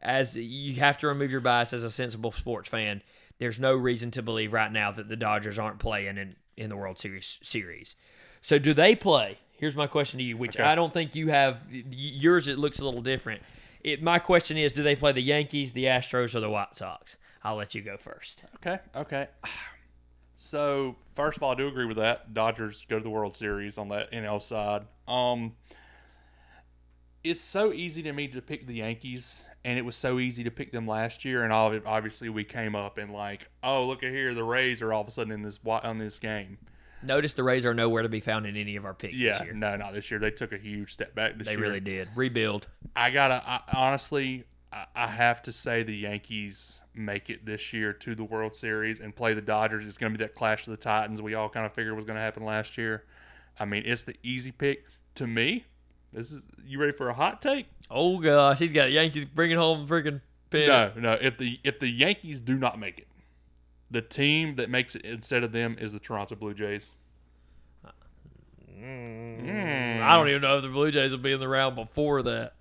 as 0.02 0.36
you 0.36 0.74
have 0.80 0.98
to 0.98 1.08
remove 1.08 1.30
your 1.30 1.40
bias 1.40 1.72
as 1.72 1.84
a 1.84 1.90
sensible 1.90 2.32
sports 2.32 2.68
fan. 2.68 3.02
There's 3.38 3.58
no 3.60 3.74
reason 3.74 4.10
to 4.12 4.22
believe 4.22 4.52
right 4.52 4.70
now 4.70 4.90
that 4.92 5.08
the 5.08 5.16
Dodgers 5.16 5.58
aren't 5.58 5.78
playing 5.78 6.18
in, 6.18 6.34
in 6.56 6.68
the 6.68 6.76
World 6.76 6.98
Series 6.98 7.38
series. 7.42 7.94
So 8.42 8.58
do 8.58 8.74
they 8.74 8.94
play? 8.94 9.38
Here's 9.52 9.74
my 9.76 9.86
question 9.86 10.18
to 10.18 10.24
you, 10.24 10.36
which 10.36 10.56
Okay. 10.56 10.64
I 10.68 10.74
don't 10.74 10.92
think 10.92 11.14
you 11.14 11.28
have. 11.28 11.58
Yours 11.70 12.46
it 12.48 12.58
looks 12.58 12.78
a 12.78 12.84
little 12.84 13.02
different. 13.02 13.42
It, 13.82 14.02
my 14.02 14.18
question 14.18 14.56
is, 14.56 14.72
do 14.72 14.82
they 14.82 14.96
play 14.96 15.12
the 15.12 15.22
Yankees, 15.22 15.72
the 15.72 15.84
Astros, 15.84 16.34
or 16.34 16.40
the 16.40 16.50
White 16.50 16.76
Sox? 16.76 17.16
I'll 17.44 17.56
let 17.56 17.74
you 17.74 17.82
go 17.82 17.96
first. 17.96 18.44
Okay, 18.56 18.78
okay. 18.94 19.28
So 20.40 20.94
first 21.16 21.36
of 21.36 21.42
all, 21.42 21.50
I 21.50 21.56
do 21.56 21.66
agree 21.66 21.84
with 21.84 21.96
that. 21.96 22.32
Dodgers 22.32 22.86
go 22.88 22.98
to 22.98 23.02
the 23.02 23.10
World 23.10 23.34
Series 23.34 23.76
on 23.76 23.88
that 23.88 24.12
NL 24.12 24.40
side. 24.40 24.86
Um, 25.08 25.56
it's 27.24 27.40
so 27.40 27.72
easy 27.72 28.04
to 28.04 28.12
me 28.12 28.28
to 28.28 28.40
pick 28.40 28.68
the 28.68 28.76
Yankees, 28.76 29.44
and 29.64 29.76
it 29.80 29.82
was 29.82 29.96
so 29.96 30.20
easy 30.20 30.44
to 30.44 30.50
pick 30.52 30.70
them 30.70 30.86
last 30.86 31.24
year. 31.24 31.42
And 31.42 31.52
obviously, 31.52 32.28
we 32.28 32.44
came 32.44 32.76
up 32.76 32.98
and 32.98 33.12
like, 33.12 33.50
oh, 33.64 33.84
look 33.84 34.04
at 34.04 34.12
here, 34.12 34.32
the 34.32 34.44
Rays 34.44 34.80
are 34.80 34.92
all 34.92 35.00
of 35.00 35.08
a 35.08 35.10
sudden 35.10 35.32
in 35.32 35.42
this 35.42 35.58
on 35.66 35.98
this 35.98 36.20
game. 36.20 36.56
Notice 37.02 37.32
the 37.32 37.42
Rays 37.42 37.66
are 37.66 37.74
nowhere 37.74 38.04
to 38.04 38.08
be 38.08 38.20
found 38.20 38.46
in 38.46 38.56
any 38.56 38.76
of 38.76 38.84
our 38.84 38.94
picks 38.94 39.20
Yeah, 39.20 39.32
this 39.38 39.42
year. 39.42 39.54
no, 39.54 39.74
not 39.76 39.92
this 39.92 40.08
year. 40.08 40.20
They 40.20 40.30
took 40.30 40.52
a 40.52 40.58
huge 40.58 40.92
step 40.92 41.16
back 41.16 41.36
this 41.36 41.48
year. 41.48 41.56
They 41.56 41.60
year. 41.60 41.68
really 41.68 41.80
did. 41.80 42.08
Rebuild. 42.14 42.68
I 42.94 43.10
gotta 43.10 43.42
I, 43.44 43.60
honestly, 43.74 44.44
I, 44.72 44.86
I 44.94 45.06
have 45.06 45.42
to 45.42 45.52
say 45.52 45.82
the 45.82 45.96
Yankees 45.96 46.80
make 46.94 47.30
it 47.30 47.46
this 47.46 47.72
year 47.72 47.92
to 47.92 48.14
the 48.14 48.24
World 48.24 48.54
Series 48.54 49.00
and 49.00 49.14
play 49.14 49.34
the 49.34 49.42
Dodgers. 49.42 49.86
It's 49.86 49.96
going 49.96 50.12
to 50.12 50.18
be 50.18 50.24
that 50.24 50.34
clash 50.34 50.66
of 50.66 50.72
the 50.72 50.76
Titans 50.76 51.22
we 51.22 51.34
all 51.34 51.48
kind 51.48 51.66
of 51.66 51.72
figured 51.72 51.94
was 51.94 52.04
going 52.04 52.16
to 52.16 52.22
happen 52.22 52.44
last 52.44 52.78
year. 52.78 53.04
I 53.58 53.64
mean, 53.64 53.82
it's 53.86 54.02
the 54.02 54.14
easy 54.22 54.52
pick 54.52 54.84
to 55.16 55.26
me. 55.26 55.64
This 56.12 56.32
is 56.32 56.46
you 56.64 56.80
ready 56.80 56.92
for 56.92 57.08
a 57.08 57.14
hot 57.14 57.42
take? 57.42 57.66
Oh 57.90 58.18
gosh, 58.18 58.58
he's 58.58 58.72
got 58.72 58.90
Yankees 58.90 59.24
bringing 59.24 59.56
home 59.56 59.86
freaking 59.86 60.20
pin. 60.50 60.68
No, 60.68 60.92
no. 60.96 61.18
If 61.20 61.38
the 61.38 61.58
if 61.64 61.78
the 61.78 61.88
Yankees 61.88 62.40
do 62.40 62.56
not 62.56 62.78
make 62.78 62.98
it, 62.98 63.08
the 63.90 64.00
team 64.00 64.56
that 64.56 64.70
makes 64.70 64.94
it 64.94 65.04
instead 65.04 65.44
of 65.44 65.52
them 65.52 65.76
is 65.78 65.92
the 65.92 65.98
Toronto 65.98 66.34
Blue 66.34 66.54
Jays. 66.54 66.92
Mm. 68.80 70.00
I 70.00 70.14
don't 70.14 70.28
even 70.28 70.42
know 70.42 70.58
if 70.58 70.62
the 70.62 70.68
Blue 70.68 70.90
Jays 70.90 71.10
will 71.10 71.18
be 71.18 71.32
in 71.32 71.40
the 71.40 71.48
round 71.48 71.74
before 71.76 72.22
that. 72.22 72.54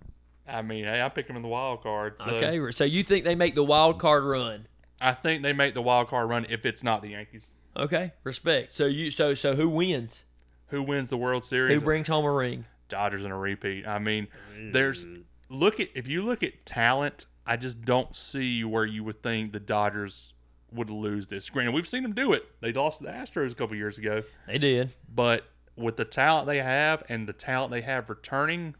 I 0.47 0.62
mean, 0.62 0.86
hey, 0.86 1.01
I 1.01 1.10
pick 1.10 1.27
them 1.27 1.36
in 1.36 1.41
the 1.41 1.47
wild 1.47 1.81
card. 1.83 2.15
So 2.21 2.31
Okay, 2.31 2.71
so 2.71 2.83
you 2.83 3.03
think 3.03 3.25
they 3.25 3.36
make 3.36 3.55
the 3.55 3.63
wild 3.63 3.99
card 3.99 4.23
run? 4.23 4.67
I 4.99 5.13
think 5.13 5.43
they 5.43 5.53
make 5.53 5.73
the 5.73 5.81
wild 5.81 6.07
card 6.07 6.29
run 6.29 6.45
if 6.49 6.65
it's 6.65 6.83
not 6.83 7.01
the 7.01 7.10
Yankees. 7.10 7.49
Okay, 7.75 8.13
respect. 8.23 8.73
So 8.73 8.86
you 8.86 9.12
so 9.12 9.33
so 9.36 9.55
who 9.55 9.69
wins? 9.69 10.23
Who 10.67 10.81
wins 10.83 11.10
the 11.10 11.17
World 11.17 11.45
Series? 11.45 11.73
Who 11.79 11.81
brings 11.86 12.07
home 12.07 12.25
a 12.25 12.31
ring? 12.31 12.65
Dodgers 12.89 13.23
in 13.23 13.31
a 13.31 13.38
repeat. 13.38 13.86
I 13.86 13.99
mean, 13.99 14.27
there's 14.71 15.05
look 15.49 15.79
at 15.79 15.89
if 15.93 16.07
you 16.07 16.23
look 16.23 16.41
at 16.43 16.65
talent, 16.65 17.25
I 17.45 17.57
just 17.57 17.83
don't 17.83 18.15
see 18.15 18.63
where 18.63 18.86
you 18.86 19.03
would 19.03 19.21
think 19.21 19.53
the 19.53 19.60
Dodgers 19.60 20.33
would 20.71 20.89
lose 20.89 21.27
this. 21.27 21.49
Granted, 21.49 21.73
we've 21.73 21.88
seen 21.88 22.03
them 22.03 22.13
do 22.13 22.33
it. 22.33 22.45
They 22.62 22.73
lost 22.73 22.97
to 22.99 23.05
the 23.05 23.12
Astros 23.12 23.51
a 23.51 23.55
couple 23.55 23.75
years 23.75 23.97
ago, 23.97 24.23
They 24.47 24.57
did. 24.57 24.91
but 25.13 25.43
with 25.77 25.95
the 25.95 26.03
talent 26.05 26.47
they 26.47 26.57
have 26.57 27.03
and 27.07 27.27
the 27.27 27.33
talent 27.33 27.71
they 27.71 27.81
have 27.81 28.10
returning, 28.10 28.75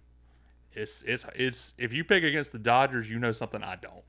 it's 0.78 1.04
it's 1.04 1.26
it's 1.36 1.74
if 1.78 1.94
you 1.94 2.04
pick 2.04 2.24
against 2.24 2.52
the 2.52 2.60
Dodgers, 2.60 3.10
you 3.10 3.20
know 3.20 3.32
something 3.32 3.63
I 3.63 3.76
don't. 3.76 4.04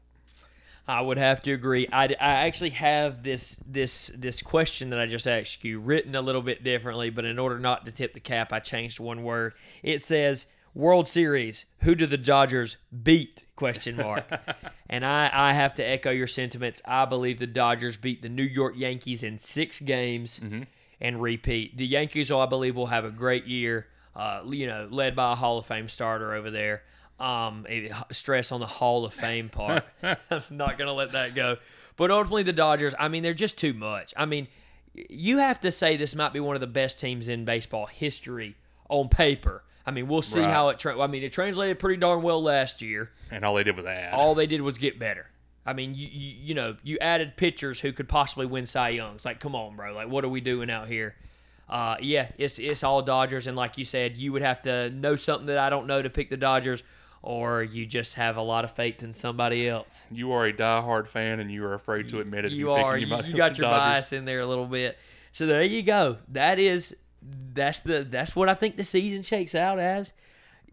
I 0.87 1.03
would 1.03 1.19
have 1.19 1.43
to 1.43 1.53
agree. 1.53 1.87
I, 1.93 2.05
I 2.05 2.47
actually 2.47 2.71
have 2.71 3.23
this 3.23 3.57
this 3.67 4.11
this 4.17 4.41
question 4.41 4.91
that 4.91 4.99
I 4.99 5.07
just 5.07 5.27
asked 5.27 5.65
you 5.65 5.81
written 5.81 6.15
a 6.15 6.23
little 6.23 6.41
bit 6.41 6.65
differently, 6.65 7.11
but 7.11 7.25
in 7.25 7.39
order 7.39 7.59
not 7.59 7.85
to 7.87 7.93
tip 7.93 8.15
the 8.15 8.21
cap, 8.21 8.53
I 8.53 8.61
changed 8.61 8.99
one 8.99 9.23
word. 9.23 9.55
It 9.83 10.03
says 10.03 10.47
World 10.75 11.09
Series. 11.09 11.67
Who 11.81 11.95
do 11.95 12.07
the 12.07 12.17
Dodgers 12.17 12.79
beat? 13.03 13.45
Question 13.55 13.97
mark. 13.97 14.31
and 14.89 15.05
I 15.05 15.31
I 15.33 15.53
have 15.53 15.75
to 15.75 15.83
echo 15.87 16.11
your 16.11 16.27
sentiments. 16.27 16.81
I 16.87 17.05
believe 17.05 17.39
the 17.39 17.47
Dodgers 17.47 17.99
beat 17.99 18.23
the 18.23 18.31
New 18.31 18.43
York 18.43 18.75
Yankees 18.77 19.23
in 19.23 19.37
six 19.37 19.81
games 19.81 20.41
mm-hmm. 20.43 20.63
and 21.01 21.21
repeat. 21.21 21.77
The 21.77 21.87
Yankees, 21.87 22.33
I 22.33 22.47
believe, 22.47 22.77
will 22.77 22.87
have 22.87 23.05
a 23.05 23.11
great 23.11 23.47
year. 23.47 23.89
Uh, 24.19 24.43
you 24.51 24.67
know, 24.67 24.89
led 24.91 25.15
by 25.15 25.33
a 25.33 25.35
Hall 25.37 25.59
of 25.59 25.67
Fame 25.67 25.89
starter 25.89 26.35
over 26.35 26.51
there. 26.51 26.83
Um, 27.21 27.65
a- 27.69 27.91
stress 28.13 28.51
on 28.53 28.59
the 28.61 28.67
Hall 28.67 29.05
of 29.05 29.15
Fame 29.15 29.49
part. 29.49 29.85
I'm 30.03 30.17
not 30.51 30.77
gonna 30.77 30.93
let 30.93 31.13
that 31.13 31.35
go. 31.35 31.57
But 31.97 32.11
ultimately, 32.11 32.43
the 32.43 32.53
Dodgers. 32.53 32.95
I 32.99 33.09
mean, 33.09 33.23
they're 33.23 33.33
just 33.35 33.57
too 33.59 33.73
much. 33.75 34.13
I 34.17 34.27
mean, 34.27 34.49
you 35.09 35.39
have 35.39 35.61
to 35.61 35.71
say 35.73 35.97
this 35.97 36.15
might 36.17 36.33
be 36.33 36.41
one 36.41 36.57
of 36.57 36.61
the 36.61 36.67
best 36.67 36.99
teams 37.01 37.29
in 37.29 37.45
baseball 37.45 37.87
history 37.87 38.57
on 38.89 39.09
paper. 39.09 39.63
I 39.87 39.91
mean, 39.93 40.07
we'll 40.09 40.23
see 40.23 40.41
Right. 40.41 40.51
how 40.53 40.69
it. 40.71 40.79
Tra- 40.79 41.01
I 41.01 41.07
mean, 41.07 41.23
it 41.23 41.33
translated 41.33 41.79
pretty 41.79 41.99
darn 42.01 42.23
well 42.23 42.43
last 42.43 42.83
year. 42.83 43.11
And 43.31 43.45
all 43.45 43.55
they 43.55 43.63
did 43.65 43.77
was 43.77 43.85
add. 43.87 44.15
All 44.15 44.35
they 44.35 44.47
did 44.47 44.61
was 44.63 44.79
get 44.79 44.99
better. 44.99 45.27
I 45.65 45.73
mean, 45.75 45.95
you, 45.95 46.09
you 46.11 46.35
you 46.49 46.55
know, 46.55 46.77
you 46.83 46.99
added 47.01 47.37
pitchers 47.37 47.81
who 47.81 47.93
could 47.93 48.09
possibly 48.09 48.47
win 48.47 48.67
Cy 48.67 48.91
Youngs. 48.91 49.25
Like, 49.25 49.39
come 49.41 49.55
on, 49.55 49.77
bro. 49.77 49.93
Like, 49.95 50.09
what 50.09 50.25
are 50.25 50.29
we 50.29 50.41
doing 50.41 50.71
out 50.71 50.89
here? 50.89 51.15
Uh, 51.69 51.97
yeah, 52.01 52.31
it's 52.39 52.59
it's 52.59 52.83
all 52.83 53.03
Dodgers, 53.03 53.47
and 53.47 53.57
like 53.57 53.77
you 53.79 53.85
said, 53.85 54.17
you 54.17 54.33
would 54.33 54.43
have 54.43 54.63
to 54.63 54.91
know 54.91 55.17
something 55.17 55.47
that 55.47 55.59
I 55.59 55.69
don't 55.71 55.87
know 55.87 56.01
to 56.01 56.09
pick 56.09 56.31
the 56.31 56.37
Dodgers, 56.39 56.83
or 57.23 57.63
you 57.63 57.85
just 57.85 58.15
have 58.15 58.37
a 58.39 58.43
lot 58.43 58.65
of 58.65 58.71
faith 58.71 59.03
in 59.03 59.13
somebody 59.13 59.69
else. 59.69 60.07
you 60.11 60.33
are 60.33 60.47
a 60.47 60.53
diehard 60.53 61.07
fan, 61.09 61.41
and 61.41 61.51
you 61.53 61.65
are 61.65 61.75
afraid 61.75 62.09
to 62.09 62.21
admit 62.21 62.47
it. 62.47 62.53
You 62.53 62.69
You're 62.69 62.77
picking- 62.77 62.85
are. 62.87 62.99
You, 62.99 63.07
you 63.31 63.37
got 63.37 63.59
your 63.59 63.69
Dodgers. 63.69 63.79
bias 63.81 64.13
in 64.15 64.25
there 64.25 64.41
a 64.41 64.47
little 64.47 64.67
bit. 64.67 64.99
So 65.33 65.45
there 65.47 65.63
you 65.63 65.83
go. 65.83 66.19
That 66.29 66.59
is 66.59 66.97
that's 67.53 67.81
the 67.81 68.03
that's 68.09 68.35
what 68.35 68.49
I 68.49 68.55
think 68.55 68.77
the 68.77 68.85
season 68.85 69.23
shakes 69.23 69.55
out 69.55 69.79
as. 69.79 70.13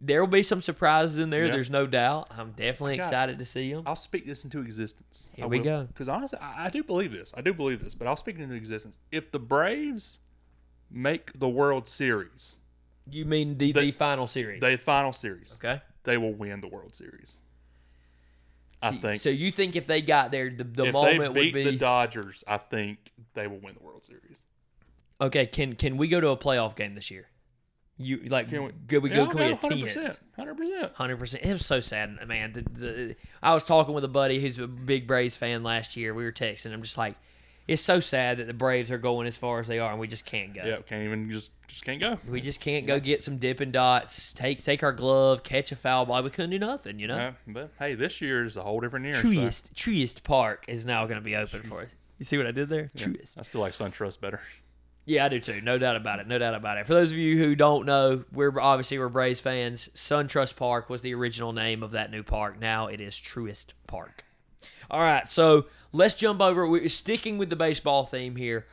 There 0.02 0.22
will 0.22 0.30
be 0.32 0.44
some 0.44 0.62
surprises 0.62 1.20
in 1.20 1.30
there. 1.30 1.48
There's 1.50 1.70
no 1.70 1.88
doubt. 1.88 2.28
I'm 2.38 2.52
definitely 2.52 2.98
got- 2.98 3.06
excited 3.08 3.40
to 3.40 3.46
see 3.46 3.74
them. 3.74 3.84
I'll 3.86 3.96
speak 3.96 4.26
this 4.26 4.44
into 4.44 4.60
existence. 4.60 5.30
Here 5.34 5.48
we 5.48 5.60
go. 5.60 5.84
Because 5.88 6.08
honestly, 6.10 6.38
I, 6.40 6.66
I 6.66 6.70
do 6.70 6.84
believe 6.84 7.12
this. 7.12 7.34
I 7.36 7.42
do 7.42 7.54
believe 7.54 7.84
this, 7.84 7.96
but 7.96 8.06
I'll 8.08 8.16
speak 8.16 8.36
it 8.38 8.42
into 8.42 8.56
existence. 8.56 9.00
If 9.12 9.32
the 9.32 9.40
Braves 9.40 10.20
make 10.91 11.38
the 11.38 11.50
World 11.50 11.88
Series, 11.88 12.58
You 13.10 13.26
mean 13.26 13.58
the, 13.58 13.71
the, 13.71 13.82
The- 13.82 13.91
final 13.91 14.28
series? 14.28 14.62
the 14.62 14.78
final 14.78 15.13
series, 15.13 15.60
okay. 15.63 15.82
they 16.04 16.17
will 16.17 16.34
win 16.34 16.62
the 16.62 16.67
World 16.67 16.95
Series. 16.95 17.38
I 18.82 18.91
So- 18.91 18.97
think 18.99 19.22
So 19.22 19.30
you 19.30 19.51
think 19.51 19.76
if 19.76 19.88
they 19.88 20.01
got 20.01 20.32
there, 20.32 20.49
the, 20.49 20.64
the 20.64 20.86
if 20.88 20.93
moment 20.93 21.34
they 21.34 21.41
would 21.45 21.53
be 21.53 21.64
the 21.64 21.78
Dodgers, 21.78 22.43
I 22.47 22.57
think 22.57 23.12
they 23.34 23.47
will 23.47 23.60
win 23.60 23.76
the 23.76 23.84
World 23.84 24.03
Series. 24.05 24.43
okay? 25.22 25.45
Can 25.47 25.76
can 25.76 25.97
we 25.97 26.07
go 26.07 26.20
to 26.22 26.30
a 26.30 26.38
playoff 26.38 26.76
game 26.76 26.95
this 26.95 27.10
year? 27.10 27.28
You 27.97 28.18
like? 28.30 28.49
Can 28.49 28.66
we- 28.66 28.72
Could 28.89 29.03
we 29.03 29.10
go? 29.10 29.26
Can 29.28 29.38
we 29.38 29.45
Yeah, 29.45 29.51
attend? 29.53 29.82
100%. 29.82 30.18
100%. 30.38 30.93
Hundred 30.95 31.18
percent. 31.18 31.43
It 31.45 31.53
was 31.53 31.66
so 31.66 31.80
sad, 31.80 32.18
man. 32.28 32.51
The, 32.51 32.62
the, 32.62 33.16
I 33.41 33.53
was 33.53 33.64
talking 33.64 33.93
with 33.95 34.03
a 34.03 34.10
buddy 34.10 34.41
who's 34.41 34.60
a 34.60 34.68
big 34.68 35.07
Braves 35.07 35.38
fan 35.38 35.64
last 35.64 35.95
year. 35.95 36.14
We 36.14 36.26
were 36.26 36.34
texting. 36.34 36.74
I'm 36.74 36.82
just 36.82 36.97
like, 36.97 37.16
it's 37.68 37.82
so 37.82 37.99
sad 37.99 38.38
that 38.38 38.47
the 38.47 38.53
Braves 38.53 38.91
are 38.91 38.97
going 38.97 39.26
as 39.28 39.38
far 39.38 39.59
as 39.59 39.68
they 39.68 39.80
are, 39.80 39.91
and 39.91 39.99
we 39.99 40.07
just 40.07 40.26
can't 40.26 40.53
go. 40.53 40.63
Yeah, 40.63 40.78
can't 40.88 41.03
even 41.03 41.32
just 41.32 41.51
just 41.68 41.84
can't 41.84 41.99
go. 41.99 42.20
We 42.30 42.41
just 42.41 42.61
can't 42.61 42.86
go 42.86 42.99
get 42.99 43.24
some 43.24 43.38
dipping 43.38 43.72
dots, 43.72 44.34
take 44.34 44.63
take 44.63 44.84
our 44.84 44.91
glove, 44.93 45.43
catch 45.43 45.72
a 45.72 45.76
foul 45.76 46.05
ball. 46.05 46.22
We 46.24 46.30
couldn't 46.30 46.51
do 46.51 46.59
nothing, 46.59 46.99
you 46.99 47.07
know. 47.07 47.34
But 47.47 47.72
hey, 47.80 47.95
this 47.95 48.22
year 48.22 48.45
is 48.45 48.55
a 48.57 48.63
whole 48.63 48.80
different 48.80 49.05
year. 49.05 49.16
so- 49.16 49.22
Treest 49.22 49.76
Treest 49.76 50.24
Park 50.24 50.66
is 50.68 50.86
now 50.86 51.05
going 51.05 51.18
to 51.20 51.24
be 51.26 51.36
open 51.36 51.63
for 51.63 51.82
us. 51.82 51.95
You 52.20 52.26
see 52.26 52.38
what 52.38 52.47
I 52.47 52.51
did 52.51 52.70
there? 52.70 52.89
Truist. 52.95 53.39
I 53.39 53.41
still 53.41 53.61
like 53.61 53.74
SunTrust 53.74 54.22
better. 54.22 54.39
Yeah, 55.07 55.26
I 55.26 55.30
do 55.30 55.39
too. 55.39 55.61
No 55.61 55.78
doubt 55.78 55.97
about 55.97 56.20
it. 56.20 56.28
No 56.28 56.39
doubt 56.39 56.55
about 56.55 56.78
it. 56.78 56.88
For 56.88 56.93
those 56.93 57.11
of 57.11 57.18
you 57.18 57.38
who 57.38 57.55
don't 57.55 57.86
know, 57.86 58.24
we're 58.32 58.57
obviously 58.59 58.97
we're 58.97 59.09
Braves 59.09 59.39
fans. 59.41 59.89
SunTrust 59.95 60.55
Park 60.55 60.89
was 60.89 61.01
the 61.01 61.13
original 61.13 61.51
name 61.53 61.84
of 61.84 61.91
that 61.91 62.09
new 62.09 62.24
park. 62.24 62.59
Now 62.59 62.88
it 62.88 63.01
is 63.01 63.13
Truist 63.16 63.68
Park. 63.86 64.24
All 64.89 65.01
right, 65.01 65.28
so 65.30 65.66
let's 65.91 66.13
jump 66.13 66.41
over. 66.41 66.68
We're 66.68 66.89
sticking 66.89 67.38
with 67.38 67.49
the 67.49 67.55
baseball 67.55 68.05
theme 68.05 68.36
here. 68.36 68.66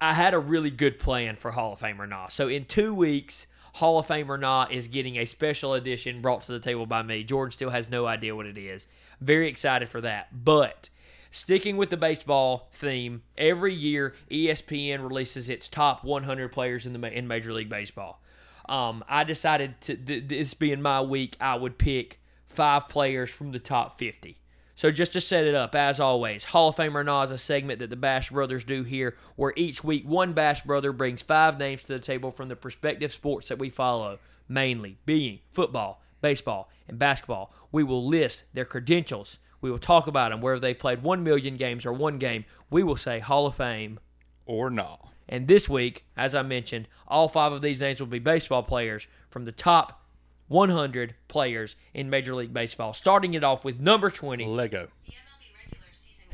I 0.00 0.14
had 0.14 0.34
a 0.34 0.38
really 0.38 0.70
good 0.70 0.98
plan 0.98 1.36
for 1.36 1.50
Hall 1.50 1.74
of 1.74 1.80
Fame 1.80 2.00
or 2.00 2.06
not. 2.06 2.32
So 2.32 2.48
in 2.48 2.64
two 2.64 2.94
weeks, 2.94 3.46
Hall 3.74 3.98
of 3.98 4.06
Fame 4.06 4.30
or 4.30 4.38
not 4.38 4.72
is 4.72 4.88
getting 4.88 5.16
a 5.16 5.24
special 5.24 5.74
edition 5.74 6.22
brought 6.22 6.42
to 6.42 6.52
the 6.52 6.60
table 6.60 6.86
by 6.86 7.02
me. 7.02 7.24
Jordan 7.24 7.52
still 7.52 7.70
has 7.70 7.90
no 7.90 8.06
idea 8.06 8.34
what 8.34 8.46
it 8.46 8.56
is. 8.56 8.86
Very 9.20 9.48
excited 9.48 9.88
for 9.88 10.00
that. 10.00 10.44
But 10.44 10.90
sticking 11.30 11.76
with 11.76 11.90
the 11.90 11.96
baseball 11.96 12.68
theme, 12.72 13.22
every 13.36 13.74
year 13.74 14.14
ESPN 14.30 15.02
releases 15.02 15.50
its 15.50 15.68
top 15.68 16.04
100 16.04 16.52
players 16.52 16.86
in 16.86 16.92
the 16.92 17.12
in 17.12 17.26
Major 17.26 17.52
League 17.52 17.68
Baseball. 17.68 18.22
Um, 18.68 19.04
I 19.08 19.24
decided 19.24 19.80
to 19.82 19.96
th- 19.96 20.28
this 20.28 20.54
being 20.54 20.80
my 20.80 21.02
week, 21.02 21.36
I 21.40 21.56
would 21.56 21.76
pick 21.76 22.20
five 22.46 22.88
players 22.88 23.30
from 23.30 23.52
the 23.52 23.58
top 23.58 23.98
50. 23.98 24.38
So 24.76 24.90
just 24.90 25.12
to 25.12 25.20
set 25.20 25.44
it 25.44 25.54
up, 25.54 25.74
as 25.74 26.00
always, 26.00 26.44
Hall 26.44 26.70
of 26.70 26.76
Fame 26.76 26.96
or 26.96 27.04
not 27.04 27.24
is 27.24 27.30
a 27.30 27.38
segment 27.38 27.78
that 27.78 27.90
the 27.90 27.96
Bash 27.96 28.30
Brothers 28.30 28.64
do 28.64 28.82
here, 28.82 29.16
where 29.36 29.52
each 29.54 29.84
week 29.84 30.04
one 30.04 30.32
Bash 30.32 30.62
Brother 30.62 30.92
brings 30.92 31.22
five 31.22 31.58
names 31.58 31.82
to 31.82 31.92
the 31.92 32.00
table 32.00 32.32
from 32.32 32.48
the 32.48 32.58
respective 32.60 33.12
sports 33.12 33.48
that 33.48 33.58
we 33.58 33.70
follow, 33.70 34.18
mainly 34.48 34.98
being 35.06 35.38
football, 35.52 36.02
baseball, 36.20 36.68
and 36.88 36.98
basketball. 36.98 37.52
We 37.70 37.84
will 37.84 38.04
list 38.06 38.46
their 38.52 38.64
credentials. 38.64 39.38
We 39.60 39.70
will 39.70 39.78
talk 39.78 40.08
about 40.08 40.30
them, 40.30 40.40
whether 40.40 40.58
they 40.58 40.74
played 40.74 41.02
one 41.02 41.22
million 41.22 41.56
games 41.56 41.86
or 41.86 41.92
one 41.92 42.18
game. 42.18 42.44
We 42.68 42.82
will 42.82 42.96
say 42.96 43.20
Hall 43.20 43.46
of 43.46 43.54
Fame 43.54 44.00
Or 44.44 44.70
not. 44.70 45.08
and 45.28 45.46
this 45.48 45.68
week, 45.68 46.04
as 46.16 46.34
I 46.34 46.42
mentioned, 46.42 46.88
all 47.08 47.28
five 47.28 47.52
of 47.52 47.62
these 47.62 47.80
names 47.80 48.00
will 48.00 48.08
be 48.08 48.18
baseball 48.18 48.62
players 48.62 49.06
from 49.30 49.44
the 49.44 49.52
top 49.52 50.03
100 50.48 51.14
players 51.28 51.76
in 51.92 52.10
Major 52.10 52.34
League 52.34 52.52
Baseball. 52.52 52.92
Starting 52.92 53.34
it 53.34 53.44
off 53.44 53.64
with 53.64 53.80
number 53.80 54.10
20, 54.10 54.46
Lego. 54.46 54.88
The 55.06 55.12
MLB 55.12 55.70
regular 55.70 55.86
season 55.92 56.26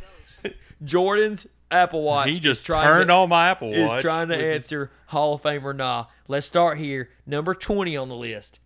goes. 0.42 0.52
Jordan's 0.84 1.46
Apple 1.70 2.02
Watch. 2.02 2.28
He 2.28 2.40
just 2.40 2.66
trying 2.66 2.86
turned 2.86 3.08
to, 3.08 3.14
on 3.14 3.28
my 3.28 3.48
Apple 3.48 3.72
is 3.72 3.88
Watch. 3.88 4.02
trying 4.02 4.28
to 4.28 4.36
answer 4.36 4.90
Hall 5.06 5.34
of 5.34 5.42
Fame 5.42 5.66
or 5.66 5.72
nah. 5.72 6.06
Let's 6.28 6.46
start 6.46 6.78
here. 6.78 7.10
Number 7.26 7.54
20 7.54 7.96
on 7.96 8.08
the 8.08 8.16
list. 8.16 8.60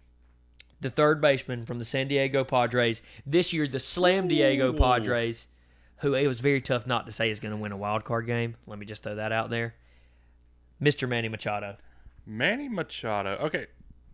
The 0.81 0.91
third 0.91 1.21
baseman 1.21 1.65
from 1.65 1.79
the 1.79 1.85
San 1.85 2.09
Diego 2.09 2.45
Padres. 2.45 3.03
This 3.25 3.53
year, 3.53 3.67
the 3.67 3.81
Slam 3.81 4.29
Diego 4.29 4.73
Ooh. 4.73 4.77
Padres, 4.77 5.47
who 5.99 6.15
it 6.15 6.27
was 6.27 6.41
very 6.41 6.61
tough 6.61 6.87
not 6.87 7.07
to 7.07 7.13
say 7.13 7.31
is 7.31 7.41
going 7.41 7.55
to 7.55 7.61
win 7.61 7.73
a 7.73 7.77
wild 7.77 8.05
card 8.05 8.27
game. 8.27 8.57
Let 8.67 8.79
me 8.79 8.87
just 8.87 9.03
throw 9.03 9.15
that 9.15 9.33
out 9.33 9.51
there. 9.51 9.75
Mr. 10.83 11.09
Manny 11.09 11.29
Machado. 11.29 11.77
Manny 12.27 12.69
Machado. 12.69 13.39
Okay, 13.43 13.67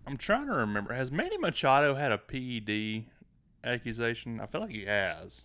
I'm 0.07 0.17
trying 0.17 0.47
to 0.47 0.53
remember. 0.53 0.93
Has 0.95 1.11
Manny 1.13 1.39
Machado 1.39 1.95
had 1.95 2.11
a 2.13 2.19
PED 2.19 3.05
accusation? 3.65 4.41
I 4.41 4.47
feel 4.47 4.61
like 4.63 4.71
he 4.71 4.85
has. 4.87 5.45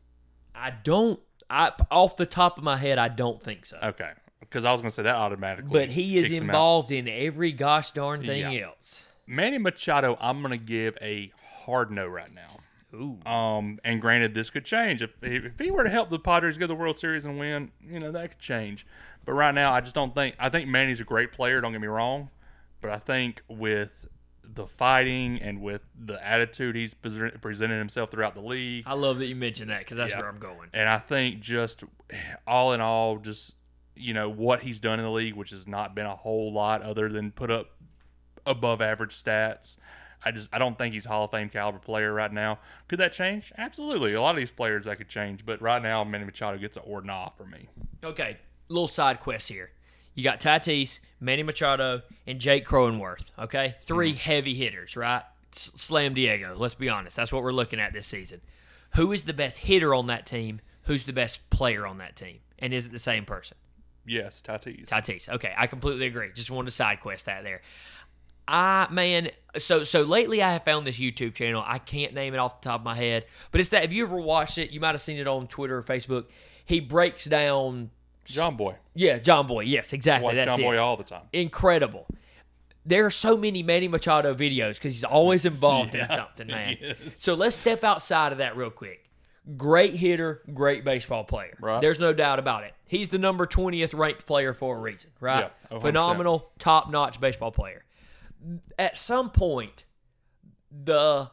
I 0.53 0.71
don't. 0.71 1.19
I 1.49 1.71
off 1.91 2.15
the 2.17 2.25
top 2.25 2.57
of 2.57 2.63
my 2.63 2.77
head, 2.77 2.97
I 2.97 3.07
don't 3.07 3.41
think 3.41 3.65
so. 3.65 3.77
Okay, 3.83 4.11
because 4.39 4.65
I 4.65 4.71
was 4.71 4.81
going 4.81 4.89
to 4.89 4.95
say 4.95 5.03
that 5.03 5.15
automatically. 5.15 5.69
but 5.71 5.89
he 5.89 6.17
is 6.17 6.27
kicks 6.27 6.37
him 6.39 6.49
out. 6.49 6.53
involved 6.53 6.91
in 6.91 7.07
every 7.07 7.51
gosh 7.51 7.91
darn 7.91 8.25
thing 8.25 8.51
Yeah. 8.51 8.67
else. 8.67 9.11
Manny 9.27 9.57
Machado, 9.57 10.17
I'm 10.19 10.41
going 10.41 10.51
to 10.51 10.63
give 10.63 10.97
a 11.01 11.31
hard 11.65 11.91
no 11.91 12.07
right 12.07 12.33
now. 12.33 12.59
Ooh. 12.95 13.19
Um, 13.29 13.79
and 13.83 13.99
granted, 14.01 14.33
this 14.33 14.49
could 14.49 14.65
change 14.65 15.01
if 15.01 15.11
if 15.21 15.59
he 15.59 15.69
were 15.69 15.83
to 15.83 15.89
help 15.89 16.09
the 16.09 16.17
Padres 16.19 16.57
go 16.57 16.63
to 16.63 16.67
the 16.67 16.75
World 16.75 16.97
Series 16.97 17.25
and 17.25 17.37
win. 17.37 17.71
You 17.85 17.99
know 17.99 18.11
that 18.11 18.29
could 18.31 18.39
change. 18.39 18.87
But 19.25 19.33
right 19.33 19.53
now, 19.53 19.71
I 19.71 19.81
just 19.81 19.93
don't 19.95 20.15
think. 20.15 20.35
I 20.39 20.49
think 20.49 20.69
Manny's 20.69 21.01
a 21.01 21.03
great 21.03 21.31
player. 21.31 21.59
Don't 21.61 21.73
get 21.73 21.81
me 21.81 21.87
wrong, 21.87 22.29
but 22.81 22.89
I 22.91 22.97
think 22.97 23.41
with 23.49 24.07
the 24.55 24.65
fighting 24.67 25.41
and 25.41 25.61
with 25.61 25.81
the 25.97 26.25
attitude 26.25 26.75
he's 26.75 26.93
present- 26.93 27.39
presented 27.41 27.77
himself 27.77 28.09
throughout 28.11 28.35
the 28.35 28.41
league, 28.41 28.83
I 28.87 28.93
love 28.93 29.19
that 29.19 29.27
you 29.27 29.35
mentioned 29.35 29.69
that 29.69 29.79
because 29.79 29.97
that's 29.97 30.11
Yeah. 30.11 30.19
where 30.19 30.29
I'm 30.29 30.39
going. 30.39 30.69
and 30.73 30.87
I 30.89 30.97
think 30.97 31.39
just 31.41 31.83
all 32.47 32.73
in 32.73 32.81
all, 32.81 33.17
just 33.19 33.55
you 33.95 34.13
know 34.13 34.29
what 34.29 34.61
he's 34.61 34.79
done 34.79 34.99
in 34.99 35.05
the 35.05 35.11
league, 35.11 35.35
which 35.35 35.51
has 35.51 35.67
not 35.67 35.95
been 35.95 36.05
a 36.05 36.15
whole 36.15 36.51
lot 36.51 36.81
other 36.81 37.07
than 37.09 37.31
put 37.31 37.49
up 37.51 37.71
above 38.45 38.81
average 38.81 39.15
stats. 39.15 39.77
I 40.23 40.31
just 40.31 40.49
I 40.53 40.57
don't 40.57 40.77
think 40.77 40.93
he's 40.93 41.05
Hall 41.05 41.25
of 41.25 41.31
Fame 41.31 41.49
caliber 41.49 41.77
player 41.79 42.11
right 42.13 42.31
now. 42.33 42.59
Could 42.87 42.99
that 42.99 43.13
change? 43.13 43.53
Absolutely. 43.57 44.13
A 44.13 44.21
lot 44.21 44.31
of 44.31 44.37
these 44.37 44.51
players 44.51 44.85
that 44.85 44.97
could 44.97 45.07
change, 45.09 45.45
but 45.45 45.61
right 45.61 45.81
now 45.81 46.03
Manny 46.03 46.25
Machado 46.25 46.57
gets 46.57 46.77
an 46.77 46.83
or 46.85 47.01
nah 47.01 47.29
for 47.29 47.45
me. 47.45 47.69
Okay, 48.03 48.37
little 48.69 48.87
side 48.87 49.19
quest 49.19 49.49
here. 49.49 49.71
You 50.15 50.23
got 50.23 50.39
Tatis, 50.41 50.99
Manny 51.19 51.43
Machado, 51.43 52.01
and 52.25 52.39
Jake 52.39 52.65
Cronenworth. 52.65 53.25
Okay, 53.37 53.75
3 53.81 54.09
Mm-hmm. 54.11 54.17
heavy 54.17 54.55
hitters, 54.55 54.95
right? 54.95 55.21
S- 55.53 55.71
Slam 55.75 56.13
Diego. 56.13 56.55
Let's 56.57 56.73
be 56.73 56.89
honest. 56.89 57.15
That's 57.15 57.31
what 57.31 57.43
we're 57.43 57.51
looking 57.51 57.79
at 57.79 57.93
this 57.93 58.07
season. 58.07 58.41
Who 58.95 59.11
is 59.11 59.23
the 59.23 59.33
best 59.33 59.57
hitter 59.59 59.93
on 59.93 60.07
that 60.07 60.25
team? 60.25 60.61
Who's 60.83 61.03
the 61.03 61.13
best 61.13 61.49
player 61.49 61.85
on 61.85 61.97
that 61.99 62.15
team? 62.15 62.39
And 62.59 62.73
is 62.73 62.85
it 62.85 62.91
the 62.93 62.99
same 62.99 63.25
person? 63.25 63.57
Yes, 64.05 64.41
Tatis. 64.45 64.87
Tatis. 64.87 65.27
Okay, 65.27 65.53
I 65.57 65.67
completely 65.67 66.05
agree. 66.05 66.29
Just 66.33 66.49
wanted 66.51 66.67
to 66.67 66.71
side 66.71 67.01
quest 67.01 67.25
that 67.25 67.43
there. 67.43 67.61
I 68.47 68.87
man, 68.91 69.31
so 69.57 69.83
so 69.83 70.03
lately 70.03 70.43
I 70.43 70.53
have 70.53 70.63
found 70.63 70.85
this 70.85 70.99
YouTube 70.99 71.33
channel. 71.33 71.63
I 71.65 71.79
can't 71.79 72.13
name 72.13 72.35
it 72.35 72.37
off 72.37 72.61
the 72.61 72.69
top 72.69 72.81
of 72.81 72.85
my 72.85 72.93
head, 72.95 73.25
but 73.51 73.59
it's 73.59 73.71
that. 73.71 73.83
If 73.83 73.91
you 73.91 74.05
ever 74.05 74.19
watched 74.19 74.59
it, 74.59 74.69
you 74.69 74.79
might 74.79 74.91
have 74.91 75.01
seen 75.01 75.17
it 75.17 75.27
on 75.27 75.47
Twitter 75.47 75.77
or 75.79 75.83
Facebook. 75.83 76.25
He 76.63 76.79
breaks 76.79 77.25
down. 77.25 77.89
Jomboy. 78.33 78.75
Yeah, 78.93 79.19
Jomboy. 79.19 79.63
Yes, 79.67 79.93
exactly. 79.93 80.25
Watch 80.25 80.35
That's 80.35 80.51
John 80.51 80.59
it. 80.59 80.63
Boy 80.63 80.77
all 80.77 80.97
the 80.97 81.03
time. 81.03 81.23
Incredible. 81.33 82.07
There 82.85 83.05
are 83.05 83.11
so 83.11 83.35
many 83.37 83.63
Manny 83.63 83.87
Machado 83.87 84.35
videos 84.35 84.75
because 84.75 84.93
he's 84.93 85.03
always 85.03 85.45
involved 85.45 85.95
in 85.95 86.07
something, 86.09 86.47
man. 86.47 86.77
So 87.15 87.33
let's 87.33 87.55
step 87.55 87.83
outside 87.83 88.31
of 88.31 88.37
that 88.39 88.55
real 88.55 88.69
quick. 88.69 89.09
Great 89.57 89.93
hitter, 89.93 90.41
great 90.53 90.83
baseball 90.83 91.23
player. 91.23 91.55
Right. 91.59 91.81
There's 91.81 91.99
no 91.99 92.13
doubt 92.13 92.39
about 92.39 92.63
it. 92.63 92.73
He's 92.85 93.09
the 93.09 93.17
number 93.17 93.45
20th 93.45 93.97
ranked 93.97 94.25
player 94.25 94.53
for 94.53 94.77
a 94.77 94.79
reason, 94.79 95.11
right? 95.19 95.51
Yeah, 95.71 95.79
Phenomenal, 95.79 96.51
top 96.59 96.89
notch 96.91 97.19
baseball 97.19 97.51
player. 97.51 97.83
At 98.77 98.97
some 98.97 99.31
point, 99.31 99.85
the 100.71 101.29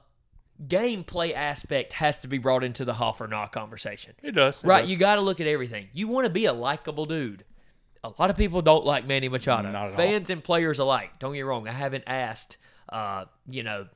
gameplay 0.67 1.35
aspect 1.35 1.93
has 1.95 2.21
to 2.21 2.29
be 2.29 2.39
brought 2.39 2.65
into 2.65 2.85
the 2.85 2.95
Hoff 2.95 3.21
or 3.21 3.27
Knock 3.29 3.53
conversation. 3.53 4.15
It 4.23 4.33
does. 4.33 4.63
it 4.63 4.67
Right, 4.67 4.83
does. 4.83 4.91
you 4.91 4.97
got 4.97 5.17
to 5.17 5.21
look 5.21 5.41
at 5.41 5.47
everything. 5.47 5.89
You 5.93 6.09
want 6.09 6.25
to 6.27 6.31
be 6.31 6.47
a 6.47 6.53
likable 6.53 7.07
dude. 7.07 7.45
A 8.05 8.13
lot 8.19 8.31
of 8.31 8.37
people 8.37 8.63
don't 8.63 8.85
like 8.85 9.07
Manny 9.07 9.29
Machado. 9.29 9.71
Not 9.71 9.85
at 9.87 9.91
all. 9.91 9.97
Fans 9.97 10.31
and 10.31 10.43
players 10.43 10.79
alike. 10.79 11.19
Don't 11.21 11.35
get 11.35 11.43
wrong. 11.43 11.69
I 11.69 11.73
haven't 11.73 12.05
asked, 12.07 12.57
uh, 12.89 13.27
you 13.49 13.63
know, 13.63 13.87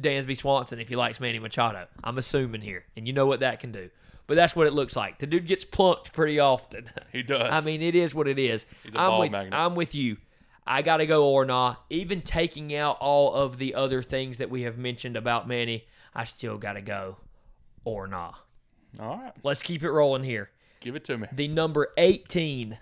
Dansby 0.00 0.36
Swanson 0.36 0.78
if 0.78 0.88
he 0.88 0.96
likes 0.96 1.20
Manny 1.20 1.38
Machado. 1.38 1.86
I'm 2.04 2.18
assuming 2.18 2.60
here, 2.60 2.84
and 2.96 3.06
you 3.06 3.12
know 3.14 3.26
what 3.26 3.40
that 3.40 3.60
can 3.60 3.72
do. 3.72 3.88
But 4.26 4.34
that's 4.34 4.56
what 4.56 4.66
it 4.66 4.72
looks 4.72 4.96
like. 4.96 5.18
The 5.20 5.26
dude 5.26 5.46
gets 5.46 5.64
plucked 5.64 6.12
pretty 6.12 6.38
often. 6.40 6.90
He 7.12 7.22
does. 7.22 7.48
I 7.50 7.64
mean, 7.64 7.80
it 7.80 7.94
is 7.94 8.14
what 8.14 8.28
it 8.28 8.38
is. 8.38 8.66
He's 8.82 8.94
a 8.94 9.00
I'm 9.00 9.10
ball 9.10 9.20
with, 9.20 9.30
magnet. 9.30 9.54
I'm 9.54 9.74
with 9.74 9.94
you. 9.94 10.18
I 10.66 10.82
got 10.82 10.96
to 10.98 11.06
go 11.06 11.28
or 11.28 11.44
not. 11.46 11.82
Even 11.88 12.20
taking 12.20 12.74
out 12.74 12.98
all 13.00 13.32
of 13.34 13.56
the 13.56 13.74
other 13.74 14.02
things 14.02 14.36
that 14.38 14.50
we 14.50 14.62
have 14.62 14.76
mentioned 14.76 15.16
about 15.16 15.46
Manny, 15.48 15.86
I 16.16 16.24
still 16.24 16.56
got 16.58 16.72
to 16.72 16.80
go 16.80 17.18
or 17.84 18.06
not. 18.08 18.40
all 18.98 19.18
right. 19.18 19.32
Let's 19.44 19.62
keep 19.62 19.82
it 19.84 19.90
rolling 19.90 20.24
here. 20.24 20.50
Give 20.80 20.96
it 20.96 21.04
to 21.04 21.18
me. 21.18 21.28
The 21.32 21.46
number 21.48 21.88
18 21.98 22.78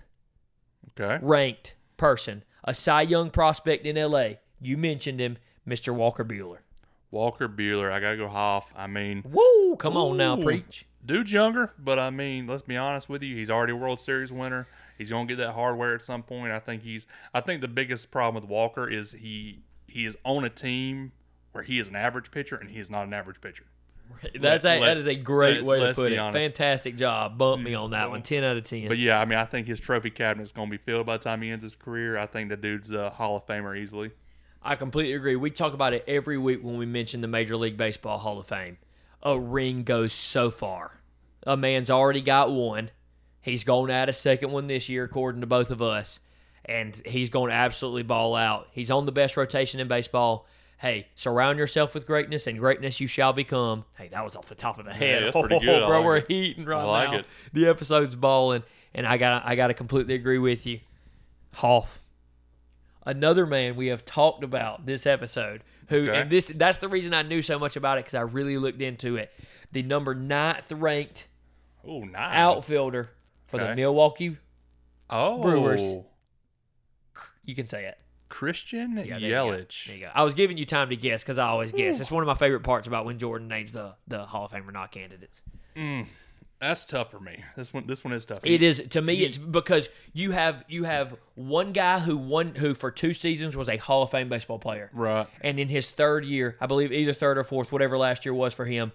Okay. 0.99 1.19
ranked 1.21 1.75
person, 1.97 2.43
a 2.63 2.73
Cy 2.73 3.01
Young 3.03 3.29
prospect 3.29 3.85
in 3.85 3.95
LA. 3.97 4.35
You 4.61 4.77
mentioned 4.77 5.19
him, 5.19 5.37
Mr. 5.67 5.93
Walker 5.93 6.23
Buehler. 6.23 6.59
Walker 7.11 7.47
Buehler. 7.49 7.91
I 7.91 7.99
gotta 7.99 8.17
go 8.17 8.27
Hoff. 8.29 8.73
I 8.75 8.87
mean, 8.87 9.23
Woo! 9.25 9.75
Come 9.77 9.97
on 9.97 10.15
now, 10.17 10.35
preach. 10.41 10.85
dude's 11.05 11.31
younger, 11.31 11.71
but 11.77 11.99
I 11.99 12.09
mean, 12.09 12.47
let's 12.47 12.63
be 12.63 12.77
honest 12.77 13.09
with 13.09 13.21
you. 13.23 13.35
He's 13.35 13.49
already 13.51 13.73
a 13.73 13.75
World 13.75 13.99
Series 13.99 14.31
winner. 14.31 14.67
He's 14.97 15.09
gonna 15.11 15.25
get 15.25 15.37
that 15.37 15.51
hardware 15.53 15.93
at 15.95 16.03
some 16.03 16.23
point. 16.23 16.51
I 16.51 16.59
think 16.59 16.83
he's. 16.83 17.05
I 17.33 17.41
think 17.41 17.59
the 17.61 17.67
biggest 17.67 18.11
problem 18.11 18.41
with 18.41 18.49
Walker 18.49 18.87
is 18.87 19.11
he 19.11 19.59
he 19.87 20.05
is 20.05 20.17
on 20.23 20.45
a 20.45 20.49
team 20.49 21.11
where 21.55 21.63
he 21.63 21.79
is 21.79 21.87
an 21.87 21.95
average 21.95 22.29
pitcher 22.31 22.57
and 22.57 22.69
he 22.69 22.79
is 22.79 22.89
not 22.89 23.07
an 23.07 23.13
average 23.13 23.41
pitcher. 23.41 23.63
That's 24.39 24.65
a, 24.65 24.79
let- 24.79 24.85
that 24.85 24.97
is 24.97 25.07
a 25.07 25.15
great 25.15 25.63
way 25.63 25.79
to 25.79 25.93
put 25.93 26.11
it. 26.11 26.19
honest. 26.19 26.37
Fantastic 26.37 26.97
job. 26.97 27.37
Bump 27.37 27.63
me 27.63 27.73
on 27.73 27.91
that 27.91 28.03
mm-hmm. 28.03 28.11
one. 28.11 28.21
10 28.21 28.43
out 28.43 28.57
of 28.57 28.63
10. 28.63 28.87
But 28.87 28.97
yeah, 28.97 29.19
I 29.19 29.25
mean, 29.25 29.39
I 29.39 29.45
think 29.45 29.67
his 29.67 29.79
trophy 29.79 30.09
cabinet's 30.09 30.51
gonna 30.51 30.69
be 30.69 30.77
filled 30.77 31.05
by 31.05 31.17
the 31.17 31.23
time 31.23 31.41
he 31.41 31.49
ends 31.49 31.63
his 31.63 31.75
career. 31.75 32.17
I 32.17 32.25
think 32.25 32.49
the 32.49 32.57
dude's 32.57 32.91
a 32.91 33.09
Hall 33.09 33.37
of 33.37 33.47
Famer 33.47 33.77
easily. 33.77 34.11
I 34.61 34.75
completely 34.75 35.13
agree. 35.13 35.35
We 35.35 35.51
talk 35.51 35.73
about 35.73 35.93
it 35.93 36.03
every 36.07 36.37
week 36.37 36.63
when 36.63 36.77
we 36.77 36.85
mention 36.85 37.21
the 37.21 37.27
Major 37.27 37.55
League 37.55 37.77
Baseball 37.77 38.17
Hall 38.17 38.39
of 38.39 38.47
Fame. 38.47 38.77
A 39.21 39.39
ring 39.39 39.83
goes 39.83 40.11
so 40.11 40.49
far. 40.51 40.99
A 41.45 41.55
man's 41.55 41.91
already 41.91 42.21
got 42.21 42.51
one. 42.51 42.89
He's 43.41 43.63
going 43.63 43.87
to 43.89 43.93
add 43.93 44.09
a 44.09 44.13
second 44.13 44.51
one 44.51 44.65
this 44.65 44.89
year, 44.89 45.03
according 45.03 45.41
to 45.41 45.47
both 45.47 45.69
of 45.69 45.83
us. 45.83 46.19
And 46.65 46.99
he's 47.05 47.29
going 47.29 47.51
to 47.51 47.55
absolutely 47.55 48.01
ball 48.01 48.35
out. 48.35 48.67
He's 48.71 48.89
on 48.89 49.05
the 49.05 49.11
best 49.11 49.37
rotation 49.37 49.79
in 49.79 49.87
baseball. 49.87 50.47
Hey, 50.77 51.07
surround 51.15 51.57
yourself 51.59 51.93
with 51.95 52.05
greatness, 52.05 52.47
and 52.47 52.59
greatness 52.59 52.99
you 52.99 53.07
shall 53.07 53.33
become. 53.33 53.85
Hey, 53.97 54.07
that 54.09 54.23
was 54.23 54.35
off 54.35 54.47
the 54.47 54.55
top 54.55 54.77
of 54.79 54.85
the 54.85 54.93
head. 54.93 55.23
that's 55.23 55.37
pretty 55.37 55.55
oh, 55.55 55.59
good. 55.59 55.83
I 55.83 55.87
bro. 55.87 55.97
like 55.99 56.05
we're 56.05 56.17
it. 56.17 56.27
heating 56.27 56.65
right 56.65 56.79
I 56.81 56.83
like 56.83 57.11
now. 57.11 57.17
it. 57.19 57.25
The 57.53 57.67
episode's 57.67 58.15
balling, 58.15 58.63
and 58.93 59.05
I 59.07 59.17
got 59.17 59.45
I 59.45 59.55
got 59.55 59.67
to 59.67 59.73
completely 59.73 60.13
agree 60.15 60.37
with 60.39 60.65
you. 60.65 60.79
Hoff, 61.55 62.01
another 63.05 63.45
man 63.45 63.75
we 63.77 63.87
have 63.87 64.03
talked 64.05 64.43
about 64.43 64.85
this 64.85 65.05
episode, 65.05 65.63
who 65.89 66.09
Okay. 66.09 66.21
and 66.21 66.29
this 66.29 66.51
that's 66.53 66.79
the 66.79 66.89
reason 66.89 67.13
I 67.13 67.21
knew 67.21 67.41
so 67.41 67.57
much 67.57 67.75
about 67.77 67.97
it 67.97 68.01
because 68.05 68.15
I 68.15 68.21
really 68.21 68.57
looked 68.57 68.81
into 68.81 69.15
it. 69.15 69.31
The 69.71 69.83
number 69.83 70.13
ninth 70.13 70.71
ranked 70.71 71.27
Oh, 71.87 71.99
nice. 72.01 72.35
outfielder 72.35 73.09
for 73.45 73.59
the 73.59 73.75
Milwaukee. 73.75 74.37
Oh, 75.09 75.41
Brewers. 75.41 76.03
You 77.43 77.53
can 77.55 77.67
say 77.67 77.85
it. 77.85 77.97
Christian 78.29 78.97
Yeah, 78.97 79.03
there 79.03 79.19
you 79.19 79.29
go. 79.29 79.47
Yelich. 79.47 79.87
There 79.87 79.95
you 79.95 80.05
go. 80.05 80.11
I 80.13 80.23
was 80.23 80.33
giving 80.33 80.57
you 80.57 80.65
time 80.65 80.89
to 80.89 80.95
guess 80.95 81.23
because 81.23 81.37
I 81.37 81.47
always 81.47 81.71
guess. 81.71 81.99
It's 81.99 82.11
one 82.11 82.23
of 82.23 82.27
my 82.27 82.35
favorite 82.35 82.63
parts 82.63 82.87
about 82.87 83.05
when 83.05 83.19
Jordan 83.19 83.47
names 83.47 83.73
the 83.73 83.95
the 84.07 84.25
Hall 84.25 84.45
of 84.45 84.51
Fame 84.51 84.67
or 84.67 84.71
not 84.71 84.91
candidates. 84.91 85.41
Mm, 85.75 86.07
that's 86.59 86.85
tough 86.85 87.11
for 87.11 87.19
me. 87.19 87.43
This 87.55 87.73
one, 87.73 87.85
this 87.85 88.03
one 88.03 88.13
is 88.13 88.25
tough. 88.25 88.39
It 88.43 88.61
is 88.61 88.83
to 88.91 89.01
me. 89.01 89.23
It's 89.23 89.37
because 89.37 89.89
you 90.13 90.31
have 90.31 90.63
you 90.67 90.85
have 90.85 91.15
one 91.35 91.73
guy 91.73 91.99
who 91.99 92.17
won 92.17 92.55
who 92.55 92.73
for 92.73 92.91
two 92.91 93.13
seasons 93.13 93.55
was 93.55 93.69
a 93.69 93.77
Hall 93.77 94.03
of 94.03 94.11
Fame 94.11 94.29
baseball 94.29 94.59
player, 94.59 94.89
right. 94.93 95.27
and 95.41 95.59
in 95.59 95.67
his 95.69 95.89
third 95.89 96.25
year, 96.25 96.55
I 96.61 96.67
believe 96.67 96.91
either 96.91 97.13
third 97.13 97.37
or 97.37 97.43
fourth, 97.43 97.71
whatever 97.71 97.97
last 97.97 98.25
year 98.25 98.33
was 98.33 98.53
for 98.53 98.65
him, 98.65 98.93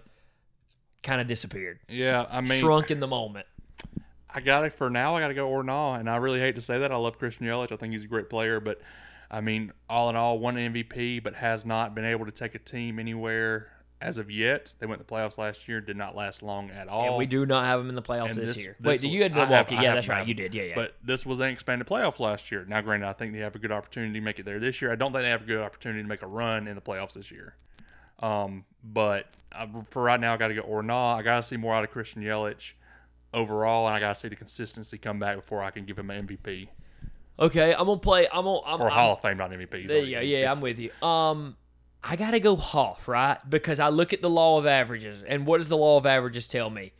kind 1.03 1.21
of 1.21 1.27
disappeared, 1.27 1.79
Yeah, 1.87 2.25
I 2.29 2.41
mean, 2.41 2.59
shrunk 2.59 2.91
in 2.91 2.99
the 2.99 3.07
moment. 3.07 3.45
I 4.33 4.39
got 4.39 4.65
it 4.65 4.73
for 4.73 4.89
now. 4.89 5.15
I 5.15 5.19
got 5.19 5.27
to 5.27 5.33
go 5.33 5.49
Ornaw, 5.49 5.99
and 5.99 6.09
I 6.09 6.17
really 6.17 6.39
hate 6.39 6.55
to 6.55 6.61
say 6.61 6.79
that. 6.79 6.91
I 6.91 6.95
love 6.95 7.19
Christian 7.19 7.45
Yelich. 7.45 7.71
I 7.71 7.75
think 7.75 7.93
he's 7.93 8.05
a 8.05 8.07
great 8.07 8.29
player, 8.29 8.59
but 8.59 8.81
I 9.31 9.39
mean, 9.39 9.71
all 9.89 10.09
in 10.09 10.17
all, 10.17 10.39
won 10.39 10.57
an 10.57 10.73
MVP, 10.73 11.23
but 11.23 11.35
has 11.35 11.65
not 11.65 11.95
been 11.95 12.03
able 12.03 12.25
to 12.25 12.31
take 12.31 12.53
a 12.53 12.59
team 12.59 12.99
anywhere 12.99 13.71
as 14.01 14.17
of 14.17 14.29
yet. 14.29 14.75
They 14.79 14.85
went 14.85 14.99
to 14.99 15.07
the 15.07 15.11
playoffs 15.13 15.37
last 15.37 15.69
year, 15.69 15.79
did 15.79 15.95
not 15.95 16.17
last 16.17 16.43
long 16.43 16.69
at 16.69 16.89
all. 16.89 17.05
And 17.07 17.17
we 17.17 17.25
do 17.25 17.45
not 17.45 17.65
have 17.65 17.79
them 17.79 17.87
in 17.87 17.95
the 17.95 18.01
playoffs 18.01 18.33
this, 18.35 18.49
this- 18.55 18.57
year. 18.57 18.75
this 18.79 18.87
Wait, 18.87 19.01
did 19.01 19.07
you 19.07 19.23
had 19.23 19.31
I 19.31 19.39
have- 19.39 19.49
Milwaukee? 19.49 19.75
Yeah, 19.75 19.93
that's 19.95 20.09
right. 20.09 20.27
You 20.27 20.33
did. 20.33 20.53
Yeah, 20.53 20.63
yeah. 20.63 20.75
But 20.75 20.95
this 21.01 21.25
was 21.25 21.39
an 21.39 21.47
expanded 21.49 21.87
playoff 21.87 22.19
last 22.19 22.51
year. 22.51 22.65
Now, 22.67 22.81
granted, 22.81 23.07
I 23.07 23.13
think 23.13 23.31
they 23.31 23.39
have 23.39 23.55
a 23.55 23.59
good 23.59 23.71
opportunity 23.71 24.13
to 24.13 24.21
make 24.21 24.37
it 24.39 24.43
there 24.43 24.59
this 24.59 24.81
year. 24.81 24.91
I 24.91 24.95
don't 24.95 25.13
think 25.13 25.23
they 25.23 25.29
have 25.29 25.43
a 25.43 25.45
good 25.45 25.61
opportunity 25.61 26.01
to 26.01 26.09
make 26.09 26.23
a 26.23 26.27
run 26.27 26.67
in 26.67 26.75
the 26.75 26.81
playoffs 26.81 27.13
this 27.13 27.31
year. 27.31 27.55
Um, 28.19 28.65
but 28.83 29.27
uh, 29.53 29.67
for 29.89 30.03
right 30.03 30.19
now, 30.19 30.33
I 30.33 30.37
got 30.37 30.49
to 30.49 30.55
go 30.55 30.63
Ornaw. 30.63 31.15
I 31.15 31.21
got 31.21 31.37
to 31.37 31.43
see 31.43 31.57
more 31.57 31.73
out 31.73 31.83
of 31.85 31.91
Christian 31.91 32.21
Yelich 32.21 32.73
overall, 33.33 33.87
and 33.87 33.95
I 33.95 33.99
got 33.99 34.15
to 34.15 34.19
see 34.19 34.27
the 34.27 34.35
consistency 34.35 34.97
come 34.97 35.19
back 35.19 35.37
before 35.37 35.61
I 35.63 35.71
can 35.71 35.85
give 35.85 35.97
him 35.97 36.09
an 36.09 36.27
MVP 36.27 36.67
okay, 37.39 37.73
I'm 37.73 37.85
gonna 37.85 37.99
play. 37.99 38.27
I'm 38.31 38.45
gonna. 38.45 38.59
I'm, 38.65 38.81
or 38.81 38.89
I'm- 38.89 38.91
Hall 38.91 39.13
of 39.13 39.21
Fame, 39.21 39.37
not 39.37 39.51
MVP. 39.51 39.87
There 39.87 39.99
you 40.03 40.15
go. 40.15 40.21
Yeah, 40.21 40.51
I'm 40.51 40.61
with 40.61 40.79
you. 40.79 40.91
Um, 41.05 41.55
I 42.03 42.15
gotta 42.15 42.39
go 42.39 42.55
Hoff, 42.55 43.07
right? 43.07 43.37
Because 43.47 43.79
I 43.79 43.89
look 43.89 44.13
at 44.13 44.21
the 44.21 44.29
law 44.29 44.57
of 44.57 44.65
averages, 44.65 45.23
and 45.27 45.45
what 45.45 45.59
does 45.59 45.67
the 45.69 45.77
law 45.77 45.97
of 45.97 46.05
averages 46.05 46.47
tell 46.47 46.69
me? 46.69 46.93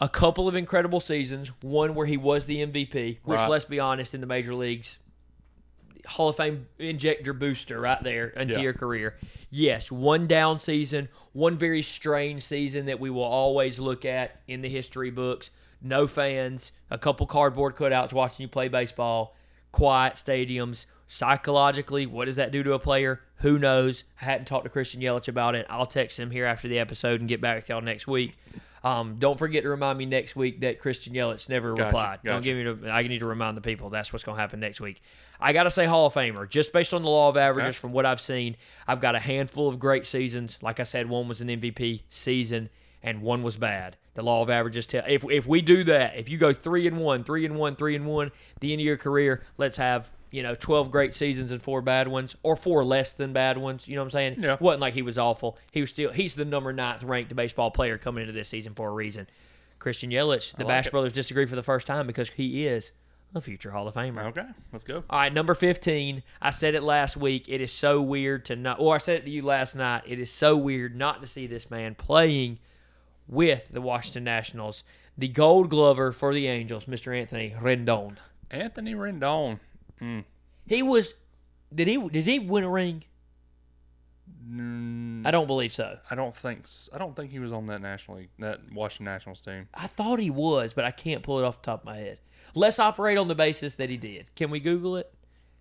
A 0.00 0.08
couple 0.08 0.48
of 0.48 0.54
incredible 0.54 1.00
seasons, 1.00 1.52
one 1.62 1.94
where 1.94 2.06
he 2.06 2.16
was 2.16 2.46
the 2.46 2.62
MVP, 2.62 3.18
which 3.24 3.38
Right. 3.38 3.50
let's 3.50 3.64
be 3.66 3.78
honest, 3.80 4.14
in 4.14 4.20
the 4.22 4.26
major 4.26 4.54
leagues, 4.54 4.96
Hall 6.06 6.30
of 6.30 6.36
Fame 6.36 6.66
injector 6.78 7.32
booster 7.34 7.78
right 7.80 8.02
there 8.02 8.28
into 8.28 8.54
Yeah. 8.54 8.60
your 8.60 8.72
career. 8.72 9.16
Yes, 9.50 9.92
one 9.92 10.26
down 10.26 10.58
season, 10.58 11.08
one 11.32 11.58
very 11.58 11.82
strange 11.82 12.42
season 12.42 12.86
that 12.86 12.98
we 12.98 13.10
will 13.10 13.22
always 13.24 13.78
look 13.78 14.04
at 14.06 14.40
in 14.48 14.62
the 14.62 14.68
history 14.68 15.10
books. 15.10 15.50
No 15.82 16.06
fans, 16.06 16.72
a 16.90 16.96
couple 16.96 17.26
cardboard 17.26 17.76
cutouts 17.76 18.12
watching 18.12 18.44
you 18.44 18.48
play 18.48 18.68
baseball, 18.68 19.36
quiet 19.72 20.14
stadiums. 20.14 20.86
Psychologically, 21.08 22.06
what 22.06 22.24
does 22.26 22.36
that 22.36 22.50
do 22.52 22.62
to 22.62 22.72
a 22.72 22.78
player? 22.78 23.20
Who 23.38 23.58
knows? 23.58 24.04
I 24.22 24.24
hadn't 24.26 24.46
talked 24.46 24.64
to 24.64 24.70
Christian 24.70 25.00
Yelich 25.00 25.28
about 25.28 25.54
it. 25.54 25.66
I'll 25.68 25.86
text 25.86 26.18
him 26.18 26.30
here 26.30 26.44
after 26.46 26.66
the 26.68 26.78
episode 26.78 27.20
and 27.20 27.28
get 27.28 27.40
back 27.40 27.62
to 27.64 27.72
y'all 27.72 27.82
next 27.82 28.06
week. 28.06 28.36
Um, 28.82 29.16
don't 29.18 29.38
forget 29.38 29.62
to 29.64 29.68
remind 29.68 29.98
me 29.98 30.06
next 30.06 30.34
week 30.34 30.60
that 30.62 30.78
Christian 30.78 31.12
Yelich 31.12 31.48
never 31.48 31.74
Gotcha, 31.74 31.84
replied. 31.84 32.18
Don't 32.24 32.42
give 32.42 32.56
me 32.56 32.64
to, 32.64 32.90
I 32.90 33.02
need 33.02 33.18
to 33.18 33.28
remind 33.28 33.56
the 33.56 33.60
people 33.60 33.90
that's 33.90 34.12
what's 34.12 34.24
going 34.24 34.36
to 34.36 34.40
happen 34.40 34.58
next 34.60 34.80
week. 34.80 35.02
I 35.38 35.52
got 35.52 35.64
to 35.64 35.70
say 35.70 35.84
Hall 35.84 36.06
of 36.06 36.14
Famer, 36.14 36.48
just 36.48 36.72
based 36.72 36.94
on 36.94 37.02
the 37.02 37.10
law 37.10 37.28
of 37.28 37.36
averages 37.36 37.76
Okay. 37.76 37.78
from 37.80 37.92
what 37.92 38.06
I've 38.06 38.20
seen. 38.20 38.56
I've 38.88 39.00
got 39.00 39.14
a 39.14 39.20
handful 39.20 39.68
of 39.68 39.78
great 39.78 40.06
seasons. 40.06 40.58
Like 40.62 40.80
I 40.80 40.84
said, 40.84 41.08
one 41.08 41.28
was 41.28 41.40
an 41.42 41.48
MVP 41.48 42.02
season 42.08 42.70
and 43.02 43.22
one 43.22 43.42
was 43.42 43.56
bad. 43.56 43.96
The 44.14 44.22
law 44.22 44.42
of 44.42 44.50
averages 44.50 44.86
tell 44.86 45.04
if 45.06 45.24
if 45.30 45.46
we 45.46 45.60
do 45.62 45.84
that, 45.84 46.16
if 46.16 46.28
you 46.28 46.38
go 46.38 46.52
three 46.52 46.86
and 46.86 46.98
one, 46.98 47.24
three 47.24 47.44
and 47.44 47.56
one, 47.56 47.76
three 47.76 47.94
and 47.94 48.06
one, 48.06 48.32
the 48.60 48.72
end 48.72 48.80
of 48.80 48.86
your 48.86 48.96
career, 48.96 49.42
let's 49.56 49.76
have 49.78 50.10
you 50.30 50.42
know 50.42 50.54
twelve 50.54 50.90
great 50.90 51.14
seasons 51.14 51.50
and 51.52 51.62
four 51.62 51.80
bad 51.80 52.08
ones, 52.08 52.36
or 52.42 52.56
four 52.56 52.84
less 52.84 53.12
than 53.12 53.32
bad 53.32 53.56
ones. 53.56 53.88
You 53.88 53.94
know 53.94 54.02
what 54.02 54.06
I'm 54.06 54.10
saying? 54.10 54.36
Yeah. 54.40 54.56
wasn't 54.60 54.80
like 54.80 54.94
he 54.94 55.02
was 55.02 55.18
awful. 55.18 55.58
He 55.72 55.80
was 55.80 55.90
still 55.90 56.12
he's 56.12 56.34
the 56.34 56.44
number 56.44 56.72
ninth 56.72 57.02
ranked 57.02 57.34
baseball 57.34 57.70
player 57.70 57.98
coming 57.98 58.22
into 58.22 58.32
this 58.32 58.48
season 58.48 58.74
for 58.74 58.88
a 58.88 58.92
reason. 58.92 59.28
Christian 59.78 60.10
Yelich, 60.10 60.54
the 60.56 60.64
like 60.64 60.68
Bash 60.68 60.86
it. 60.88 60.90
brothers 60.90 61.12
disagree 61.12 61.46
for 61.46 61.56
the 61.56 61.62
first 61.62 61.86
time 61.86 62.06
because 62.06 62.28
he 62.30 62.66
is 62.66 62.92
a 63.34 63.40
future 63.40 63.70
Hall 63.70 63.88
of 63.88 63.94
Famer. 63.94 64.24
Okay, 64.26 64.46
let's 64.72 64.84
go. 64.84 65.04
All 65.08 65.18
right, 65.18 65.32
number 65.32 65.54
15. 65.54 66.22
I 66.42 66.50
said 66.50 66.74
it 66.74 66.82
last 66.82 67.16
week. 67.16 67.48
It 67.48 67.60
is 67.60 67.72
so 67.72 68.02
weird 68.02 68.44
to 68.46 68.56
not, 68.56 68.78
or 68.80 68.94
I 68.94 68.98
said 68.98 69.16
it 69.18 69.24
to 69.24 69.30
you 69.30 69.42
last 69.42 69.74
night. 69.76 70.02
It 70.06 70.18
is 70.18 70.30
so 70.30 70.56
weird 70.56 70.96
not 70.96 71.20
to 71.22 71.26
see 71.26 71.46
this 71.46 71.70
man 71.70 71.94
playing 71.94 72.58
with 73.30 73.68
the 73.72 73.80
Washington 73.80 74.24
Nationals. 74.24 74.82
The 75.16 75.28
gold 75.28 75.70
glover 75.70 76.12
for 76.12 76.34
the 76.34 76.48
Angels, 76.48 76.84
Mr. 76.84 77.16
Anthony 77.16 77.54
Rendon. 77.58 78.16
Anthony 78.50 78.94
Rendon. 78.94 79.60
Mm. 80.00 80.24
He 80.66 80.82
was, 80.82 81.14
did 81.74 81.88
he, 81.88 81.96
did 82.08 82.26
he 82.26 82.38
win 82.38 82.64
a 82.64 82.68
ring? 82.70 83.04
Mm, 84.50 85.26
I 85.26 85.30
don't 85.30 85.46
believe 85.46 85.72
so. 85.72 85.98
I 86.10 86.14
don't 86.14 86.34
think 86.34 86.64
I 86.92 86.98
don't 86.98 87.14
think 87.14 87.30
he 87.30 87.38
was 87.38 87.52
on 87.52 87.66
that 87.66 87.80
national 87.82 88.18
league, 88.18 88.30
that 88.38 88.60
Washington 88.72 89.12
Nationals 89.12 89.40
team. 89.40 89.68
I 89.74 89.86
thought 89.86 90.18
he 90.18 90.30
was, 90.30 90.72
but 90.72 90.84
I 90.84 90.90
can't 90.90 91.22
pull 91.22 91.38
it 91.38 91.44
off 91.44 91.62
the 91.62 91.66
top 91.66 91.80
of 91.80 91.86
my 91.86 91.96
head. 91.96 92.18
Let's 92.54 92.78
operate 92.78 93.18
on 93.18 93.28
the 93.28 93.34
basis 93.34 93.76
that 93.76 93.90
he 93.90 93.96
did. 93.96 94.34
Can 94.34 94.50
we 94.50 94.58
Google 94.58 94.96
it? 94.96 95.12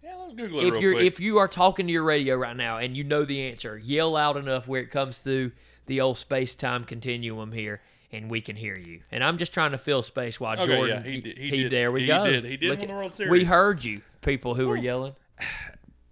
Yeah, 0.04 0.16
let's 0.16 0.34
Google 0.34 0.62
it 0.62 0.74
if 0.74 0.82
you're 0.82 0.94
quick. 0.94 1.06
if 1.06 1.20
you 1.20 1.38
are 1.38 1.48
talking 1.48 1.88
to 1.88 1.94
your 1.94 2.04
radio 2.04 2.36
right 2.36 2.56
now 2.56 2.78
and 2.78 2.96
you 2.96 3.04
know 3.04 3.26
the 3.26 3.50
answer, 3.50 3.78
yell 3.78 4.12
loud 4.12 4.38
enough 4.38 4.68
where 4.68 4.82
it 4.82 4.90
comes 4.90 5.18
through 5.18 5.52
the 5.90 6.00
old 6.02 6.18
space 6.18 6.56
time 6.56 6.86
continuum 6.86 7.52
here, 7.52 7.82
and 8.12 8.30
we 8.30 8.40
can 8.40 8.56
hear 8.56 8.78
you. 8.78 9.02
And 9.12 9.24
I'm 9.24 9.38
just 9.38 9.52
trying 9.54 9.72
to 9.72 9.78
fill 9.78 10.04
space 10.04 10.40
while 10.40 10.58
Okay, 10.60 10.68
Jordan. 10.76 11.04
yeah, 11.06 11.12
he 11.12 11.20
did- 11.22 11.38
he 11.38 11.50
did- 11.64 11.72
there 11.72 11.92
we 11.92 12.02
he 12.02 12.08
go. 12.08 12.26
did- 12.26 12.46
he 12.46 12.56
did 12.58 12.70
Look 12.70 12.80
win 12.80 12.88
the 12.88 12.94
at- 12.94 12.98
World 13.20 13.30
We 13.30 13.44
heard 13.44 13.84
you, 13.84 14.02
people 14.22 14.56
who 14.56 14.68
were 14.70 14.78
yelling. 14.78 15.16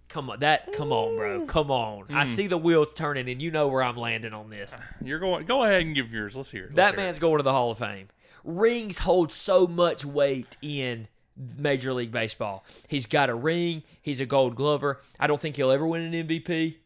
Come 0.08 0.30
on, 0.30 0.40
that. 0.40 0.72
Come 0.72 0.90
on, 0.90 1.16
bro. 1.16 1.44
Come 1.46 1.70
on. 1.70 2.04
Hmm. 2.06 2.16
I 2.16 2.24
see 2.24 2.46
the 2.46 2.56
wheel 2.56 2.86
turning, 2.86 3.28
and 3.28 3.42
you 3.42 3.50
know 3.50 3.68
where 3.68 3.82
I'm 3.82 3.96
landing 3.96 4.32
on 4.32 4.48
this. 4.50 4.72
you're 5.02 5.18
going, 5.18 5.44
go 5.46 5.62
ahead 5.64 5.82
and 5.82 5.94
give 5.94 6.12
yours. 6.12 6.34
Let's 6.34 6.50
hear 6.50 6.64
it. 6.64 6.66
Let's 6.70 6.76
That 6.76 6.90
hear 6.94 7.00
it. 7.00 7.06
man's 7.08 7.18
going 7.18 7.36
to 7.38 7.42
the 7.42 7.52
Hall 7.52 7.70
of 7.70 7.78
Fame. 7.78 8.08
Rings 8.42 8.98
hold 8.98 9.32
so 9.32 9.66
much 9.66 10.04
weight 10.06 10.56
in 10.62 11.08
Major 11.36 11.92
League 11.92 12.10
Baseball. 12.10 12.64
He's 12.88 13.04
got 13.06 13.28
a 13.28 13.34
ring. 13.34 13.82
He's 14.00 14.18
a 14.18 14.26
Gold 14.26 14.56
Glover. 14.56 15.02
I 15.20 15.26
don't 15.26 15.40
think 15.40 15.56
he'll 15.56 15.70
ever 15.70 15.86
win 15.86 16.02
an 16.02 16.14
MVP. 16.26 16.78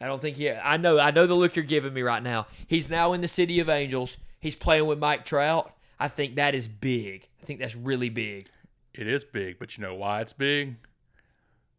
I 0.00 0.06
don't 0.06 0.22
think 0.22 0.36
he. 0.36 0.50
I 0.50 0.76
know. 0.76 0.98
I 0.98 1.10
know 1.10 1.26
the 1.26 1.34
look 1.34 1.56
you're 1.56 1.64
giving 1.64 1.92
me 1.92 2.02
right 2.02 2.22
now. 2.22 2.46
He's 2.66 2.88
now 2.88 3.12
in 3.12 3.20
the 3.20 3.28
City 3.28 3.60
of 3.60 3.68
Angels. 3.68 4.16
He's 4.40 4.56
playing 4.56 4.86
with 4.86 4.98
Mike 4.98 5.24
Trout. 5.24 5.74
I 5.98 6.08
think 6.08 6.36
that 6.36 6.54
is 6.54 6.66
big. 6.66 7.28
I 7.42 7.44
think 7.44 7.60
that's 7.60 7.76
really 7.76 8.08
big. 8.08 8.48
It 8.94 9.06
is 9.06 9.24
big, 9.24 9.58
but 9.58 9.76
you 9.76 9.82
know 9.82 9.94
why 9.94 10.22
it's 10.22 10.32
big? 10.32 10.76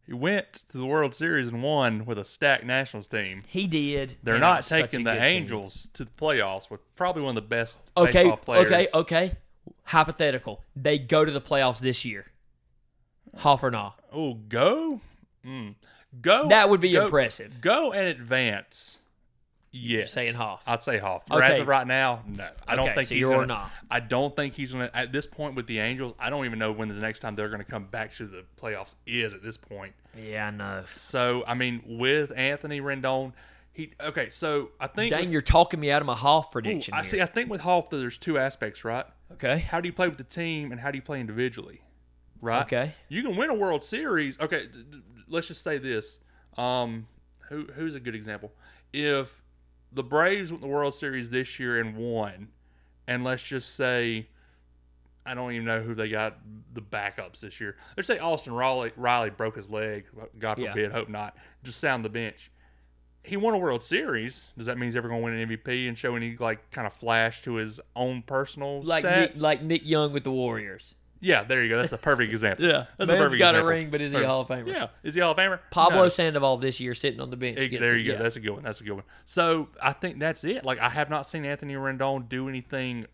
He 0.06 0.14
went 0.14 0.52
to 0.52 0.78
the 0.78 0.86
World 0.86 1.14
Series 1.14 1.48
and 1.48 1.62
won 1.62 2.04
with 2.04 2.18
a 2.18 2.24
stacked 2.24 2.64
Nationals 2.64 3.08
team. 3.08 3.42
He 3.48 3.66
did. 3.66 4.16
They're 4.22 4.38
not 4.38 4.58
was 4.58 4.66
such 4.66 4.78
a 4.78 4.82
taking 4.82 5.04
the 5.04 5.12
good 5.12 5.28
team. 5.28 5.42
Angels 5.42 5.88
to 5.94 6.04
the 6.04 6.10
playoffs 6.10 6.70
with 6.70 6.80
probably 6.94 7.22
one 7.22 7.30
of 7.30 7.42
the 7.42 7.48
best 7.48 7.78
Okay. 7.96 8.30
Okay. 8.30 8.88
Okay. 8.94 9.36
Hypothetical. 9.84 10.62
They 10.74 10.98
go 10.98 11.24
to 11.24 11.30
the 11.30 11.40
playoffs 11.40 11.80
this 11.80 12.04
year. 12.04 12.26
Hoff 13.36 13.62
or 13.62 13.70
not? 13.70 13.98
Oh, 14.12 14.34
go, 14.34 15.00
mm. 15.46 15.74
Go. 16.20 16.48
That 16.48 16.68
would 16.70 16.80
be 16.80 16.92
go- 16.92 17.04
impressive. 17.04 17.60
Go 17.60 17.92
and 17.92 18.06
advance. 18.08 18.98
Yes, 19.74 20.12
saying 20.12 20.34
Hoff. 20.34 20.62
I'd 20.66 20.82
say 20.82 20.98
Hoff. 20.98 21.26
For 21.26 21.42
as 21.42 21.58
of 21.58 21.66
right 21.66 21.86
now, 21.86 22.22
no. 22.26 22.46
I 22.68 22.76
don't 22.76 22.84
Okay, 22.88 22.94
think 22.94 23.08
so 23.08 23.14
he's 23.14 23.20
you're 23.22 23.30
gonna, 23.30 23.46
not. 23.46 23.72
I 23.90 24.00
don't 24.00 24.36
think 24.36 24.52
he's 24.54 24.70
gonna. 24.72 24.90
At 24.92 25.12
this 25.12 25.26
point 25.26 25.54
with 25.54 25.66
the 25.66 25.78
Angels, 25.78 26.12
I 26.18 26.28
don't 26.28 26.44
even 26.44 26.58
know 26.58 26.72
when 26.72 26.88
the 26.88 26.94
next 26.96 27.20
time 27.20 27.36
they're 27.36 27.48
gonna 27.48 27.64
come 27.64 27.84
back 27.86 28.12
to 28.16 28.26
the 28.26 28.44
playoffs 28.60 28.94
is. 29.06 29.32
At 29.32 29.42
this 29.42 29.56
point, 29.56 29.94
Yeah, 30.14 30.48
I 30.48 30.50
know. 30.50 30.84
so 30.98 31.42
I 31.46 31.54
mean, 31.54 31.82
with 31.86 32.32
Anthony 32.36 32.82
Rendon, 32.82 33.32
he 33.72 33.94
okay. 33.98 34.28
So 34.28 34.72
I 34.78 34.88
think. 34.88 35.10
Dang, 35.10 35.20
with- 35.22 35.30
you're 35.32 35.40
talking 35.40 35.80
me 35.80 35.90
out 35.90 36.02
of 36.02 36.06
my 36.06 36.16
Hoff 36.16 36.48
Ooh, 36.48 36.52
prediction. 36.52 36.92
I 36.92 36.98
here. 36.98 37.04
see. 37.04 37.20
I 37.22 37.26
think 37.26 37.48
with 37.48 37.62
Hoff, 37.62 37.88
there's 37.88 38.18
two 38.18 38.36
aspects, 38.36 38.84
right? 38.84 39.06
Okay. 39.32 39.60
How 39.60 39.80
do 39.80 39.88
you 39.88 39.94
play 39.94 40.06
with 40.08 40.18
the 40.18 40.24
team, 40.24 40.70
and 40.70 40.82
how 40.82 40.90
do 40.90 40.98
you 40.98 41.02
play 41.02 41.18
individually? 41.18 41.80
Right. 42.42 42.60
Okay. 42.66 42.92
You 43.08 43.22
can 43.22 43.36
win 43.36 43.48
a 43.48 43.54
World 43.54 43.82
Series. 43.82 44.38
Okay. 44.38 44.68
Let's 45.32 45.48
just 45.48 45.62
say 45.62 45.78
this. 45.78 46.18
Um, 46.56 47.06
who 47.48 47.66
who's 47.74 47.94
a 47.94 48.00
good 48.00 48.14
example? 48.14 48.52
If 48.92 49.42
the 49.92 50.02
Braves 50.02 50.50
went 50.50 50.62
the 50.62 50.68
World 50.68 50.94
Series 50.94 51.30
this 51.30 51.58
year 51.58 51.80
and 51.80 51.96
won, 51.96 52.48
and 53.06 53.24
let's 53.24 53.42
just 53.42 53.74
say, 53.74 54.28
I 55.26 55.34
don't 55.34 55.52
even 55.52 55.66
know 55.66 55.80
who 55.80 55.94
they 55.94 56.08
got 56.08 56.38
the 56.72 56.80
backups 56.82 57.40
this 57.40 57.60
year. 57.60 57.76
Let's 57.96 58.06
say 58.06 58.18
Austin 58.18 58.54
Riley, 58.54 58.92
Riley 58.96 59.30
broke 59.30 59.56
his 59.56 59.68
leg. 59.68 60.04
God 60.38 60.58
Yeah. 60.58 60.70
forbid, 60.70 60.92
hope 60.92 61.08
not. 61.08 61.36
Just 61.62 61.78
sound 61.80 62.04
the 62.04 62.08
bench. 62.10 62.50
he 63.24 63.36
won 63.36 63.54
a 63.54 63.58
World 63.58 63.82
Series. 63.84 64.52
Does 64.58 64.66
that 64.66 64.76
mean 64.78 64.88
he's 64.88 64.96
ever 64.96 65.08
going 65.08 65.20
to 65.20 65.24
win 65.24 65.34
an 65.34 65.48
MVP 65.48 65.86
and 65.86 65.96
show 65.96 66.16
any 66.16 66.36
like 66.38 66.70
kind 66.72 66.88
of 66.88 66.92
flash 66.92 67.40
to 67.42 67.54
his 67.54 67.80
own 67.94 68.22
personal 68.22 68.82
Like 68.82 69.04
stats? 69.04 69.16
Nick, 69.34 69.40
like 69.40 69.62
Nick 69.62 69.82
Young 69.84 70.12
with 70.12 70.24
the 70.24 70.32
Warriors. 70.32 70.96
Yeah, 71.22 71.44
there 71.44 71.62
you 71.62 71.70
go. 71.70 71.78
That's 71.78 71.92
a 71.92 71.98
perfect 71.98 72.30
example. 72.32 72.66
Yeah, 72.68 72.84
that's 72.98 73.08
a 73.08 73.14
man's 73.14 73.24
perfect 73.24 73.38
got 73.38 73.54
a 73.54 73.64
ring, 73.64 73.88
but 73.90 74.00
is 74.02 74.12
he 74.12 74.18
a 74.18 74.26
Hall 74.26 74.42
of 74.42 74.48
Famer? 74.48 74.66
Yeah, 74.66 74.88
is 75.02 75.14
he 75.14 75.20
a 75.20 75.24
Hall 75.24 75.32
of 75.32 75.38
Famer? 75.38 75.60
Pablo 75.70 76.02
No. 76.02 76.08
Sandoval 76.10 76.56
this 76.58 76.80
year 76.80 76.92
sitting 76.94 77.20
on 77.20 77.30
the 77.30 77.36
bench. 77.36 77.56
Gets 77.58 77.80
there 77.80 77.96
it, 77.96 78.00
you 78.00 78.12
go. 78.12 78.18
yeah. 78.18 78.22
That's 78.22 78.36
a 78.36 78.40
good 78.40 78.50
one. 78.50 78.62
That's 78.64 78.80
a 78.80 78.84
good 78.84 78.94
one. 78.94 79.04
So 79.24 79.68
I 79.82 79.92
think 79.92 80.18
that's 80.18 80.44
it. 80.44 80.64
Like 80.64 80.80
I 80.80 80.88
have 80.90 81.08
not 81.08 81.26
seen 81.26 81.44
Anthony 81.44 81.74
Rendon 81.74 82.28
do 82.28 82.48
anything 82.48 83.06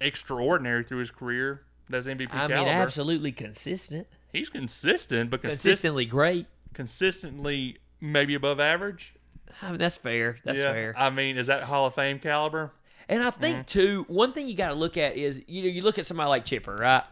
extraordinary 0.00 0.84
through 0.84 0.98
his 0.98 1.10
career. 1.10 1.62
That's 1.88 2.06
MVP 2.06 2.28
caliber. 2.30 2.54
I 2.54 2.56
mean, 2.58 2.66
caliber. 2.66 2.70
absolutely 2.82 3.32
consistent, 3.32 4.06
He's 4.32 4.50
consistent, 4.50 5.30
but 5.30 5.40
consistent, 5.40 5.62
consistently 5.70 6.04
great. 6.04 6.46
consistently 6.74 7.78
maybe 8.00 8.34
above 8.34 8.60
average. 8.60 9.14
I 9.62 9.70
mean, 9.70 9.78
that's 9.78 9.96
fair. 9.96 10.36
That's 10.44 10.60
fair. 10.60 10.94
I 10.96 11.08
mean, 11.10 11.38
is 11.38 11.46
that 11.46 11.62
Hall 11.62 11.86
of 11.86 11.94
Fame 11.94 12.18
caliber? 12.18 12.72
And 13.08 13.22
I 13.22 13.30
Mm-hmm. 13.30 13.40
think 13.40 13.66
too, 13.66 14.04
one 14.08 14.32
thing 14.32 14.48
you 14.48 14.54
got 14.54 14.68
to 14.68 14.74
look 14.74 14.96
at 14.96 15.16
is 15.16 15.42
you 15.46 15.62
know 15.62 15.68
you 15.68 15.82
look 15.82 15.98
at 15.98 16.06
somebody 16.06 16.28
like 16.28 16.44
Chipper, 16.44 16.74
right? 16.76 17.04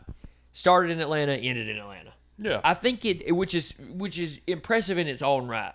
Started 0.53 0.91
in 0.93 1.01
Atlanta, 1.01 1.33
ended 1.33 1.69
in 1.69 1.77
Atlanta. 1.79 2.13
Yeah. 2.39 2.61
I 2.65 2.75
think 2.75 3.05
it, 3.05 3.35
which 3.35 3.55
is 3.55 3.73
which 3.95 4.19
is 4.19 4.41
impressive 4.47 4.99
in 4.99 5.07
its 5.09 5.23
own 5.23 5.49
right, 5.49 5.73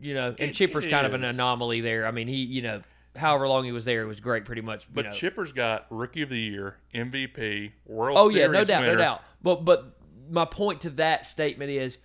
you 0.00 0.14
know. 0.14 0.28
And 0.38 0.50
It- 0.50 0.54
Chipper's 0.54 0.84
it 0.86 0.90
kind 0.90 1.06
of 1.06 1.14
an 1.14 1.24
anomaly 1.24 1.80
there. 1.80 2.06
I 2.06 2.10
mean, 2.12 2.28
he 2.28 2.36
you 2.36 2.62
know, 2.62 2.82
however 3.16 3.48
long 3.48 3.64
he 3.64 3.72
was 3.72 3.84
there, 3.84 4.02
it 4.02 4.06
was 4.06 4.20
great, 4.20 4.44
pretty 4.44 4.62
much. 4.62 4.82
you 4.84 4.90
but 4.94 5.04
know. 5.06 5.10
Chipper's 5.10 5.52
got 5.52 5.86
Rookie 5.90 6.22
of 6.22 6.28
the 6.28 6.38
Year, 6.38 6.76
MVP, 6.94 7.72
World 7.86 8.16
Series. 8.18 8.26
Oh 8.26 8.28
Series 8.30 8.36
yeah, 8.40 8.46
no 8.46 8.64
doubt, 8.64 8.80
winner. 8.82 8.92
no 8.92 8.98
doubt. 8.98 9.22
But 9.42 9.64
but 9.64 9.96
my 10.30 10.44
point 10.44 10.80
to 10.82 10.90
that 10.90 11.26
statement 11.26 11.70
is, 11.72 11.98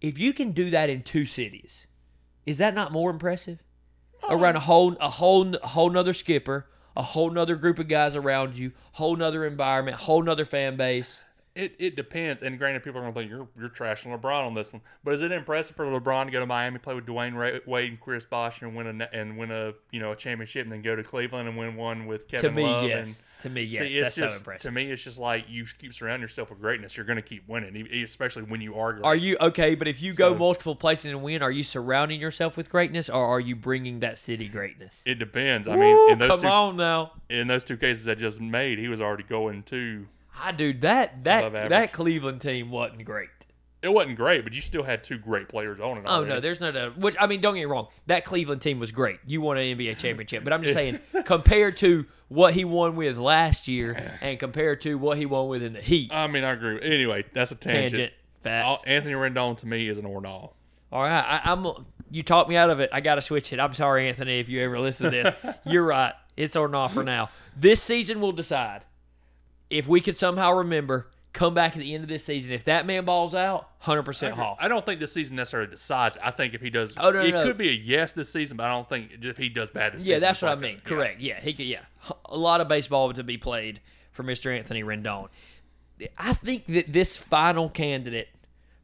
if 0.00 0.18
you 0.20 0.32
can 0.32 0.52
do 0.52 0.70
that 0.70 0.88
in 0.90 1.02
two 1.02 1.26
cities, 1.26 1.88
is 2.46 2.58
that 2.58 2.74
not 2.74 2.92
more 2.92 3.10
impressive? 3.10 3.58
Around 4.28 4.56
a 4.56 4.60
whole 4.60 4.96
a 5.00 5.08
whole 5.10 5.54
a 5.56 5.66
whole 5.66 5.90
nother 5.90 6.12
skipper, 6.12 6.66
a 6.98 7.02
whole 7.02 7.30
nother 7.30 7.54
group 7.54 7.78
of 7.78 7.86
guys 7.86 8.16
around 8.16 8.56
you, 8.56 8.72
whole 8.92 9.14
nother 9.14 9.46
environment, 9.46 9.96
whole 9.96 10.20
nother 10.20 10.44
fan 10.44 10.76
base. 10.76 11.22
It, 11.58 11.74
it 11.80 11.96
depends. 11.96 12.42
And 12.42 12.56
granted, 12.56 12.84
people 12.84 13.00
are 13.00 13.02
going 13.02 13.14
to 13.14 13.20
think 13.20 13.30
you're 13.30 13.48
you're 13.58 13.68
trashing 13.68 14.16
LeBron 14.16 14.46
on 14.46 14.54
this 14.54 14.72
one. 14.72 14.80
But 15.02 15.14
is 15.14 15.22
it 15.22 15.32
impressive 15.32 15.74
for 15.74 15.86
LeBron 15.86 16.26
to 16.26 16.30
go 16.30 16.38
to 16.38 16.46
Miami, 16.46 16.78
play 16.78 16.94
with 16.94 17.04
Dwayne 17.04 17.34
Ra- 17.34 17.58
Wade 17.66 17.90
and 17.90 18.00
Chris 18.00 18.24
Bosh, 18.24 18.62
and 18.62 18.76
win 18.76 19.00
a 19.02 19.08
and 19.12 19.36
win 19.36 19.50
a 19.50 19.72
you 19.90 19.98
know 19.98 20.12
a 20.12 20.16
championship, 20.16 20.62
and 20.62 20.72
then 20.72 20.82
go 20.82 20.94
to 20.94 21.02
Cleveland 21.02 21.48
and 21.48 21.58
win 21.58 21.74
one 21.74 22.06
with 22.06 22.28
Kevin 22.28 22.50
to 22.50 22.56
me, 22.56 22.62
Love? 22.62 22.84
yes. 22.88 23.06
And, 23.08 23.16
to 23.40 23.50
me, 23.50 23.62
yes. 23.62 23.92
See, 23.92 24.00
that's 24.00 24.16
just 24.16 24.34
so 24.34 24.38
impressive. 24.38 24.62
to 24.62 24.70
me, 24.72 24.90
it's 24.90 25.02
just 25.02 25.18
like 25.20 25.46
you 25.48 25.64
keep 25.78 25.92
surrounding 25.94 26.22
yourself 26.22 26.50
with 26.50 26.60
greatness. 26.60 26.96
You're 26.96 27.06
going 27.06 27.16
to 27.16 27.22
keep 27.22 27.48
winning, 27.48 27.86
especially 28.02 28.42
when 28.42 28.60
you 28.60 28.74
are. 28.76 28.94
Great. 28.94 29.04
Are 29.04 29.14
you 29.16 29.36
okay? 29.40 29.74
But 29.74 29.86
if 29.88 30.00
you 30.02 30.12
go 30.14 30.32
So- 30.32 30.38
multiple 30.38 30.76
places 30.76 31.06
and 31.12 31.22
win, 31.22 31.42
are 31.42 31.50
you 31.50 31.64
surrounding 31.64 32.20
yourself 32.20 32.56
with 32.56 32.70
greatness, 32.70 33.08
or 33.08 33.24
are 33.26 33.40
you 33.40 33.56
bringing 33.56 34.00
that 34.00 34.16
city 34.18 34.48
greatness? 34.48 35.02
It 35.06 35.18
depends. 35.20 35.66
I 35.68 35.74
mean, 35.76 36.10
in 36.12 36.18
those 36.18 36.30
come 36.30 36.40
two 36.40 36.46
on 36.46 36.76
now. 36.76 37.12
in 37.28 37.46
those 37.48 37.64
two 37.64 37.76
cases 37.76 38.06
I 38.08 38.14
just 38.14 38.40
made, 38.40 38.78
he 38.78 38.86
was 38.88 39.00
already 39.00 39.24
going 39.24 39.64
to. 39.64 40.06
I 40.42 40.52
dude, 40.52 40.82
that 40.82 41.24
that 41.24 41.52
that 41.52 41.92
Cleveland 41.92 42.40
team 42.40 42.70
wasn't 42.70 43.04
great. 43.04 43.28
It 43.80 43.88
wasn't 43.88 44.16
great, 44.16 44.42
but 44.42 44.54
you 44.54 44.60
still 44.60 44.82
had 44.82 45.04
two 45.04 45.18
great 45.18 45.48
players 45.48 45.78
on 45.78 45.98
oh, 45.98 46.00
it. 46.00 46.04
Oh 46.04 46.10
already. 46.10 46.30
no, 46.30 46.40
there's 46.40 46.60
no 46.60 46.72
doubt. 46.72 46.98
Which 46.98 47.14
I 47.18 47.28
mean, 47.28 47.40
don't 47.40 47.54
get 47.54 47.60
me 47.60 47.66
wrong. 47.66 47.86
That 48.06 48.24
Cleveland 48.24 48.60
team 48.60 48.80
was 48.80 48.90
great. 48.90 49.20
You 49.24 49.40
won 49.40 49.56
an 49.56 49.78
NBA 49.78 49.98
championship, 49.98 50.42
but 50.42 50.52
I'm 50.52 50.64
just 50.64 50.74
saying, 50.74 50.98
compared 51.24 51.76
to 51.78 52.04
what 52.26 52.54
he 52.54 52.64
won 52.64 52.96
with 52.96 53.16
last 53.18 53.68
year, 53.68 54.18
and 54.20 54.36
compared 54.38 54.80
to 54.80 54.96
what 54.98 55.16
he 55.16 55.26
won 55.26 55.46
with 55.46 55.62
in 55.62 55.74
the 55.74 55.80
Heat, 55.80 56.10
I 56.12 56.26
mean, 56.26 56.42
I 56.42 56.52
agree. 56.52 56.80
Anyway, 56.82 57.24
that's 57.32 57.52
a 57.52 57.54
tangent. 57.54 58.12
tangent. 58.42 58.66
All- 58.66 58.82
Anthony 58.84 59.14
Rendon 59.14 59.56
to 59.58 59.66
me 59.66 59.88
is 59.88 59.98
an 59.98 60.06
or 60.06 60.26
all. 60.26 60.56
All 60.90 61.02
right, 61.02 61.42
I, 61.44 61.52
I'm. 61.52 61.66
You 62.10 62.22
talked 62.22 62.48
me 62.48 62.56
out 62.56 62.70
of 62.70 62.80
it. 62.80 62.90
I 62.92 63.00
got 63.00 63.16
to 63.16 63.20
switch 63.20 63.52
it. 63.52 63.60
I'm 63.60 63.74
sorry, 63.74 64.08
Anthony, 64.08 64.40
if 64.40 64.48
you 64.48 64.60
ever 64.62 64.80
listen 64.80 65.04
to 65.04 65.10
this. 65.10 65.56
You're 65.66 65.84
right. 65.84 66.14
It's 66.36 66.56
or 66.56 66.66
not 66.66 66.88
for 66.88 67.04
now. 67.04 67.28
This 67.56 67.82
season 67.82 68.20
will 68.20 68.32
decide 68.32 68.84
if 69.70 69.86
we 69.86 70.00
could 70.00 70.16
somehow 70.16 70.52
remember. 70.52 71.08
Come 71.34 71.52
back 71.54 71.74
at 71.74 71.78
the 71.80 71.94
end 71.94 72.02
of 72.02 72.08
this 72.08 72.24
season. 72.24 72.54
If 72.54 72.64
that 72.64 72.86
man 72.86 73.04
balls 73.04 73.34
out, 73.34 73.68
hundred 73.80 74.04
percent 74.04 74.34
Hoff. 74.34 74.56
I 74.60 74.66
don't 74.66 74.84
think 74.84 74.98
this 74.98 75.12
season 75.12 75.36
necessarily 75.36 75.70
decides. 75.70 76.16
I 76.24 76.30
think 76.32 76.54
if 76.54 76.62
he 76.62 76.70
does, 76.70 76.94
Oh, 76.96 77.10
no, 77.10 77.20
it 77.20 77.32
no. 77.32 77.44
could 77.44 77.58
be 77.58 77.68
a 77.68 77.72
yes 77.72 78.12
this 78.12 78.32
season, 78.32 78.56
but 78.56 78.64
I 78.64 78.70
don't 78.70 78.88
think 78.88 79.10
if 79.22 79.36
he 79.36 79.48
does 79.50 79.68
bad 79.70 79.92
this 79.92 80.06
Yeah, 80.06 80.14
season. 80.16 80.20
that's 80.22 80.42
what 80.42 80.48
I 80.48 80.52
like 80.54 80.60
mean. 80.62 80.72
yeah. 80.82 80.88
Correct. 80.88 81.20
Yeah, 81.20 81.40
he 81.40 81.52
could. 81.52 81.66
Yeah, 81.66 81.80
a 82.24 82.36
lot 82.36 82.60
of 82.62 82.66
baseball 82.66 83.12
to 83.12 83.22
be 83.22 83.36
played 83.36 83.80
for 84.10 84.24
Mr. 84.24 84.56
Anthony 84.56 84.82
Rendon. 84.82 85.28
I 86.16 86.32
think 86.32 86.64
that 86.66 86.92
this 86.92 87.16
final 87.18 87.68
candidate 87.68 88.28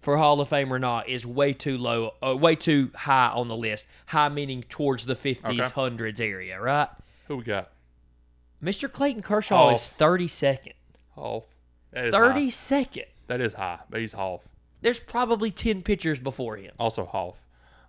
for 0.03 0.19
Hall 0.19 0.39
of 0.41 0.49
Fame 0.51 0.73
or 0.73 0.79
not 0.79 1.09
is 1.09 1.25
way 1.27 1.55
too 1.55 1.79
low, 1.79 2.13
uh, 2.25 2.37
way 2.37 2.55
too 2.57 2.91
high 2.95 3.29
on 3.29 3.49
the 3.49 3.57
list. 3.57 3.87
High 4.07 4.29
meaning 4.29 4.65
towards 4.69 5.07
the 5.07 5.17
fifties, 5.17 5.59
Okay. 5.61 5.69
hundreds 5.71 6.21
area, 6.21 6.61
right? 6.61 6.89
Who 7.27 7.39
we 7.39 7.45
got? 7.45 7.71
Mr. 8.65 8.91
Clayton 8.91 9.23
Kershaw 9.23 9.69
Oh. 9.69 9.75
is 9.75 9.89
thirty 9.89 10.27
second. 10.29 10.75
Hoff. 11.15 11.45
That 11.93 12.07
is 12.07 12.15
Thirty 12.15 12.45
high. 12.45 12.51
second. 12.51 13.05
That 13.27 13.41
is 13.41 13.53
high, 13.55 13.81
but 13.91 14.01
he's 14.01 14.13
Hoff. 14.15 14.49
There's 14.81 15.01
probably 15.01 15.51
ten 15.51 15.83
pitchers 15.83 16.19
before 16.19 16.57
him. 16.57 16.73
Also 16.79 17.05
Hoff. 17.07 17.41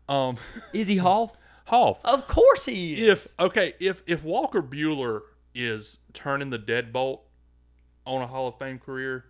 Um, 0.08 0.38
Is 0.74 0.88
he 0.88 0.98
Hall? 0.98 1.36
Hoff. 1.66 2.00
Of 2.06 2.28
course 2.28 2.66
he 2.66 2.94
is. 3.08 3.10
If 3.26 3.40
okay, 3.40 3.74
if 3.80 4.04
if 4.06 4.24
Walker 4.24 4.62
Buehler 4.62 5.22
is 5.56 5.98
turning 6.14 6.52
the 6.52 6.60
deadbolt 6.60 7.22
on 8.06 8.22
a 8.22 8.28
Hall 8.28 8.48
of 8.48 8.58
Fame 8.60 8.78
career, 8.78 9.26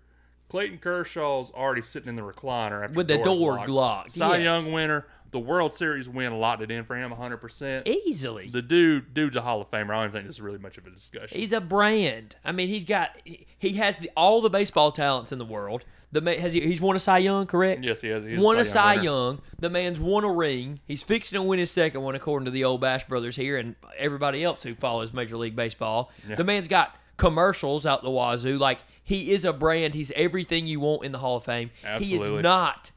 Clayton 0.50 0.80
Kershaw's 0.80 1.52
already 1.52 1.82
sitting 1.82 2.10
in 2.10 2.16
the 2.18 2.22
recliner 2.24 2.84
after 2.84 2.98
With 2.98 3.08
the 3.08 3.18
door's 3.18 3.26
door 3.40 3.54
locked. 3.58 3.70
locked, 3.70 4.12
Cy 4.12 4.38
yes. 4.38 4.44
Young 4.44 4.74
winner, 4.74 5.08
the 5.36 5.40
World 5.42 5.74
Series 5.74 6.08
win 6.08 6.40
locked 6.40 6.62
it 6.62 6.72
in 6.72 6.86
for 6.86 6.96
him 6.96 7.10
100. 7.10 7.38
percent 7.40 7.86
Easily. 7.86 8.50
The 8.50 8.62
dude, 8.62 9.14
dude's 9.14 9.36
a 9.36 9.42
Hall 9.42 9.60
of 9.60 9.70
Famer. 9.70 9.90
I 9.90 9.96
don't 9.96 10.04
even 10.06 10.12
think 10.14 10.26
this 10.28 10.36
is 10.36 10.42
really 10.42 10.60
much 10.60 10.78
of 10.78 10.88
a 10.88 10.90
discussion. 10.90 11.38
He's 11.38 11.52
a 11.52 11.60
brand. 11.60 12.38
I 12.46 12.54
mean, 12.54 12.70
he's 12.70 12.86
got 12.86 13.10
he 13.26 13.74
has 13.74 13.98
the, 13.98 14.10
all 14.16 14.40
the 14.40 14.50
baseball 14.50 14.94
talents 14.94 15.34
in 15.34 15.38
the 15.38 15.44
world. 15.46 15.84
The 16.14 16.22
ma- 16.22 16.32
has 16.32 16.54
he, 16.54 16.62
he's 16.62 16.80
won 16.80 16.96
a 16.96 17.00
Cy 17.00 17.18
Young, 17.18 17.48
correct? 17.48 17.84
yes, 17.84 18.00
he 18.00 18.08
has. 18.08 18.24
He's 18.24 18.40
won 18.40 18.56
a 18.56 18.60
Young 18.60 18.64
Cy 18.64 18.92
winner. 18.94 19.04
Young. 19.04 19.42
The 19.60 19.70
man's 19.70 20.00
won 20.00 20.24
a 20.24 20.32
ring. 20.32 20.80
He's 20.86 21.04
fixing 21.04 21.36
to 21.36 21.44
win 21.44 21.60
his 21.60 21.70
second 21.70 22.02
one, 22.02 22.16
according 22.16 22.46
to 22.46 22.52
the 22.52 22.64
old 22.64 22.80
Bash 22.80 23.06
brothers 23.06 23.36
here 23.36 23.58
and 23.58 23.76
everybody 23.98 24.42
else 24.42 24.64
who 24.64 24.74
follows 24.76 25.12
Major 25.12 25.36
League 25.36 25.58
Baseball. 25.58 26.12
Yeah. 26.30 26.36
The 26.36 26.46
man's 26.46 26.70
got 26.70 26.96
commercials 27.18 27.86
out 27.86 28.04
the 28.04 28.10
wazoo. 28.10 28.58
Like 28.58 28.80
he 29.04 29.32
is 29.32 29.44
a 29.44 29.52
brand. 29.52 29.96
He's 29.96 30.12
everything 30.12 30.66
you 30.66 30.80
want 30.80 31.04
in 31.04 31.12
the 31.12 31.18
Hall 31.18 31.36
of 31.38 31.44
Fame. 31.44 31.72
He 32.00 32.16
is 32.16 32.42
not 32.42 32.92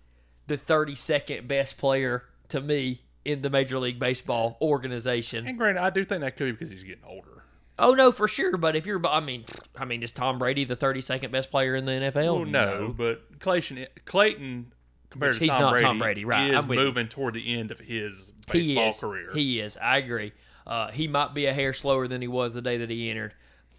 the 0.49 0.59
32nd 0.59 1.47
best 1.47 1.77
player 1.77 2.25
to 2.49 2.61
me 2.61 3.03
in 3.25 3.43
the 3.43 3.51
Major 3.51 3.79
League 3.79 3.99
Baseball 3.99 4.57
organization. 4.61 5.47
And 5.47 5.57
granted, 5.57 5.83
I 5.83 5.91
do 5.91 6.05
think 6.05 6.23
that 6.23 6.37
could 6.37 6.47
be 6.47 6.53
because 6.53 6.71
he's 6.71 6.83
getting 6.83 7.05
older. 7.05 7.45
Oh 7.79 7.95
no, 7.95 8.11
for 8.11 8.27
sure. 8.27 8.57
But 8.57 8.75
if 8.75 8.87
you're, 8.87 9.01
I 9.07 9.21
mean, 9.21 9.45
I 9.77 9.85
mean, 9.85 10.03
is 10.03 10.11
Tom 10.11 10.39
Brady 10.39 10.65
the 10.65 10.77
32nd 10.77 11.31
best 11.31 11.51
player 11.51 11.77
in 11.77 11.85
the 11.85 11.93
NFL? 11.93 12.15
Well, 12.15 12.45
no, 12.45 12.95
but 12.97 13.39
Clayton, 13.39 13.87
Clayton 14.05 14.73
compared 15.11 15.35
Which 15.35 15.39
to 15.39 15.45
he's 15.45 15.53
Tom 15.53 15.61
not 15.61 15.71
Brady, 15.71 15.85
Tom 15.85 15.99
Brady, 15.99 16.25
right, 16.25 16.51
is 16.55 16.65
you. 16.65 16.75
moving 16.75 17.09
toward 17.09 17.35
the 17.35 17.55
end 17.57 17.71
of 17.71 17.79
his 17.79 18.33
he 18.53 18.75
baseball 18.75 18.89
is. 18.89 18.97
career. 18.97 19.31
He 19.33 19.61
is. 19.61 19.77
I 19.77 19.99
agree. 19.99 20.33
Uh, 20.67 20.91
he 20.91 21.07
might 21.09 21.35
be 21.35 21.47
a 21.47 21.53
hair 21.53 21.73
slower 21.73 22.09
than 22.09 22.21
he 22.21 22.29
was 22.29 22.55
the 22.55 22.63
day 22.63 22.79
that 22.79 22.91
he 22.91 23.09
entered, 23.11 23.35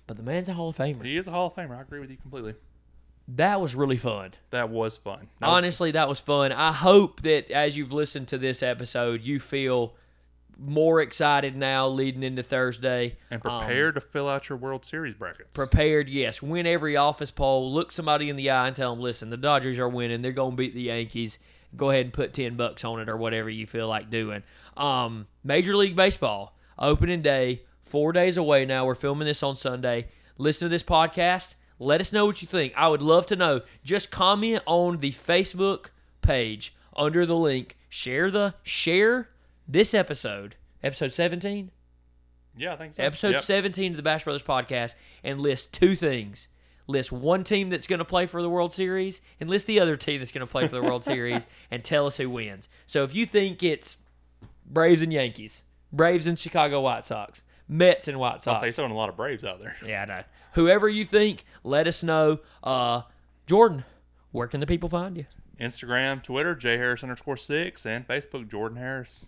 but 0.07 0.17
the 0.17 0.23
man's 0.23 0.49
a 0.49 0.53
Hall 0.53 0.69
of 0.69 0.77
Famer. 0.77 1.03
He 1.03 1.17
is 1.17 1.27
a 1.27 1.31
Hall 1.31 1.47
of 1.47 1.55
Famer. 1.55 1.77
I 1.77 1.81
agree 1.81 1.99
with 1.99 2.09
you 2.09 2.17
completely. 2.17 2.55
That 3.35 3.61
was 3.61 3.75
really 3.75 3.97
fun. 3.97 4.31
That 4.49 4.69
was 4.69 4.97
fun. 4.97 5.27
That 5.39 5.47
was- 5.47 5.57
Honestly, 5.57 5.91
that 5.91 6.09
was 6.09 6.19
fun. 6.19 6.51
I 6.51 6.71
hope 6.71 7.21
that 7.21 7.51
as 7.51 7.77
you've 7.77 7.91
listened 7.93 8.27
to 8.29 8.37
this 8.37 8.63
episode, 8.63 9.21
you 9.21 9.39
feel 9.39 9.93
more 10.57 10.99
excited 10.99 11.55
now 11.55 11.87
leading 11.87 12.23
into 12.23 12.43
Thursday. 12.43 13.17
and 13.31 13.41
Um, 13.45 13.59
prepared 13.65 13.95
to 13.95 14.01
fill 14.01 14.27
out 14.27 14.49
your 14.49 14.57
World 14.57 14.83
Series 14.83 15.13
brackets. 15.13 15.55
prepared, 15.55 16.09
yes. 16.09 16.41
Win 16.41 16.65
every 16.67 16.97
office 16.97 17.31
poll. 17.31 17.71
Look 17.71 17.91
somebody 17.91 18.29
in 18.29 18.35
the 18.35 18.49
eye 18.49 18.67
and 18.67 18.75
tell 18.75 18.93
them, 18.93 19.01
listen, 19.01 19.29
the 19.29 19.37
Dodgers 19.37 19.79
are 19.79 19.87
winning. 19.87 20.21
They're 20.21 20.31
going 20.31 20.51
to 20.51 20.57
beat 20.57 20.73
the 20.73 20.81
Yankees. 20.83 21.39
Go 21.77 21.91
ahead 21.91 22.05
and 22.07 22.13
put 22.13 22.33
10 22.33 22.55
bucks 22.55 22.83
on 22.83 22.99
it 22.99 23.07
or 23.07 23.15
whatever 23.15 23.49
you 23.49 23.67
feel 23.67 23.87
like 23.87 24.09
doing. 24.09 24.41
Um, 24.75 25.27
Major 25.43 25.75
League 25.77 25.95
Baseball, 25.95 26.57
opening 26.79 27.21
day, 27.21 27.61
four 27.83 28.11
days 28.11 28.37
away 28.37 28.65
now. 28.65 28.85
We're 28.85 28.95
filming 28.95 29.27
this 29.27 29.43
on 29.43 29.55
Sunday. 29.55 30.07
Listen 30.37 30.65
to 30.65 30.69
this 30.69 30.83
podcast. 30.83 31.53
Let 31.79 32.01
us 32.01 32.11
know 32.13 32.25
what 32.25 32.41
you 32.41 32.47
think. 32.47 32.73
I 32.75 32.87
would 32.87 33.01
love 33.01 33.25
to 33.27 33.35
know. 33.35 33.61
Just 33.83 34.11
comment 34.11 34.61
on 34.65 34.99
the 34.99 35.11
Facebook 35.11 35.87
page 36.21 36.75
under 36.95 37.25
the 37.25 37.35
link. 37.35 37.77
Share 37.87 38.29
the 38.29 38.53
share 38.61 39.29
this 39.67 39.93
episode, 39.93 40.55
episode 40.83 41.13
17 41.13 41.71
yeah, 42.59 42.73
I 42.73 42.75
think 42.75 42.93
so. 42.93 43.03
episode 43.03 43.31
Yep. 43.31 43.41
17 43.41 43.91
of 43.93 43.97
the 43.97 44.03
Bash 44.03 44.25
Brothers 44.25 44.43
podcast 44.43 44.95
and 45.23 45.39
list 45.39 45.73
two 45.73 45.95
things. 45.95 46.49
List 46.87 47.11
one 47.11 47.43
team 47.43 47.69
that's 47.69 47.87
going 47.87 47.99
to 47.99 48.05
play 48.05 48.25
for 48.25 48.41
the 48.41 48.49
World 48.49 48.73
Series 48.73 49.21
and 49.39 49.49
list 49.49 49.65
the 49.65 49.79
other 49.79 49.95
team 49.95 50.19
that's 50.19 50.31
going 50.31 50.45
to 50.45 50.51
play 50.51 50.67
for 50.67 50.75
the 50.75 50.81
World 50.81 51.05
Series 51.05 51.47
and 51.71 51.83
tell 51.83 52.05
us 52.05 52.17
who 52.17 52.29
wins. 52.29 52.67
So 52.85 53.03
if 53.03 53.15
you 53.15 53.25
think 53.25 53.63
it's 53.63 53.95
Braves 54.65 55.01
and 55.01 55.13
Yankees, 55.13 55.63
Braves 55.93 56.27
and 56.27 56.37
Chicago 56.37 56.81
White 56.81 57.05
Sox, 57.05 57.43
Mets 57.69 58.07
and 58.07 58.19
White 58.19 58.45
I'll 58.47 58.55
say 58.57 58.65
he's 58.65 58.75
throwing 58.75 58.91
a 58.91 58.95
lot 58.95 59.09
of 59.09 59.15
Braves 59.15 59.45
out 59.45 59.59
there. 59.59 59.75
Yeah, 59.85 60.01
I 60.01 60.05
know. 60.05 60.23
Whoever 60.53 60.89
you 60.89 61.05
think, 61.05 61.45
let 61.63 61.87
us 61.87 62.01
know. 62.01 62.39
Uh, 62.63 63.03
Jordan, 63.45 63.85
where 64.31 64.47
can 64.47 64.59
the 64.59 64.67
people 64.67 64.89
find 64.89 65.15
you? 65.15 65.27
Instagram, 65.61 66.23
Twitter, 66.23 66.55
J 66.55 66.77
Harris 66.77 67.03
underscore 67.03 67.37
six, 67.37 67.85
and 67.85 68.07
Facebook, 68.07 68.49
Jordan 68.49 68.77
Harris. 68.77 69.27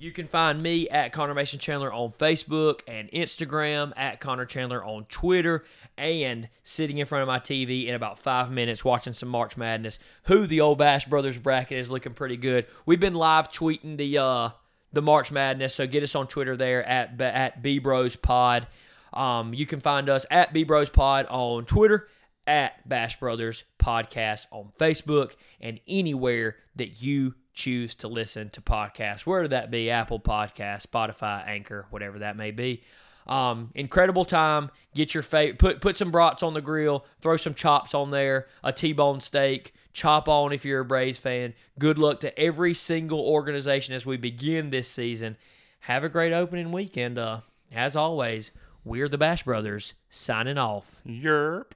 You 0.00 0.12
can 0.12 0.28
find 0.28 0.62
me 0.62 0.88
at 0.88 1.12
Connor 1.12 1.34
Mason 1.34 1.58
Chandler 1.58 1.92
on 1.92 2.12
Facebook 2.12 2.82
and 2.86 3.10
Instagram, 3.10 3.92
at 3.96 4.20
Connor 4.20 4.44
Chandler 4.44 4.84
on 4.84 5.06
Twitter, 5.06 5.64
and 5.96 6.48
sitting 6.62 6.98
in 6.98 7.06
front 7.06 7.22
of 7.22 7.28
my 7.28 7.40
TV 7.40 7.86
in 7.86 7.96
about 7.96 8.20
five 8.20 8.50
minutes 8.52 8.84
watching 8.84 9.12
some 9.12 9.28
March 9.28 9.56
Madness. 9.56 9.98
Who 10.24 10.46
the 10.46 10.60
old 10.60 10.78
Bash 10.78 11.06
Brothers 11.06 11.36
bracket 11.36 11.78
is 11.78 11.90
looking 11.90 12.14
pretty 12.14 12.36
good. 12.36 12.66
We've 12.86 13.00
been 13.00 13.14
live 13.14 13.50
tweeting 13.50 13.96
the 13.96 14.18
uh, 14.18 14.50
the 14.92 15.02
March 15.02 15.30
Madness, 15.30 15.74
so 15.74 15.86
get 15.86 16.02
us 16.02 16.14
on 16.14 16.26
Twitter 16.26 16.56
there 16.56 16.84
at 16.84 17.20
at 17.20 17.62
B 17.62 17.78
Bros 17.78 18.16
Pod. 18.16 18.66
Um, 19.12 19.54
you 19.54 19.66
can 19.66 19.80
find 19.80 20.08
us 20.08 20.26
at 20.30 20.52
B 20.52 20.64
Bros 20.64 20.90
Pod 20.90 21.26
on 21.28 21.64
Twitter, 21.64 22.08
at 22.46 22.88
Bash 22.88 23.18
Brothers 23.20 23.64
Podcast 23.78 24.46
on 24.50 24.72
Facebook, 24.78 25.34
and 25.60 25.80
anywhere 25.86 26.56
that 26.76 27.02
you 27.02 27.34
choose 27.52 27.94
to 27.96 28.08
listen 28.08 28.50
to 28.50 28.60
podcasts, 28.60 29.26
whether 29.26 29.48
that 29.48 29.70
be 29.70 29.90
Apple 29.90 30.20
Podcast, 30.20 30.86
Spotify, 30.86 31.46
Anchor, 31.46 31.86
whatever 31.90 32.20
that 32.20 32.36
may 32.36 32.50
be. 32.50 32.82
Um, 33.26 33.70
incredible 33.74 34.24
time. 34.24 34.70
Get 34.94 35.12
your 35.12 35.22
fa- 35.22 35.54
put 35.58 35.80
put 35.80 35.96
some 35.96 36.10
brats 36.10 36.42
on 36.42 36.54
the 36.54 36.62
grill, 36.62 37.04
throw 37.20 37.36
some 37.36 37.54
chops 37.54 37.94
on 37.94 38.10
there, 38.10 38.46
a 38.64 38.72
T-bone 38.72 39.20
steak, 39.20 39.74
chop 39.98 40.28
on 40.28 40.52
if 40.52 40.64
you're 40.64 40.80
a 40.80 40.84
Braves 40.84 41.18
fan. 41.18 41.54
Good 41.78 41.98
luck 41.98 42.20
to 42.20 42.38
every 42.38 42.72
single 42.72 43.20
organization 43.20 43.94
as 43.94 44.06
we 44.06 44.16
begin 44.16 44.70
this 44.70 44.88
season. 44.88 45.36
Have 45.80 46.04
a 46.04 46.08
great 46.08 46.32
opening 46.32 46.70
weekend. 46.70 47.18
Uh, 47.18 47.40
as 47.72 47.96
always, 47.96 48.52
we're 48.84 49.08
the 49.08 49.18
Bash 49.18 49.42
Brothers 49.42 49.94
signing 50.08 50.56
off. 50.56 51.02
Yerp. 51.04 51.72